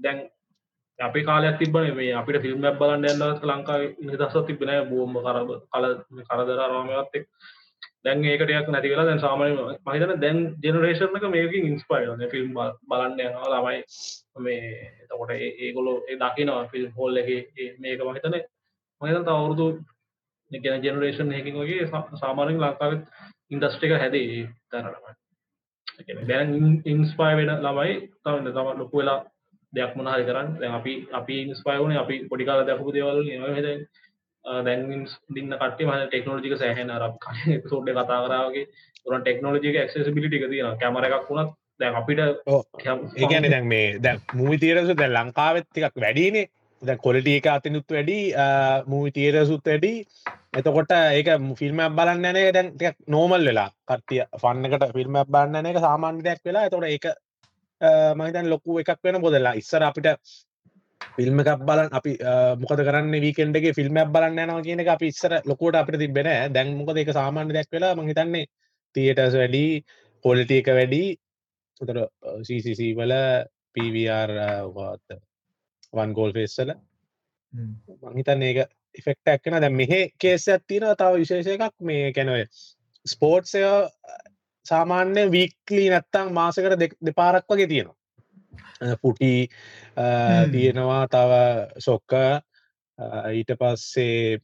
දැන් 0.05 0.18
අපේ 0.99 1.24
කාලයක් 1.24 1.59
තිබ්බනේ 1.59 1.95
මේ 1.95 2.12
අපිට 2.14 2.43
ෆිල්ම් 2.45 2.64
එකක් 2.64 2.78
බලන්න 2.80 3.09
යන්නවත් 3.11 3.49
ලංකාවේ 3.51 3.90
නිදහසක් 4.07 4.47
තිබ්බේ 4.47 4.68
නෑ. 4.68 4.86
බෝම්බ 4.90 5.16
කරබ 5.26 5.51
කල 5.72 5.84
කරදර 6.28 6.62
රාමයවත් 6.62 7.18
එක්ක. 7.18 7.28
දැන් 8.05 8.24
ඒක 8.24 8.43
ටිකක් 8.43 8.70
නැති 8.70 8.93
වෙලා 8.93 9.07
දැන් 9.09 9.22
සාමාන්‍ය 9.24 9.55
මම 9.57 9.93
හිතන්නේ 9.95 10.22
දැන් 10.24 10.38
ජෙනරේෂන් 10.64 11.16
එක 11.18 11.28
මේකකින් 11.34 11.68
ඉන්ස්පයර් 11.70 12.03
වෙනවා. 12.03 12.32
ෆිල්ම් 12.34 12.51
බලන්න 12.90 13.20
යනවා 13.20 13.53
ළමයි. 13.55 13.78
මේ 14.38 14.62
එතකොට 15.03 15.32
ඒගොල්ලෝ 15.36 15.97
ඒ 16.09 16.18
දකිනවා 16.22 16.64
ෆිල්ම් 16.72 16.90
හෝල් 16.99 17.22
එකේ. 17.22 17.70
මේක 17.78 18.05
මම 18.05 18.18
හිතන්නේ 18.18 18.43
තව 19.03 19.29
අවුරුදු 19.31 19.67
කියන්නේ 20.51 20.83
ජෙනරේෂන් 20.85 21.33
එකකින් 21.33 21.57
වගේ 21.57 21.87
සා- 21.87 22.21
සාමාන්‍යයෙන් 22.21 22.61
ලංකාවේ 22.61 23.01
ඉන්ඩස්ට්‍රි 23.51 23.87
එක 23.89 24.01
හැදේ 24.01 24.27
කියන්නේ 26.07 26.27
දැන් 26.27 26.49
ඉන්ස්පයර් 26.87 27.35
වෙන 27.39 27.53
ළමයි 27.59 27.95
තව 28.25 28.35
තව 28.49 28.69
ලොකු 28.79 28.97
වෙලා 28.99 29.19
දෙයක් 29.73 29.97
මොන 29.97 30.07
හරි 30.07 30.25
කරන්න. 30.25 30.49
දැන් 30.61 30.75
අපි 30.75 30.93
අපි 31.13 31.35
ඉන්ස්පයර් 31.43 31.79
වුණේ 31.79 31.99
අපි 31.99 32.17
පොඩි 32.31 32.45
කාලේ 32.45 32.67
දැකපු 32.67 32.93
දේවල් 32.93 33.19
වගේ 33.25 33.77
දැන් 34.63 34.81
දින්න 35.35 35.53
කට්ටිය 35.53 35.87
මම 35.87 36.07
ටෙක්නොලොජි 36.07 36.49
එක 36.49 36.59
සෑහෙන 36.59 36.91
එපිසෝඩ් 37.51 37.89
එක 37.91 37.97
කතා 37.99 38.21
කරා 38.27 38.49
වගේ 38.49 38.67
උරන් 39.07 39.23
ටෙක්නොලොජි 39.23 39.69
එක 39.71 39.77
ඇක්සෙසිබිලිටි 39.77 40.37
එක 40.39 40.51
තියෙනවා. 40.51 40.77
කැමරා 40.77 41.11
එකක් 41.11 41.29
වුණත් 41.31 41.53
දැන් 41.81 41.95
අපිට 41.95 42.21
ඒගැන 43.19 43.51
දැන් 43.51 43.67
මේ 43.67 43.87
දැ 43.99 44.17
මූවි 44.35 44.59
තීරසු 44.59 44.95
දැ 44.95 45.11
ලංකාවෙත් 45.11 45.67
ටිකක් 45.69 45.97
වැඩිනේ 45.97 46.47
දැ 46.83 46.97
කොලට 46.99 47.28
එක 47.28 47.47
අතිනුත් 47.49 47.87
වැඩි 47.89 48.18
මූවි 48.87 49.11
තීරසුත් 49.16 49.64
වැඩි. 49.64 49.93
එතකොට 50.53 50.93
ඒක 51.18 51.28
ෆිල්ම් 51.61 51.80
බලන්න 51.99 52.26
නේ 52.37 52.53
දැන් 52.53 52.70
ටිකක් 52.74 52.97
නෝමල් 53.09 53.45
වෙලා. 53.49 53.68
කට්ටිය 53.89 54.22
ෆන්නකට 54.43 54.87
ෆිල්ම් 54.97 55.18
බන්න 55.28 55.66
එක 55.66 55.78
සාමාන්‍ය 55.87 56.22
දෙයක් 56.22 56.41
වෙලා. 56.45 56.64
එතොට 56.68 56.89
ඒක 56.89 57.07
මහිතන් 58.16 58.49
ලොකු 58.53 58.78
එකක් 58.83 58.99
වෙන 59.05 59.20
බොදලා 59.20 59.55
ඉස්සර 59.55 59.83
අපිට 59.83 60.09
ෆිල්ම් 61.16 61.41
එකක් 61.43 61.62
බලන් 61.68 61.89
අපි 61.93 62.12
අ, 62.22 62.35
මොකද 62.57 62.80
කරන්න 62.89 63.14
වීකෙන්ඩගේ 63.24 63.74
ෆිල්ම් 63.74 63.97
බලන්න 64.14 64.39
යනවා 64.39 64.62
කියන 64.62 64.83
එක 64.85 64.93
අපි 64.97 65.07
ඉස්සර 65.14 65.33
ලොකෝට 65.45 65.74
අපිට 65.76 65.99
තිබෙන 65.99 66.30
දැන් 66.53 66.76
මොකද 66.78 66.99
එක 66.99 67.12
සාමාන්‍ය 67.12 67.53
දෙයක් 67.53 67.70
වෙලා 67.72 67.95
මහිතන්නේ 67.97 68.47
තියටස් 68.95 69.35
වැඩි 69.35 69.64
කොලිටිය 70.24 70.62
එක 70.62 70.70
වැඩි. 70.78 71.03
උතර 71.80 71.99
CCC 72.47 72.80
වල 72.99 73.14
පීවර් 73.74 74.30
වන් 75.93 76.14
ගෝල් 76.14 76.32
ෆෙස්සල 76.32 76.72
හ්ම්. 76.72 77.72
මහිතන්න 78.11 78.43
ඒක 78.43 78.61
ඉෆෙක්ට 78.95 79.32
එක්කන 79.34 79.59
දැ 79.61 79.72
මෙහෙ 79.72 80.01
කේස 80.18 80.47
ඇත්තින 80.49 80.86
තව 80.93 81.11
විශේෂ 81.16 81.51
එකක්? 81.55 81.74
මේ 81.80 82.12
කැනොය 82.12 82.45
ස්පෝර්ට්සය 83.07 83.64
සාමාන්‍ය 84.66 85.26
වීක්ලී 85.30 85.90
නැත්තං 85.90 86.32
මාසකට 86.32 86.86
දෙපාරක් 87.03 87.47
වගේ 87.49 87.66
තියෙනවා. 87.66 88.97
පුටි. 88.97 89.49
තියෙනවා. 90.53 91.03
තව 91.09 91.32
සොක්ක 91.80 92.16
ඊට 93.32 93.53
පස්සේ 93.59 94.38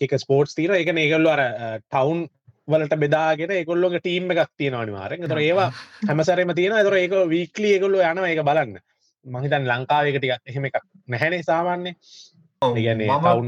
එක 0.00 0.18
ස්පෝට්ස් 0.18 0.54
තීර 0.54 0.74
එක 0.74 0.92
ඒගල්ලු 0.94 1.30
අර 1.30 1.42
ටවුන් 1.80 2.26
වලට 2.68 2.98
බෙදාගෙන 3.00 3.52
එකොල්ලොගේ 3.52 4.00
ටීම් 4.00 4.30
එකක් 4.30 4.52
තියෙනවානි 4.56 4.92
මාරෙන් 4.92 5.28
තොර 5.28 5.40
ඒවා 5.40 5.70
හැමසරම 6.04 6.54
තියෙන 6.54 6.84
තොර 6.84 6.96
ඒක 6.96 7.14
වීක්ලි 7.30 7.74
එකකොල්ලු 7.76 8.02
යන 8.02 8.24
එක 8.24 8.42
බලන්න 8.44 8.78
මහිතන් 9.28 9.68
ලංකාවක 9.70 10.16
ටික 10.16 10.32
එහෙම 10.44 10.64
එකක් 10.64 10.76
නැහැනේ 11.08 11.42
සාමාන්‍ය 11.42 11.92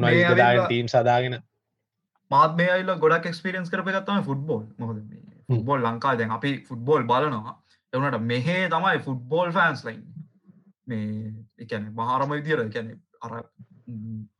මේ 0.02 0.24
වල 0.24 0.40
ඇවිල්ලා- 0.40 0.66
ටීම් 0.66 0.88
සදාගෙන. 0.88 1.36
මාත් 2.30 2.56
මේ 2.56 2.70
අයිල්ල 2.70 2.94
ගොඩක් 2.98 3.26
එක්ස්පිරියන්ස් 3.26 3.70
කරප 3.70 3.88
ගත්තම 3.88 4.22
ෆුට්බෝල් 4.24 4.64
මොකද 4.78 4.98
ෆුට්බෝල් 5.48 5.80
ලංකා 5.82 6.14
දැන් 6.18 6.30
අපි 6.30 6.52
ෆුට්බෝල් 6.68 7.04
බලනවා. 7.04 7.54
එවනට 7.92 8.20
මෙහේ 8.24 8.64
තමයි 8.68 8.98
ෆුට්බෝල් 9.00 9.52
ෆෑන්ස් 9.52 9.84
ලයින් 9.84 10.02
මේ 10.86 11.32
එකන 11.58 11.86
මහරම 11.92 12.30
විදිර 12.30 12.60
එකැන 12.60 12.90
අර 13.22 13.32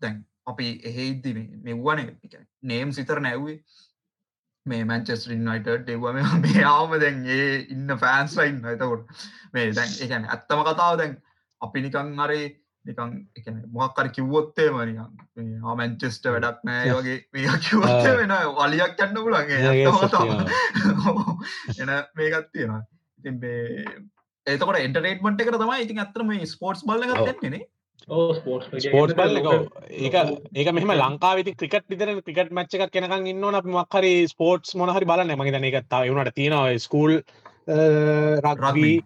දැන් 0.00 0.24
අපි 0.46 0.66
එහෙයිද්දි 0.84 1.32
මෙව්වන. 1.64 2.04
නේම් 2.62 2.92
සිතර 2.92 3.20
නැව්වේ 3.20 3.58
මේ 4.66 4.84
මැන්චෙස්ටරින් 4.84 5.44
නයිට 5.44 5.88
එව්වම 5.88 6.18
මේ 6.42 6.64
ආම 6.66 6.94
දැන් 7.00 7.24
ඒ 7.28 7.50
ඉන්න 7.70 7.96
ෆෑන්ස් 7.98 8.36
ලයින් 8.36 8.62
එතකොට 8.66 9.04
මේ 9.52 9.66
දැන් 9.72 9.92
එකන 10.00 10.28
ඇත්තම 10.28 10.62
කතාව 10.64 10.98
දැන් 10.98 11.16
අපි 11.60 11.78
නිකං 11.86 12.20
අරේ 12.26 12.44
නිකං 12.84 13.10
එකන 13.38 13.56
මොක්කර 13.78 14.06
කිව්වොත්තේ 14.16 14.68
මනිකන් 14.76 15.10
මැන්චෙස්ට 15.80 16.24
වැඩක් 16.34 16.62
නෑ 16.68 16.94
වගේ 16.98 17.18
මේ 17.34 17.58
කිව්වත්තේ 17.66 18.14
වෙන 18.20 18.32
වලියක් 18.60 18.94
කන්න 19.00 19.18
පුලන්ගේ. 19.24 19.58
එන 21.80 21.90
මේකත් 22.16 22.48
තියෙනවා. 22.52 22.82
ඉතින් 23.18 23.36
මේ 23.42 23.60
ඒතකොට 24.46 24.80
එන්ටරේට්මට 24.86 25.44
එකට 25.44 25.60
තමයි 25.64 25.84
ඉතින් 25.84 26.00
ඇත්තම 26.04 26.32
ස්පෝර්ට්ස් 26.54 26.86
බල්ල 26.88 27.04
ඔව්. 27.10 27.28
ගත්තෙන්නේ 27.28 27.68
ස්පෝට් 28.40 29.14
බල්ල 29.18 29.36
ඒක 30.00 30.16
ඒක 30.56 30.68
මෙහම 30.74 30.92
ලංකාවිති 30.96 31.56
ක්‍රිකට් 31.60 31.86
විතර 31.92 32.16
ක්‍රිකට් 32.26 32.52
මච්ච 32.56 32.80
එකක් 32.80 32.94
කෙනකන් 32.96 33.28
ඉන්න 33.32 33.60
අප 33.60 33.68
මක්හරි 33.76 34.14
ස්පෝට්ස් 34.32 34.76
මොනහරි 34.80 35.10
බලන්න. 35.12 35.36
මගේ 35.36 35.54
දැන 35.56 35.68
එක 35.70 35.88
තාව 35.92 36.08
වුණට 36.08 36.36
තියෙනවා 36.38 36.78
ස්කූල් 36.86 37.12
රක්වී 38.46 38.96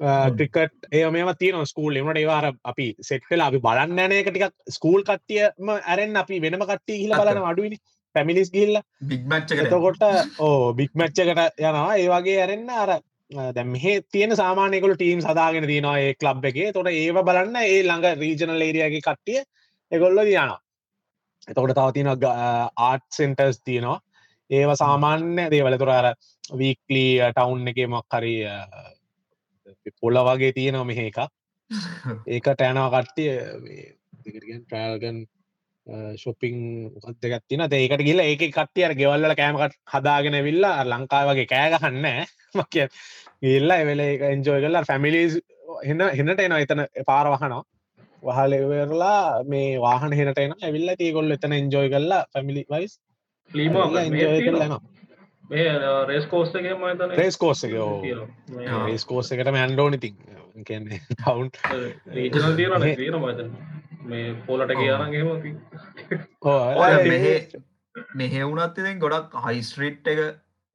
ක්‍රිකට් 0.00 0.88
ඒ 0.92 1.10
මේම 1.10 1.30
තියන 1.38 1.66
ස්කූල් 1.66 1.96
එමට 1.96 2.18
ඒවාර 2.18 2.52
අපි 2.64 2.86
සෙට්ටලා 3.00 3.46
අපි 3.46 3.60
බලන්න 3.60 3.98
ෑන 3.98 4.12
එක 4.12 4.30
ටිකක් 4.30 4.54
ස්කූල් 4.68 5.02
කට්ටියම 5.02 5.70
ඇරෙන් 5.70 6.16
අපි 6.16 6.40
වෙනම 6.40 6.62
කට්ටිය 6.62 6.98
හිල 7.02 7.14
බලන 7.14 7.42
අඩුවනි. 7.44 7.78
පැමිලිස් 8.14 8.50
ගිල්ල 8.50 8.80
බිග් 9.08 9.26
මච්ච 9.26 9.58
එතකොට 9.62 10.02
ඕ 10.40 10.72
බික් 10.72 10.92
මච්චකට 10.94 11.60
යනවා. 11.60 11.96
ඒ 11.96 12.08
වගේ 12.08 12.40
ඇරෙන්න්න 12.40 12.70
අර 12.72 12.90
දැම් 13.52 13.70
මෙහ 13.70 13.86
තියෙන 14.12 14.36
සාමානයකල 14.36 14.94
ටීම් 14.96 15.22
සදාගෙන 15.22 15.66
තියෙනවා 15.66 15.98
ඒ 15.98 16.14
කලබ් 16.14 16.44
එකේ. 16.44 16.72
තොට 16.72 16.90
ඒව 16.92 17.22
බලන්න 17.22 17.56
ඒ 17.62 17.82
ළඟ 17.82 18.20
රීජනල් 18.20 18.66
ඒරියගේ 18.66 19.06
කට්ටිය 19.06 19.40
එකොල්ල 19.92 20.22
දයනවා 20.22 20.58
එතකොට 21.48 21.76
තවතින 21.76 22.08
ආට් 22.08 23.06
සෙන්ටර්ස් 23.12 23.60
තියෙනවා. 23.60 24.00
ඒව 24.50 24.70
සාමාන්‍ය 24.76 25.48
දේවල. 25.50 25.78
තුර 25.78 25.90
අර 25.90 26.06
වීක්ලී 26.52 27.32
ටවුන් 27.32 27.68
එක 27.68 27.80
මක්කරී 27.86 28.38
පොල 30.00 30.20
වගේ 30.22 30.52
තියෙනවා 30.52 30.84
මෙහ 30.84 31.00
එක 31.00 31.20
ඒකට 32.28 32.60
ඇනවා 32.60 32.90
කට්ටිය 32.96 33.32
ට්‍රල්ගන් 34.62 35.24
ශොපිං 36.16 36.56
දෙගත් 37.20 37.44
තින 37.48 37.60
ඒකට 37.62 38.02
ගිල්ල 38.02 38.20
ඒක 38.20 38.46
කට්ටියර 38.50 38.94
ගෙවල්ල 38.94 39.34
කෑමකට 39.34 39.76
හදාගෙන 39.90 40.38
විල්ලා 40.42 40.84
ලංකාව 40.84 41.30
වගේ 41.30 41.46
කෑගහන්න 41.48 42.06
මකිය 42.54 42.88
ඉල්ලා 43.50 43.78
එවෙල 43.78 44.00
එක 44.02 44.26
එන්ජෝය 44.28 44.60
කරලා 44.60 44.84
ෆැමිලිස් 44.84 45.38
හෙන 45.82 46.00
හෙනට 46.12 46.40
එනවා 46.40 46.60
එතන 46.60 46.84
පාරවහනවා 47.04 47.62
වහලවෙරලා 48.22 49.44
මේ 49.46 49.80
වාහන 49.80 50.12
හෙනට 50.14 50.38
එන 50.38 50.54
ඇවිල්ල 50.58 50.94
තියකොල්ල 50.96 51.36
එතන 51.36 51.54
එන්ජෝය 51.54 51.90
කරලා 51.90 52.22
පැමිලි 52.32 52.64
වයිස් 52.70 52.98
ලීම 53.50 53.76
එන්ජෝය 53.76 54.40
කරලනවා 54.40 54.80
මේ 55.50 55.66
රේස් 56.06 56.26
කෝස්ටගේ 56.26 56.74
මතන 56.74 57.16
රේස් 57.16 57.36
කෝස්ස 57.36 57.64
එක 57.64 57.76
රේස් 58.86 59.04
කෝස්ස 59.04 59.32
එකට 59.32 59.50
මැන්ඩෝනිති 59.50 60.10
කියන්නේ 60.66 61.00
ටවුන් 61.12 61.50
රීජනල් 62.14 62.56
තියන 62.56 62.78
මේ- 62.78 62.96
තියන 62.96 63.18
මතන 63.20 63.50
මේ 64.04 64.34
පෝලට 64.46 64.74
මෙහෙ 67.06 67.34
මෙහෙවුනත් 68.14 68.78
ඉතින් 68.78 68.98
ගොඩක් 69.00 69.36
හයිස්ට්‍රීට් 69.44 70.06
එක 70.06 70.22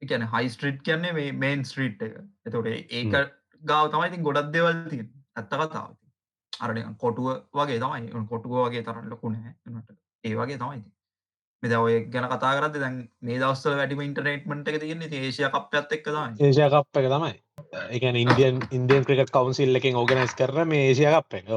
එකන 0.02 0.26
හයිස්ට්‍රීට් 0.28 0.82
කියන්නේ 0.82 1.12
මේ 1.12 1.32
මේන් 1.34 1.64
ස්ට්‍රීට් 1.64 2.02
එක. 2.02 2.14
එතොට 2.46 2.68
ඒක 2.68 3.16
ගාව 3.62 3.90
තමයිතින් 3.92 4.22
ගොඩක් 4.22 4.52
දෙවල් 4.52 4.78
තින් 4.88 5.08
ඇත්ත 5.36 5.50
කතාව. 5.50 5.90
අරන 6.52 6.94
කොටුව 6.96 7.28
වගේ 7.54 7.80
තමයි. 7.80 8.24
කොටුව 8.28 8.56
වගේ 8.60 8.82
තරන්න 8.82 9.10
ලොකු 9.10 9.30
නෑ. 9.30 9.54
එනට 9.66 9.92
ඒ 10.24 10.34
වගේ 10.34 10.58
තමයි 10.58 10.82
මෙද 11.62 11.72
ඔය 11.76 11.96
ගැන 12.12 12.26
කතා 12.28 12.52
කරද 12.56 12.76
දැන් 12.80 12.94
මේ 13.20 13.38
දවස්ස 13.40 13.66
වැඩිම 13.70 14.00
ඉන්ටරේට්මට 14.02 14.68
එක 14.70 14.78
තියන්නේ 14.80 15.18
ඒශය 15.18 15.44
කප්පත් 15.46 15.96
එක් 15.96 16.06
තමයි. 16.06 16.38
ඒෂය 16.40 16.68
කප් 16.72 17.00
එක 17.00 17.08
තමයි. 17.12 17.34
එකන 17.96 18.16
ඉන්දියන් 18.16 18.62
ඉන්දියන් 18.70 19.04
ක්‍රිකට 19.04 19.32
කවන්සිල් 19.34 19.80
එකෙන් 19.80 19.98
ඕගනයිස් 20.00 20.32
කරන 20.38 20.70
මේ 20.70 20.86
ඒෂය 20.86 21.04
කප් 21.06 21.32
එක. 21.40 21.50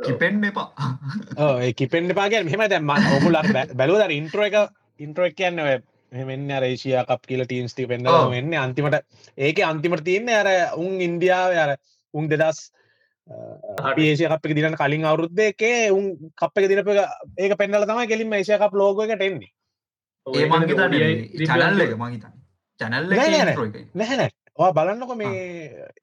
කිපෙන්න්න 0.00 0.44
එපා. 0.50 0.66
ඕ 1.38 1.54
ඒ 1.64 1.72
කිපෙන්න්න 1.74 2.16
පාග 2.18 2.34
මෙම 2.44 2.64
දැම 2.72 2.90
ඔමුලක් 2.90 3.52
බැලුවද 3.74 4.16
ඉන්ට්‍ර 4.16 4.42
එක? 4.48 4.58
ඉන්ට්‍රක් 5.00 5.38
කියන්න 5.38 5.62
මෙන්න 6.12 6.50
රේෂය 6.58 6.96
කප් 7.04 7.30
කියල 7.30 7.44
ටීම්ස් 7.44 7.78
ටි 7.78 7.86
පෙන්න්න. 7.86 8.10
වෙන්න 8.30 8.58
අන්තිමට 8.58 8.98
ඒක 9.38 9.62
අන්තිමට 9.64 10.02
තියන්නේ 10.02 10.42
අර 10.42 10.50
උන් 10.78 10.98
ඉන්දියාව 11.00 11.54
අර 11.56 11.76
උන් 12.14 12.26
දෙදස් 12.26 12.60
ඒෂය 13.28 14.26
කප් 14.26 14.46
එක 14.46 14.54
දින 14.56 14.74
කලින් 14.74 15.04
අවුරුද්ධ 15.04 15.40
එකේ 15.42 15.90
උන් 15.90 16.04
කප් 16.34 16.54
එක 16.58 16.68
දිනප 16.70 16.88
ඒක 17.38 17.52
පෙන්නල 17.58 17.84
තමයි 17.84 18.06
කෙලින් 18.06 18.32
ඒෂය 18.32 18.58
කප් 18.58 18.74
ලෝග 18.74 19.02
එකට 19.04 19.22
එන්නේ. 19.22 19.50
ඒ 20.26 20.46
මංගේතන 20.46 20.80
චැනල් 21.46 21.80
එක. 21.80 21.92
මහිතන් 21.94 22.32
චැනල් 22.80 23.04
නෑ, 23.10 23.28
නෑ, 23.34 23.54
එක. 23.66 23.76
නැහැන 23.94 24.30
ඔවා 24.58 24.72
බලන්නක 24.78 25.12
මේ. 25.16 25.28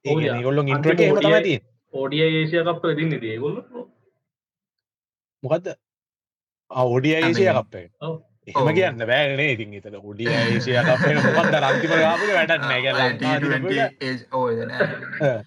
ඒ 0.04 0.42
ගොල්ලොන් 0.42 0.68
ඉන්ට්‍ර 0.68 0.90
අන්තිම 0.90 1.06
හෙම 1.06 1.16
ODI 1.16 1.24
තමයිතිය 1.24 1.58
ඕඩිය 1.94 2.22
ඒසිය 2.28 2.62
කප් 2.62 2.82
දින්න 2.94 3.12
දේගොල්ල 3.18 3.58
මොකක්ද 5.42 5.66
ඔඩිය 6.90 7.14
ඒසිය 7.16 7.44
මේ- 7.44 7.58
කප් 7.58 7.74
එක. 7.76 7.90
ඔව්. 8.00 8.14
එහෙම. 8.46 8.68
කියන්න 8.74 9.02
බෑනේ 9.04 9.50
ඉතින් 9.52 9.74
එතන 9.74 9.98
ඔඩිය 10.04 10.30
ඒසිය 10.30 10.78
කප් 10.84 11.02
එක 11.08 11.16
මොකක්ද 11.28 11.54
රන්තිම 11.60 11.92
ගාපුක 11.96 12.30
වැඩක් 12.30 12.62
නෑ 12.62 12.80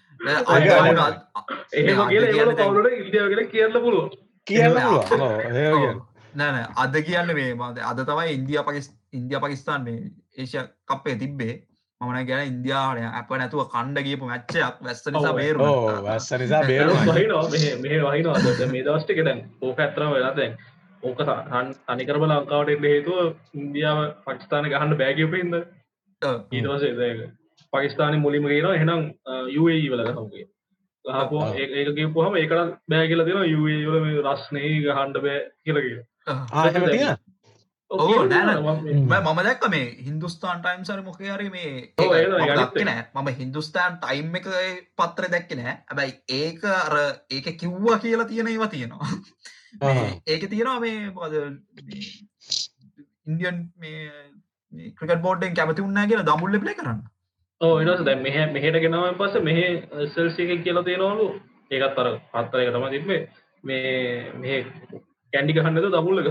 කියල 2.08 2.24
කියන්න 3.48 3.74
පුළුව 3.76 4.10
කියන්න 4.46 4.74
පුළුවන්. 4.74 5.20
ඔව්, 5.20 5.40
එහෙම 5.40 5.74
කියන්න. 5.76 5.98
නෑන 6.34 6.56
අද 6.76 6.94
කියන්න 7.08 7.34
මේ 7.34 7.54
මද 7.54 7.76
අද 7.84 7.98
තමයි 8.04 8.30
ඉන්දිය 8.36 8.60
පකිස් 8.66 8.86
ඉන්දිය 9.12 9.38
පකිස්ාන් 9.40 9.84
මේ 9.84 9.98
ඒෂ 10.36 10.54
කප්පේ 10.86 11.16
තිබ්බේ. 11.16 11.54
මන 12.00 12.26
ගැන 12.26 12.46
ඉන්දියාවනය 12.48 13.02
අප 13.12 13.30
නැතුව 13.32 13.66
කණ්ඩ 13.68 14.04
කියපු 14.04 14.24
මැච්චයක් 14.28 14.76
වැස්ස 14.80 15.02
නිසා 15.06 15.30
ඔව්, 15.30 15.36
බේරු 15.36 15.64
වැස්ස 16.02 16.28
නිසා 16.34 16.62
වහිනවා 16.64 17.42
මේ 17.82 17.98
වහිනවා. 18.04 18.36
මේ 18.68 18.84
දවස්ටික 18.86 19.20
දැන් 19.26 19.40
ඕක 19.62 19.78
ඇතරම 19.78 20.10
වෙලා 20.14 20.32
දැන් 20.36 20.52
ඕක 21.02 21.18
අනිකරම 21.88 22.24
ලංකාවට 22.28 22.72
එන්න 22.72 22.84
හේතුව 22.84 23.18
ඉන්දියාව 23.54 23.98
පකිස්ථාන 24.24 24.70
ගහන්න 24.72 24.96
බෑගපින්ද 24.96 25.54
ඊටවසේ 26.52 26.92
පකිස්ාන 27.72 28.20
මුලිම 28.20 28.44
කියන 28.50 28.68
එහනම් 28.72 29.02
යුඒ 29.56 29.80
වල 29.92 30.04
ගහමගේ 30.08 30.46
ගහපු 31.04 31.36
ඔව්. 31.36 31.56
ඒක 31.56 31.90
කියපුහම 31.96 32.34
ඒකට 32.36 32.78
බෑ 32.90 33.08
කියල 33.10 33.24
දෙෙන 33.26 33.50
යුඒ 33.50 34.22
රස්නේ 34.26 34.70
ගහන්ඩ 34.86 35.20
බෑ 35.26 35.42
කියලකිය 35.64 35.98
ආහෙම 36.28 36.88
තියෙන 36.88 37.16
ඔව්, 37.90 38.10
නෑ, 38.30 38.56
මම 39.20 39.38
දැක්ක 39.46 39.64
මේ 39.70 39.86
හින්දුස්ථාන් 40.06 40.60
ටයිම් 40.64 40.84
සර 40.88 41.00
මොකයාර 41.06 41.40
මේ 41.54 41.70
ඒක 41.70 42.10
මම 42.10 42.42
යනිත් 42.42 42.60
දක්කේ 42.60 42.84
නෑ. 42.88 43.06
මම 43.14 43.30
හින්දුස්ථාන් 43.38 43.96
ටයිම් 43.98 44.36
එක 44.40 44.46
පත්‍ර 44.98 45.30
දැක්ක 45.32 45.54
නෑ. 45.60 45.74
හැබැයි 45.88 46.14
ඒක 46.36 46.60
අර 46.74 46.94
ඒක 47.30 47.48
කිව්වා 47.62 47.98
කියලා 48.04 48.28
තියෙන 48.30 48.52
ඒවා 48.52 48.70
තියෙනවා. 48.74 49.10
ඒක 50.26 50.42
තියෙනවා 50.50 50.80
මේ 50.80 50.98
පද 51.16 51.34
ඉන්දියන් 53.26 53.58
මේ 53.76 54.00
ක්‍රිකට 54.96 55.22
බෝඩ්ඩෙන් 55.22 55.54
කැමති 55.54 55.82
උන්නා 55.82 56.06
කියලා 56.06 56.28
දමුල්ල 56.28 56.60
ප්ලේ 56.62 56.74
කරන්න 56.74 57.02
ඕ 57.60 57.72
එනස 57.80 58.02
දැ 58.02 58.16
මෙහ 58.16 58.36
මෙහට 58.48 58.76
ගෙනාව 58.78 59.16
පස 59.18 59.34
මෙහ 59.42 59.58
සෙල්සික 60.08 60.52
කියල 60.64 60.78
තියෙනවලු 60.82 61.26
ඒකත් 61.70 61.98
අර 61.98 62.08
පත්තර 62.32 62.62
එක 62.62 62.70
තම 62.74 62.86
තිබේ 62.90 63.20
මේ 63.64 63.90
මේ 64.36 64.60
කැන්ඩි 65.32 65.56
ගහන්නද 65.56 65.90
දමුල්ල 65.90 66.22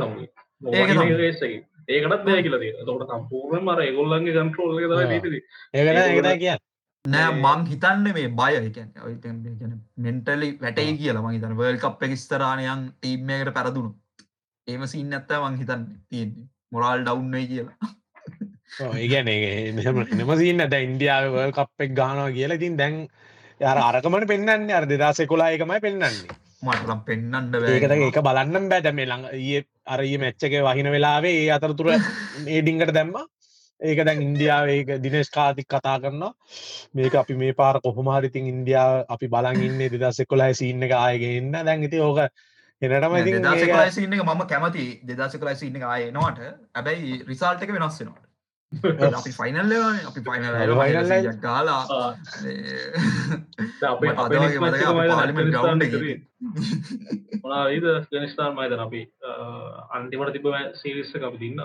ඒසකි 1.26 1.52
ඒකටත් 1.90 2.26
බෑ 2.26 2.42
කියල 2.42 2.58
තොට 2.86 3.06
සම්පූර්ණ 3.12 3.64
මර. 3.64 3.80
තම 4.96 5.14
ීතිද 5.14 5.36
ඒකට 5.76 6.40
කිය 6.40 6.56
නෑ 7.06 7.30
මේ- 7.30 7.44
හිතන්න 7.72 8.04
මේ 8.10 8.28
බය 8.34 8.52
ඔය 9.04 9.14
මෙන්ටලි 10.00 10.50
වැටයි 10.60 10.98
කියලා 10.98 11.24
මං 11.24 11.38
හිතන 11.38 11.58
වල් 11.58 11.80
කප් 11.80 12.02
එක 12.04 12.18
ස්තරානයන් 12.18 12.84
ටීම්මයකට 12.92 13.54
පැරදුණු 13.54 13.92
ඒම 14.68 14.88
සින්න 14.88 15.14
ඇත්ත 15.14 15.32
මං 15.40 15.62
හිතන්න 15.62 15.86
තියෙන්නේ. 16.10 16.48
මොරාල් 16.72 17.04
ඩවන්්නයි 17.04 17.48
කියලා 17.48 17.78
ඒගැන 18.98 19.32
නමසින්න 20.18 20.66
ද 20.66 20.84
ඉන්දියාව 20.88 21.32
වල් 21.38 21.56
කප්පෙක් 21.58 21.96
ගානවා 21.96 22.30
කියලා 22.36 22.60
ඉතින් 22.60 22.78
දැන් 22.78 23.02
අර 23.62 23.82
අරකමට 23.88 24.30
පෙන්න්න 24.34 24.70
අර 24.72 24.86
දෙදසේ 24.88 25.28
කොලා 25.28 25.50
එකමයි 25.56 25.82
පෙන්න්නන්නේ 25.88 26.38
මටනම් 26.60 27.02
පෙන්න්නන්න 27.08 27.54
ඒකද 27.56 27.92
ඒක. 27.96 28.20
බලන්නම් 28.20 28.70
බෑ. 28.72 28.84
දැම 28.84 29.02
ළඟ 29.02 29.26
ඒ 29.34 29.64
අරයේ 29.88 30.22
මැච්චක 30.24 30.56
වහින 30.68 30.92
වෙලාවේ 30.96 31.36
ඒ 31.44 31.52
අතරතුර 31.56 31.92
ඒඩිංකට 31.94 32.94
දැම්ම. 32.98 33.16
ඒක 33.82 34.04
දැන් 34.04 34.24
ඉන්දියාව 34.26 34.72
ඒක 34.76 34.94
දිනේශ් 35.00 35.32
කාතික් 35.32 35.68
කතා 35.68 35.96
කරනවා. 36.04 36.34
මේක 36.94 37.16
අපි 37.16 37.40
මේ 37.42 37.54
පාර 37.54 37.80
කොහොමහරිතින් 37.80 38.52
ඉන්දියාව 38.54 39.06
අපි 39.10 39.32
බලන් 39.36 39.66
ඉන්න 39.68 39.84
දෙදස් 39.96 40.24
එකොලයි 40.26 40.60
සින්න 40.62 40.84
එක 40.84 40.96
ආයගන්න 41.00 41.60
දැන් 41.64 41.90
ඉති 41.90 42.04
ඕක 42.04 42.20
එනටම 42.82 43.16
එක 43.16 44.24
මම 44.24 44.48
කැමති 44.48 44.88
දෙදාසකලයිසින්න 45.04 45.80
එක 45.80 45.86
ආය 45.86 46.10
එනවාට. 46.10 46.44
ඇබැයි 46.76 47.24
රිසාල්ට 47.28 47.64
එක 47.64 47.72
වෙනස් 47.72 48.02
වෙනවාට 48.02 48.29
අපි 48.72 49.32
ෆයිනල් 49.32 49.72
අපි. 50.06 50.22
ෆයිනල් 50.22 50.56
ගාලා. 51.42 51.84
මොනාද 57.44 58.08
ගනිස්ථාන් 58.12 58.54
මයිතන 58.56 58.82
අපි 58.86 59.02
අන්තිමට 59.92 60.32
තිබ 60.36 60.48
සිරිස්ස 60.76 61.12
අපි 61.22 61.38
දින්න 61.44 61.60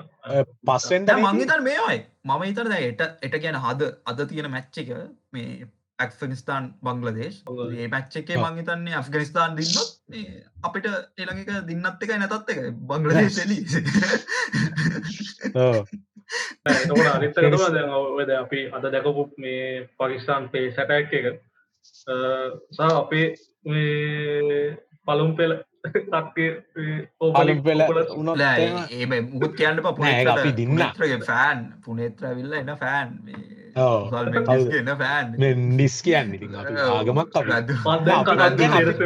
පස්සෙන් 0.67 1.07
දැන් 1.07 1.23
මං 1.23 1.41
හිතන්නේ 1.41 1.65
මේවයි 1.69 1.99
මම 2.25 2.43
හිතන 2.43 2.69
දැන් 2.69 2.85
එට 2.91 3.03
එට 3.23 3.37
කියන 3.45 3.59
හද 3.65 3.81
අද 4.07 4.19
තියෙන 4.29 4.49
මැච්ච 4.51 4.77
එක 4.83 4.93
මේ 5.33 5.51
ඇක්ෆනිස්ථාන් 5.99 6.65
බංගලදේශ්. 6.83 7.37
ඒ 7.75 7.89
මැච්ච 7.89 8.17
එකේ 8.21 8.39
මං 8.39 8.57
හිතන්නේ 8.61 8.97
ඇෆ්ගනිස්ථාන් 9.01 9.53
දින්නොත් 9.61 9.91
මේ 10.09 10.41
අපිට 10.63 10.87
එළඟ 11.19 11.41
එක 11.45 11.51
දින්නත් 11.69 12.03
එකයි 12.03 12.19
නැතත් 12.19 12.51
එක 12.55 12.61
බංගලදේශ 12.89 13.39
එලි 13.45 13.59
එතකොට 16.67 17.11
අනිත්තකටවා 17.15 17.71
දැන් 17.75 17.91
ඔයද 17.93 18.31
අපි 18.37 18.61
අද 18.73 18.85
දැකපු 18.93 19.25
මේ 19.39 19.89
පකිස්ාන් 19.99 20.49
පේ 20.51 20.67
සැටැක් 20.73 21.13
එක. 21.13 21.27
සහ 22.73 22.81
අපේ 22.81 23.27
මේ 23.65 24.77
පලුම් 25.07 25.37
පෙල 25.37 25.53
උනොත් 28.17 28.39
ලෑ 28.39 28.69
එහෙම 28.91 29.13
ඒ 29.13 29.21
මුකුත් 29.23 29.53
කියන්න 29.59 29.79
ප 29.79 29.99
නෑ, 29.99 30.15
ඒක 30.15 30.29
අපි 30.29 30.53
දින්න. 30.57 30.73
පුනේත්‍රගේ 30.73 31.21
ෆෑන් 31.27 31.61
පුනේත්‍ර 31.85 32.35
විල්ල 32.39 32.53
එන්න 32.55 32.73
ෆෑන් 32.83 33.09
එන්න 33.75 34.93
ෆෑන් 35.03 35.29
නිස් 35.77 35.97
කියන්න. 36.03 36.35
ඉතින් 36.35 36.55
අපි 36.57 36.75
ආගමක් 36.89 37.21
මත් 37.21 37.35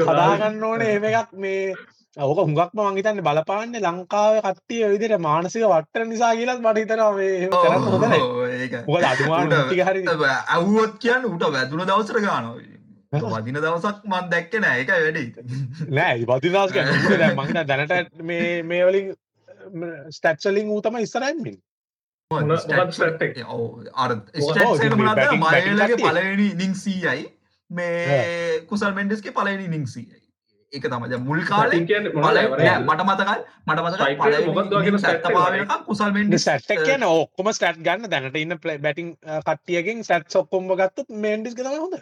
හදාගන්න 0.07 0.65
ඕනේ 0.65 0.91
එහෙම 0.93 1.09
එකක් 1.13 1.33
මේ 1.37 1.75
ඕක 2.19 2.39
හුඟක්ම 2.39 2.81
මං 2.81 2.97
හිතන්නේ 2.99 3.25
බලපාන්නේ 3.25 3.83
ලංකාවේ 3.83 4.41
කට්ටිය 4.45 4.81
ඔය 4.85 4.93
විදිහට 4.95 5.21
මානසික 5.21 5.63
වට්ටන 5.65 6.09
නිසා 6.09 6.33
කියලාත් 6.35 6.61
මට 6.61 6.79
හිතෙනවා 6.79 7.13
මේ 7.15 7.29
එහෙම 7.37 7.53
කරන්න 7.55 7.87
හොඳ 7.87 8.03
නැහැ. 8.05 8.49
ඒක 8.59 8.75
මොකද 8.89 9.05
අඩුමාන 9.05 9.47
ඌට- 9.47 9.67
ටික 9.67 9.85
හරි 9.85 10.03
ඇව්වොත් 10.49 10.99
කියන්න 10.99 11.29
උට 11.29 11.45
වැදුන 11.53 11.85
දවසර 11.85 12.21
ගානවා 12.25 13.39
වදින 13.39 13.59
දවසක් 13.59 14.03
මන් 14.07 14.27
දැක්ක 14.31 14.59
නෑ 14.61 14.83
එක 14.83 14.91
වැඩි 14.97 15.25
නෑ 15.93 16.27
වදිනාස් 16.33 16.73
ගැන 16.73 16.93
ඌට 16.95 17.17
දැන් 17.17 17.37
මං 17.37 17.47
හිතන්නේ 17.47 17.67
දැනට 17.67 18.23
මේ 18.25 18.53
මේ 18.65 18.83
වලින් 18.85 19.15
ස්ටැට්ස් 20.11 20.47
වලින් 20.49 20.71
ඌ 20.71 20.83
තමයි 20.83 21.03
ඉස්සරහින් 21.03 21.39
ඉන්නේ. 21.39 21.57
මොකක්ද 22.31 22.93
stat 22.93 23.23
එක? 23.23 23.39
අර 23.97 24.13
ඔව්, 24.13 24.23
ඉතින් 24.77 24.97
මේ 24.99 25.15
batting- 25.15 25.45
batting 25.45 25.69
මයලගේ 25.69 25.89
කට්ටිය. 25.89 26.09
පලවෙනි 26.09 26.49
නිංසීයයි 26.57 27.27
මේ 27.71 28.65
කුසල් 28.69 28.93
මෙන්ඩස්ගේ 28.95 29.33
පලවෙනි 29.33 29.69
නිංසීයයි 29.69 30.18
ඒක 30.73 30.85
තමයි. 30.85 31.19
මුල් 31.21 31.41
කාලේ? 31.45 31.81
මට 31.81 33.03
මතකයි 33.05 33.39
මට 33.67 33.81
මතකයි 33.81 33.95
Strike 33.95 34.27
rate 34.27 34.47
මොකක්ද 34.49 34.75
වගේ 34.75 34.93
පලවෙනි 34.93 34.99
stat 34.99 35.15
එක 35.15 35.25
සැත්තපාවෙනකම් 35.25 35.85
කුසල් 35.87 36.13
මේ 36.13 36.25
මෙන්ඩස් 36.25 36.43
ස්ටැට් 36.43 36.75
එක 36.75 36.85
කියන්නේ 36.85 37.15
ඔක්කොම 37.23 37.51
ස්ටැට් 37.53 37.81
ගන්න 37.87 38.11
දැනට 38.11 38.39
ඉන්න 38.43 38.59
බැටිං 38.59 39.11
කට්ටියකින් 39.47 40.05
ස්ටැට්ස් 40.05 40.41
ඔක්කොම 40.43 40.69
ගත්තොත් 40.73 41.15
මේන්ඩිස් 41.25 41.57
එක 41.57 41.65
තමයි 41.65 41.81
හොඳ. 41.85 41.97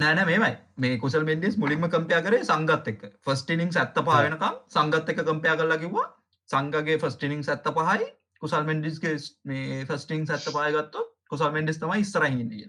නෑන 0.00 0.22
මේමයි. 0.26 0.52
මේ 0.76 0.98
කුසල් 0.98 1.26
මෙන්ඩස් 1.26 1.58
මුලින්ම 1.58 1.88
කම්පයා 1.88 2.22
කරේ 2.22 2.44
සංගත් 2.44 2.94
එක්ක. 2.94 3.02
ෆස්ටිනිින් 3.26 3.74
ඇත්ත 3.76 4.00
පාවෙනකම් 4.10 4.62
සංගත් 4.68 5.14
එක 5.14 5.24
කම්පයා 5.24 5.58
කරලා 5.58 5.82
කිව්වා. 5.84 6.06
සංගගේ 6.50 6.98
ෆස්ටිනිින් 6.98 7.44
ඇත්ත 7.48 7.70
පහයි. 7.76 8.08
කුසල් 8.40 8.64
මෙන්ඩිස්ගේ 8.64 9.16
මේ 9.44 9.84
ෆස්ටිං 9.84 10.26
ඇත්ත 10.28 10.50
පායගත්තු 10.54 11.04
කුසල් 11.30 11.50
මෙන්ඩස් 11.50 11.80
තමයි 11.82 12.04
ඉස්සරහින්න 12.04 12.50
කිය 12.50 12.68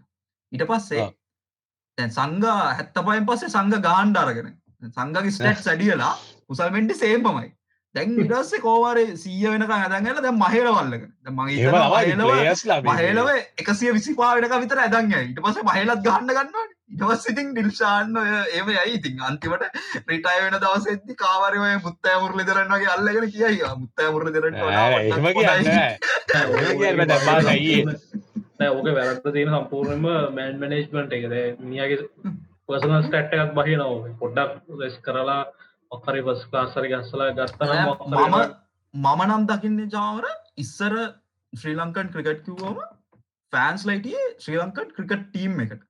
ඊට 0.52 0.66
පස්සේ. 0.72 1.06
දැන් 1.98 2.12
සංග 2.12 2.46
හැත්ත 2.48 2.98
පයෙන් 3.06 3.28
පස්සේ 3.28 3.54
සංග 3.56 3.82
ගාන්්ඩාරගෙන 3.86 4.50
සංගගේ 4.90 5.32
ස්ටට් 5.32 5.64
සඩියලා 5.68 6.12
කුසල් 6.48 6.70
මෙන්ඩි 6.72 6.96
සේම්පමයි 6.96 7.48
දැන් 7.96 8.18
ඉරස්සේ 8.24 8.60
කෝවාරේ 8.62 9.06
සීය 9.18 9.48
වෙනක 9.54 9.72
ඇදගල 9.72 10.20
දැ 10.22 10.34
මහේරවල්ලක 10.34 11.06
ඒව 11.60 11.78
තමයි 11.78 12.18
ප්ලේයර්ස් 12.32 12.66
ලා 12.66 12.82
මේ- 12.82 12.92
මහේලව 12.92 13.30
එකසිය 13.64 13.94
විසිපාවෙනක 13.94 14.54
විතර 14.64 14.82
ඇදන්න 14.84 15.16
ඉට 15.22 15.40
පස 15.46 15.58
මහලත් 15.64 16.04
ගන්න 16.06 16.30
ගන්න 16.32 16.76
ඉටවස් 16.90 17.26
ඉතින් 17.32 17.50
ඩිල්ෂාන්න 17.54 18.16
ඒම 18.52 18.70
යයි. 18.70 18.94
ඉතින් 18.94 19.20
අන්තිමට 19.22 19.66
රිටය 20.08 20.36
වෙන 20.38 20.56
දවසෙදදි 20.58 21.16
කාවරය 21.16 21.60
මුත්තය 21.80 22.14
මුරලි 22.22 22.44
දරන්නගේ 22.44 22.90
අල්ලගෙන 22.90 23.28
කියයි 23.32 23.74
මුත්තය 23.78 24.08
මුරලි. 24.12 24.32
නෑ. 28.60 28.70
ඕක 28.70 28.88
වැරද්ද 28.92 29.28
තියෙන 29.34 29.52
සම්පූර්ණයෙන්ම 29.54 30.06
මෑන් 30.36 30.60
මැනේජ්මන්ට් 30.60 31.14
එකද 31.14 31.36
මියගේ 31.66 32.00
පර්සනල් 32.70 33.02
ස්ටැට් 33.04 33.36
එකක් 33.36 33.54
බහිනවා 33.56 34.14
පොඩ්ඩක් 34.20 34.80
ලෙස් 34.80 34.96
කරලා 35.02 35.42
ඔක්හරි 35.92 36.22
පස් 36.22 36.42
කාසරි 36.52 36.92
ගස්සලා 36.92 37.30
ගත්තන 37.34 37.72
මම 38.14 38.38
මම 38.94 39.22
නම් 39.28 39.44
දකින්න 39.48 39.80
ජාවර 39.88 40.26
ඉස්සර 40.58 40.94
ශ්‍රී 41.54 41.76
ලංකන් 41.76 42.12
ක්‍රිකට් 42.14 42.42
කිව්වම 42.46 42.80
ෆෑන්ස් 43.54 43.86
ලයිටියේ 43.86 44.28
ශ්‍රී 44.38 44.60
ලංකන් 44.60 44.92
ක්‍රිකට් 44.96 45.26
ටීම් 45.26 45.60
එකට. 45.60 45.82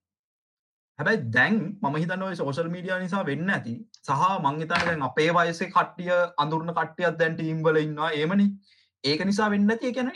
හැබැයි 1.00 1.22
දැන් 1.30 1.60
මම 1.82 1.96
හිතන්නව 1.98 2.34
සෝෂල් 2.36 2.72
මීඩිය 2.76 3.00
නිසා 3.00 3.26
වෙන්න 3.26 3.54
ඇති. 3.56 3.76
සහ 4.02 4.26
මංහිතන 4.40 4.88
දැන් 4.88 5.06
අපේ 5.10 5.30
වයසේ 5.34 5.70
කට්ටිය 5.70 6.18
අඳුරන 6.38 6.74
කට්ටියත් 6.74 7.20
දැන් 7.20 7.36
ටීම් 7.36 7.64
වල 7.64 7.80
ඉන්නවා. 7.80 8.12
ඒමනි 8.14 8.48
ඒක 9.04 9.26
නිසා 9.26 9.50
වෙන්න 9.50 9.70
ඇති. 9.70 9.94
කැන 9.94 10.12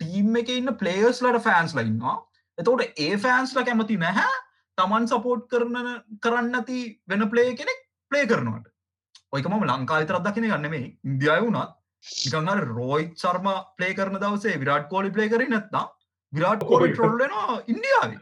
ටීම් 0.00 0.36
එක 0.36 0.50
ඉන්න 0.50 0.74
පලේස් 0.80 1.22
ලට 1.22 1.44
ෆෑන්ස් 1.44 1.74
ලඉන්නවා 1.74 2.16
එතකොට 2.58 3.00
ඒ 3.00 3.16
ෆෑන්ස්ල 3.18 3.62
කැමති 3.62 3.96
නැහැ 3.98 4.36
තමන් 4.78 5.08
සපෝට් 5.08 5.44
කරන 5.48 5.76
කරන්න 6.22 6.54
ඇති 6.54 6.78
වෙන 7.06 7.24
පලේ 7.30 7.54
කෙනෙක් 7.54 7.80
පලේ 8.10 8.26
කරනවට. 8.26 8.66
ඔයක 9.32 9.46
මම 9.46 9.64
ලංකා 9.64 10.00
විතරක් 10.02 10.24
දකින 10.24 10.48
ගන්න 10.48 10.70
මේ 10.70 10.86
ඉන්දියාව 11.04 11.44
වුණත් 11.44 11.74
නිකං 12.04 12.64
රෝයිත් 12.70 13.12
සර්ම 13.16 13.48
පලේ 13.76 13.94
කරන 13.94 14.18
දවසේ 14.18 14.58
විරාට් 14.58 14.88
කෝලි 14.88 15.10
පලේ 15.10 15.28
කර 15.28 15.44
නැත්තා 15.46 15.84
විරාට් 16.32 16.62
කෝලි 16.62 16.92
ට්‍රොල්ලනවා 16.92 17.62
ඉන්දියාවේ. 17.66 18.20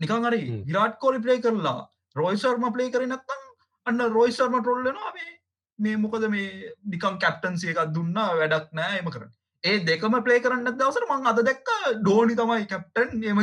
නිකං 0.00 0.28
හරි 0.28 0.40
හ්ම්. 0.40 0.62
විරාට් 0.64 0.98
කෝලි 0.98 1.20
පලේ 1.20 1.40
කරලා 1.40 1.80
රෝයි 2.16 2.36
ශර්ම 2.36 2.70
පලේ 2.72 2.90
කර 2.90 3.06
නැත්තම් 3.06 3.42
අන්න 3.86 4.06
රෝයි 4.10 4.32
ශර්ම 4.32 4.56
ට්‍රොල්ලනවා 4.58 5.12
මේ 5.12 5.34
මේ 5.78 5.96
මොකද 5.96 6.24
මේ 6.28 6.72
නිකම් 6.86 7.18
කැප්ටන්සිය 7.18 7.74
එකක් 7.74 7.92
දුන්න 7.94 8.24
වැඩක් 8.40 8.72
නෑ 8.72 9.02
එම 9.02 9.10
කරන්න 9.10 9.36
ඒ 9.64 9.78
දෙකම 9.82 10.16
පලේ 10.22 10.40
කරන්න 10.40 10.66
දවසර 10.72 11.06
මං 11.08 11.26
අද 11.26 11.40
දැක්ක 11.42 11.70
ඩෝනි 12.00 12.34
තමයි 12.36 12.66
කැප්ටන් 12.66 13.24
එම 13.24 13.40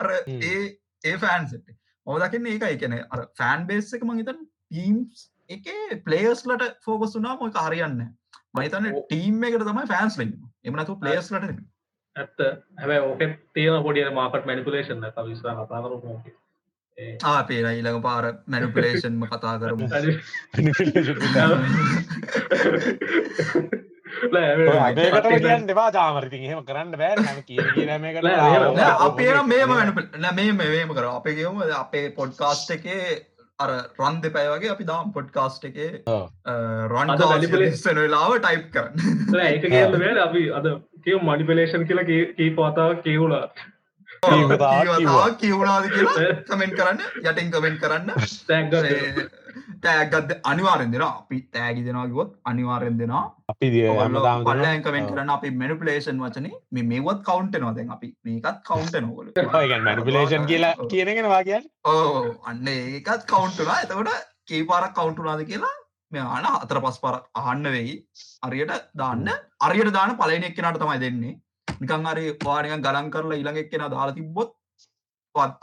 අර. 0.00 0.10
ඒ 0.26 0.58
ඒ 1.06 1.18
ෆෑන්සට 1.18 1.70
ඕදකින්න 2.06 2.46
ඒක 2.46 2.62
එකන 2.66 2.92
අර 2.98 3.28
ෆෑන් 3.38 3.66
බේස් 3.68 3.92
එක 3.92 4.04
මහිතන් 4.04 4.38
ටීම්ස් 4.40 5.30
එක 5.50 5.64
පලේස්ලට 6.04 6.62
ෆෝකස් 6.84 7.16
වනා 7.16 7.36
මොක 7.36 7.56
හරියන්න 7.60 8.00
මහිතන 8.54 8.86
ඔව්. 8.86 9.04
ටීම් 9.04 9.42
එකට 9.42 9.64
තමයි 9.64 9.86
ෆෑන්ස් 9.86 10.18
ලන්න 10.18 10.32
එමනතු 10.64 10.96
පලේස් 10.96 11.32
ලට 11.32 11.58
ඇත්ත. 12.16 12.38
හැබැ 12.78 13.00
ඕක 13.02 13.20
තියෙන 13.52 13.82
පොඩිය 13.82 14.10
මාකට 14.12 14.46
මැනිපුලේෂන් 14.46 15.04
ඇත 15.04 15.16
විස්සා 15.24 15.54
කතා 15.56 15.82
කරු 15.82 16.00
මෝක 16.02 16.26
ආපේ 17.24 17.62
ඊළඟ 17.62 18.02
පාර 18.02 18.24
මැනුපලේෂන්ම 18.46 19.26
කතා 19.28 19.58
කරමු 19.58 19.88
මේකටම 24.16 25.38
කියන්න 25.38 25.66
දෙවා 25.66 25.86
ජාමරතින් 25.90 26.42
එහෙම 26.42 26.64
කරන්න 26.64 26.98
බෑ 26.98 27.44
කියන 27.46 27.94
මේකට 28.00 28.82
අපේ 29.06 29.30
නම් 29.32 29.48
මේම 29.48 29.68
මැනුපල් 29.68 30.28
මේ 30.34 30.52
මේම 30.54 30.94
කර 30.94 31.08
අපේ 31.12 31.34
කියම 31.34 31.64
අපේ 31.78 32.04
පොඩ්කාස්ට් 32.10 32.70
එකේ 32.70 33.00
අර 33.58 33.70
රන් 34.00 34.18
දෙපැය 34.22 34.48
වගේ 34.54 34.72
අපි 34.72 34.84
දාම් 34.84 35.12
පොඩ්කාස්ට් 35.12 35.64
එකේ 35.64 35.92
ඔව්. 36.06 36.26
රන් 36.88 37.14
අද 37.14 37.24
manipulate- 37.30 37.78
සන 37.78 37.98
වෙලාව 37.98 38.36
ටයිප් 38.38 38.66
කරන්න. 38.72 38.92
ඒක 39.46 39.64
කියන්න 39.66 39.96
බෑ 39.96 40.20
අපි 40.26 40.44
අද 40.50 40.68
කිය 41.06 41.18
මඩිපලේෂන් 41.22 41.86
කියලා 41.86 42.06
කී 42.10 42.50
පතාව 42.52 43.00
කියවුලා. 43.02 43.46
කියවුණාද 45.40 45.88
කියලා 45.90 46.36
කමෙන්ට් 46.44 46.78
කරන්න 46.78 47.00
යටින් 47.24 47.50
කමෙන්ට් 47.50 47.80
කරන්න. 47.80 48.14
තැන්ග 48.48 48.70
තෑගත්ද 49.86 50.30
අනිවාරෙන් 50.50 50.92
දෙෙන 50.94 51.04
අපි 51.06 51.38
තෑගි 51.56 51.82
දෙෙනගොත් 51.86 52.30
අනිවාරෙන් 52.50 52.98
දෙෙනවා. 53.00 53.24
අපි 53.52 53.70
පල්ලයන් 54.48 54.84
කමෙන්ට 54.86 55.10
කරන්න 55.12 55.32
අපි 55.36 55.50
මැනිපලේෂන් 55.62 56.22
වචන. 56.24 56.46
මේ 56.74 56.86
මේවත් 56.92 57.24
කවන්ට 57.28 57.62
නොදැන් 57.64 57.94
අපි. 57.96 58.08
මේකත් 58.26 58.60
කවන්ට 58.68 59.02
නොවල 59.06 59.26
මැනිපිලේෂන් 59.88 60.46
කියලා 60.52 60.74
කියනගෙනවා 60.92 61.42
කියන්න 61.48 61.66
ඕ 61.94 62.22
අන්න 62.52 62.70
ඒකත් 62.74 63.26
කවුන්ටුනා 63.32 63.80
එතකොට 63.86 64.14
කේ 64.50 64.62
පාරක් 64.70 64.94
කවුන්ටුනාද 65.00 65.42
කියලා 65.50 65.74
මේ 66.12 66.28
ආන 66.34 66.46
අතර 66.52 66.78
පස් 66.84 66.98
පරක් 67.04 67.24
අහන්න 67.40 67.66
වෙයි. 67.76 67.96
අරියට 68.46 68.86
දාන්න. 69.02 69.28
අරියට 69.66 69.92
දාන 69.98 70.16
පලන 70.22 70.48
එක්කෙනට 70.50 70.80
තමයි 70.82 71.02
දෙන්නේ. 71.04 71.34
නිකං 71.80 72.06
අරි 72.12 72.24
වානික 72.44 72.82
ගලන් 72.86 73.08
කරලා 73.14 73.38
ඉළඟ 73.42 73.62
එක්කෙන 73.62 73.86
දාලා 73.94 74.16
තිබ්බොත් 74.18 74.50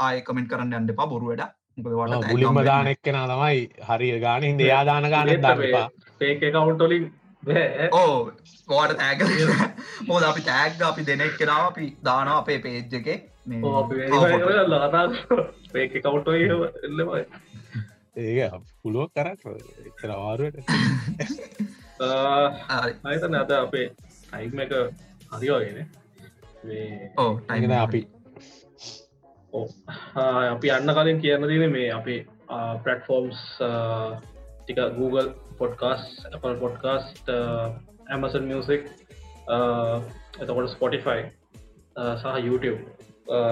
ආය 0.05 0.17
කමෙන්ට 0.27 0.49
කරන්න 0.51 0.75
අන්න 0.79 0.91
එපා 0.93 1.07
බොරුවට 1.13 1.43
මොකද 1.43 1.62
හම්බෙන්නේ. 1.77 2.65
දාන 2.65 2.87
එක්කෙන 2.87 3.15
තමයි. 3.25 3.59
හරි 3.89 4.07
ගාන 4.19 4.43
හිද 4.43 4.61
එයා 4.61 4.85
දාන 4.85 5.09
ගාන 5.09 5.27
දන්නපා 5.27 5.89
පේක 6.21 6.41
කවුන්ටොලින් 6.53 7.05
ඕ 7.91 8.31
වාට 8.69 8.97
තෑග 8.97 9.19
මොද 10.07 10.23
අපි 10.23 10.41
තෑග්ග 10.41 10.81
අපි 10.89 11.01
දෙනෙක් 11.05 11.33
කෙනාව 11.39 11.63
අපි 11.69 11.85
දානවා 12.03 12.37
අපේ 12.37 12.59
පේජ් 12.59 12.99
එක. 12.99 13.07
පේක 15.73 15.91
කවුන්ටෝ 16.03 16.35
එල්ලමයි 16.35 17.25
ඒක 18.15 18.53
පුළුව 18.81 19.09
කර 19.11 19.27
එතරවාරුවට 19.29 20.57
අයිතන 23.05 23.35
අද 23.35 23.51
අපේ 23.57 23.87
අයිම 24.31 24.59
එක 24.59 24.73
හරිවාගෙන 25.31 25.79
ඕ 27.17 27.31
ඇගෙන 27.49 27.73
අපි 27.79 28.01
අපි 29.53 30.71
අන්න 30.71 30.89
කලින් 30.89 31.21
කියන්න 31.21 31.47
දන 31.49 31.71
මේ 31.71 31.91
අපේ 31.91 32.19
පලටෆෝම්ස් 32.83 33.39
ටික 34.63 34.79
Google 34.97 35.29
podcast 35.57 36.03
Apple 36.31 36.55
podcast 36.55 37.29
Amazon 38.09 38.49
music 38.51 38.89
එතකොට 40.39 40.69
ස්පොටිෆයි 40.69 41.23
සහ 42.15 42.25
YouTube. 42.39 42.79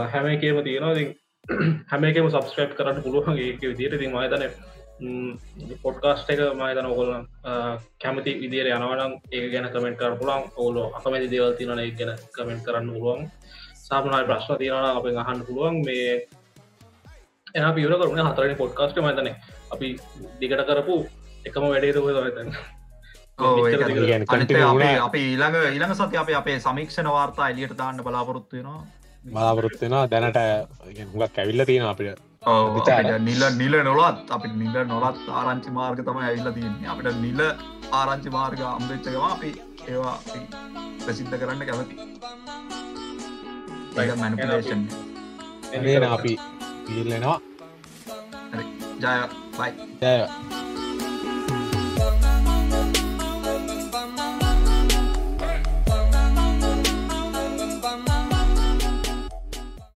හැම 0.08 0.26
එකේම 0.28 0.64
තියෙනවා. 0.64 0.94
ඉතින් 0.94 1.16
හැම 1.92 2.04
එකම 2.04 2.30
සබස්ක්‍රප් 2.30 2.76
කරන්න 2.78 3.04
පුළුවන් 3.04 3.38
ඒක 3.38 3.62
විදිට 3.62 3.98
ති 4.00 4.08
මතන 4.08 4.44
පොඩ්කාස්ට 5.84 6.30
එක 6.30 6.42
මතන 6.54 6.90
ඔකොල්ලන් 6.90 7.26
කැමති 8.02 8.34
විදිර 8.42 8.70
යනවනම් 8.70 9.14
ඒ 9.32 9.48
ගැන 9.54 9.70
කමෙන්ට 9.74 10.00
කර 10.00 10.18
පුලන් 10.18 10.50
ඕලෝ 10.58 10.88
අකමැති 10.98 11.32
දේවල් 11.34 11.58
තිනන 11.58 11.80
ඒ 11.80 11.92
ගැන 11.92 12.12
කමෙන්ට 12.36 12.66
කරන්න 12.66 12.94
පුළුවන්. 12.94 13.30
සාමනයි 13.92 14.28
ප්‍රශ්න 14.30 14.60
තියෙන 14.62 14.86
අප 14.92 15.06
අහන්න 15.24 15.42
පුළුවන්. 15.48 15.82
මේ 15.88 16.12
එන 17.56 17.74
පියර 17.78 17.94
කරුණ 18.02 18.28
හතරනි 18.28 18.56
පොඩ්කාස්ට 18.62 19.02
මතන 19.06 19.30
අපි 19.74 19.88
දිගට 20.42 20.64
කරපු 20.70 20.96
එකම 21.48 21.64
තන 21.82 22.00
කියන්නේ 22.38 22.80
අනිත 23.42 24.26
continue 24.34 24.90
අපේ 25.08 25.24
ඊළඟ 25.28 25.56
ඊළඟ 25.74 25.94
සති 26.00 26.18
අපේ 26.24 26.38
අපේ 26.42 26.58
සමීක්ෂණ 26.66 27.10
වාර්තා 27.18 27.48
එලියට 27.54 27.78
දාන්න 27.82 28.04
බලාපොරොත්තු 28.08 28.58
වෙනවා. 28.58 28.82
බලාපොරොත්වෙනවා 29.26 30.04
දැනට 30.14 30.40
හුඟක් 31.14 31.40
ඇවිල්ල 31.44 31.66
තියෙන 31.70 31.88
අපිට. 31.92 32.20
නිල 33.28 33.44
නිල 33.62 33.76
නොලත් 33.90 34.32
අපි 34.38 34.48
නිල 34.62 34.78
නොලත් 34.94 35.20
ආරංචි 35.42 35.76
මාර්ග 35.80 36.00
තමයි 36.08 36.24
ඇවිල්ල 36.30 36.50
තියන්නේ. 36.58 36.90
අපිට 36.94 37.20
නිල 37.26 37.42
ආරංචි 38.00 38.30
මාර්ග 38.38 38.62
අම්බෙච්චකවා 38.70 39.32
අපි 39.36 39.52
ඒවා 39.90 40.16
අපි 40.20 40.40
ප්‍රසිද්ධ 41.06 41.36
කරන්න 41.42 41.64
කැමති 41.70 41.96
මැනිපලේෂන් 43.96 44.82
ඒන 45.72 46.04
අපි 46.06 46.34
පිල්ලෙනවා 46.88 47.40
ජය 49.00 49.18
බයි 49.58 49.72
ජය 50.02 50.71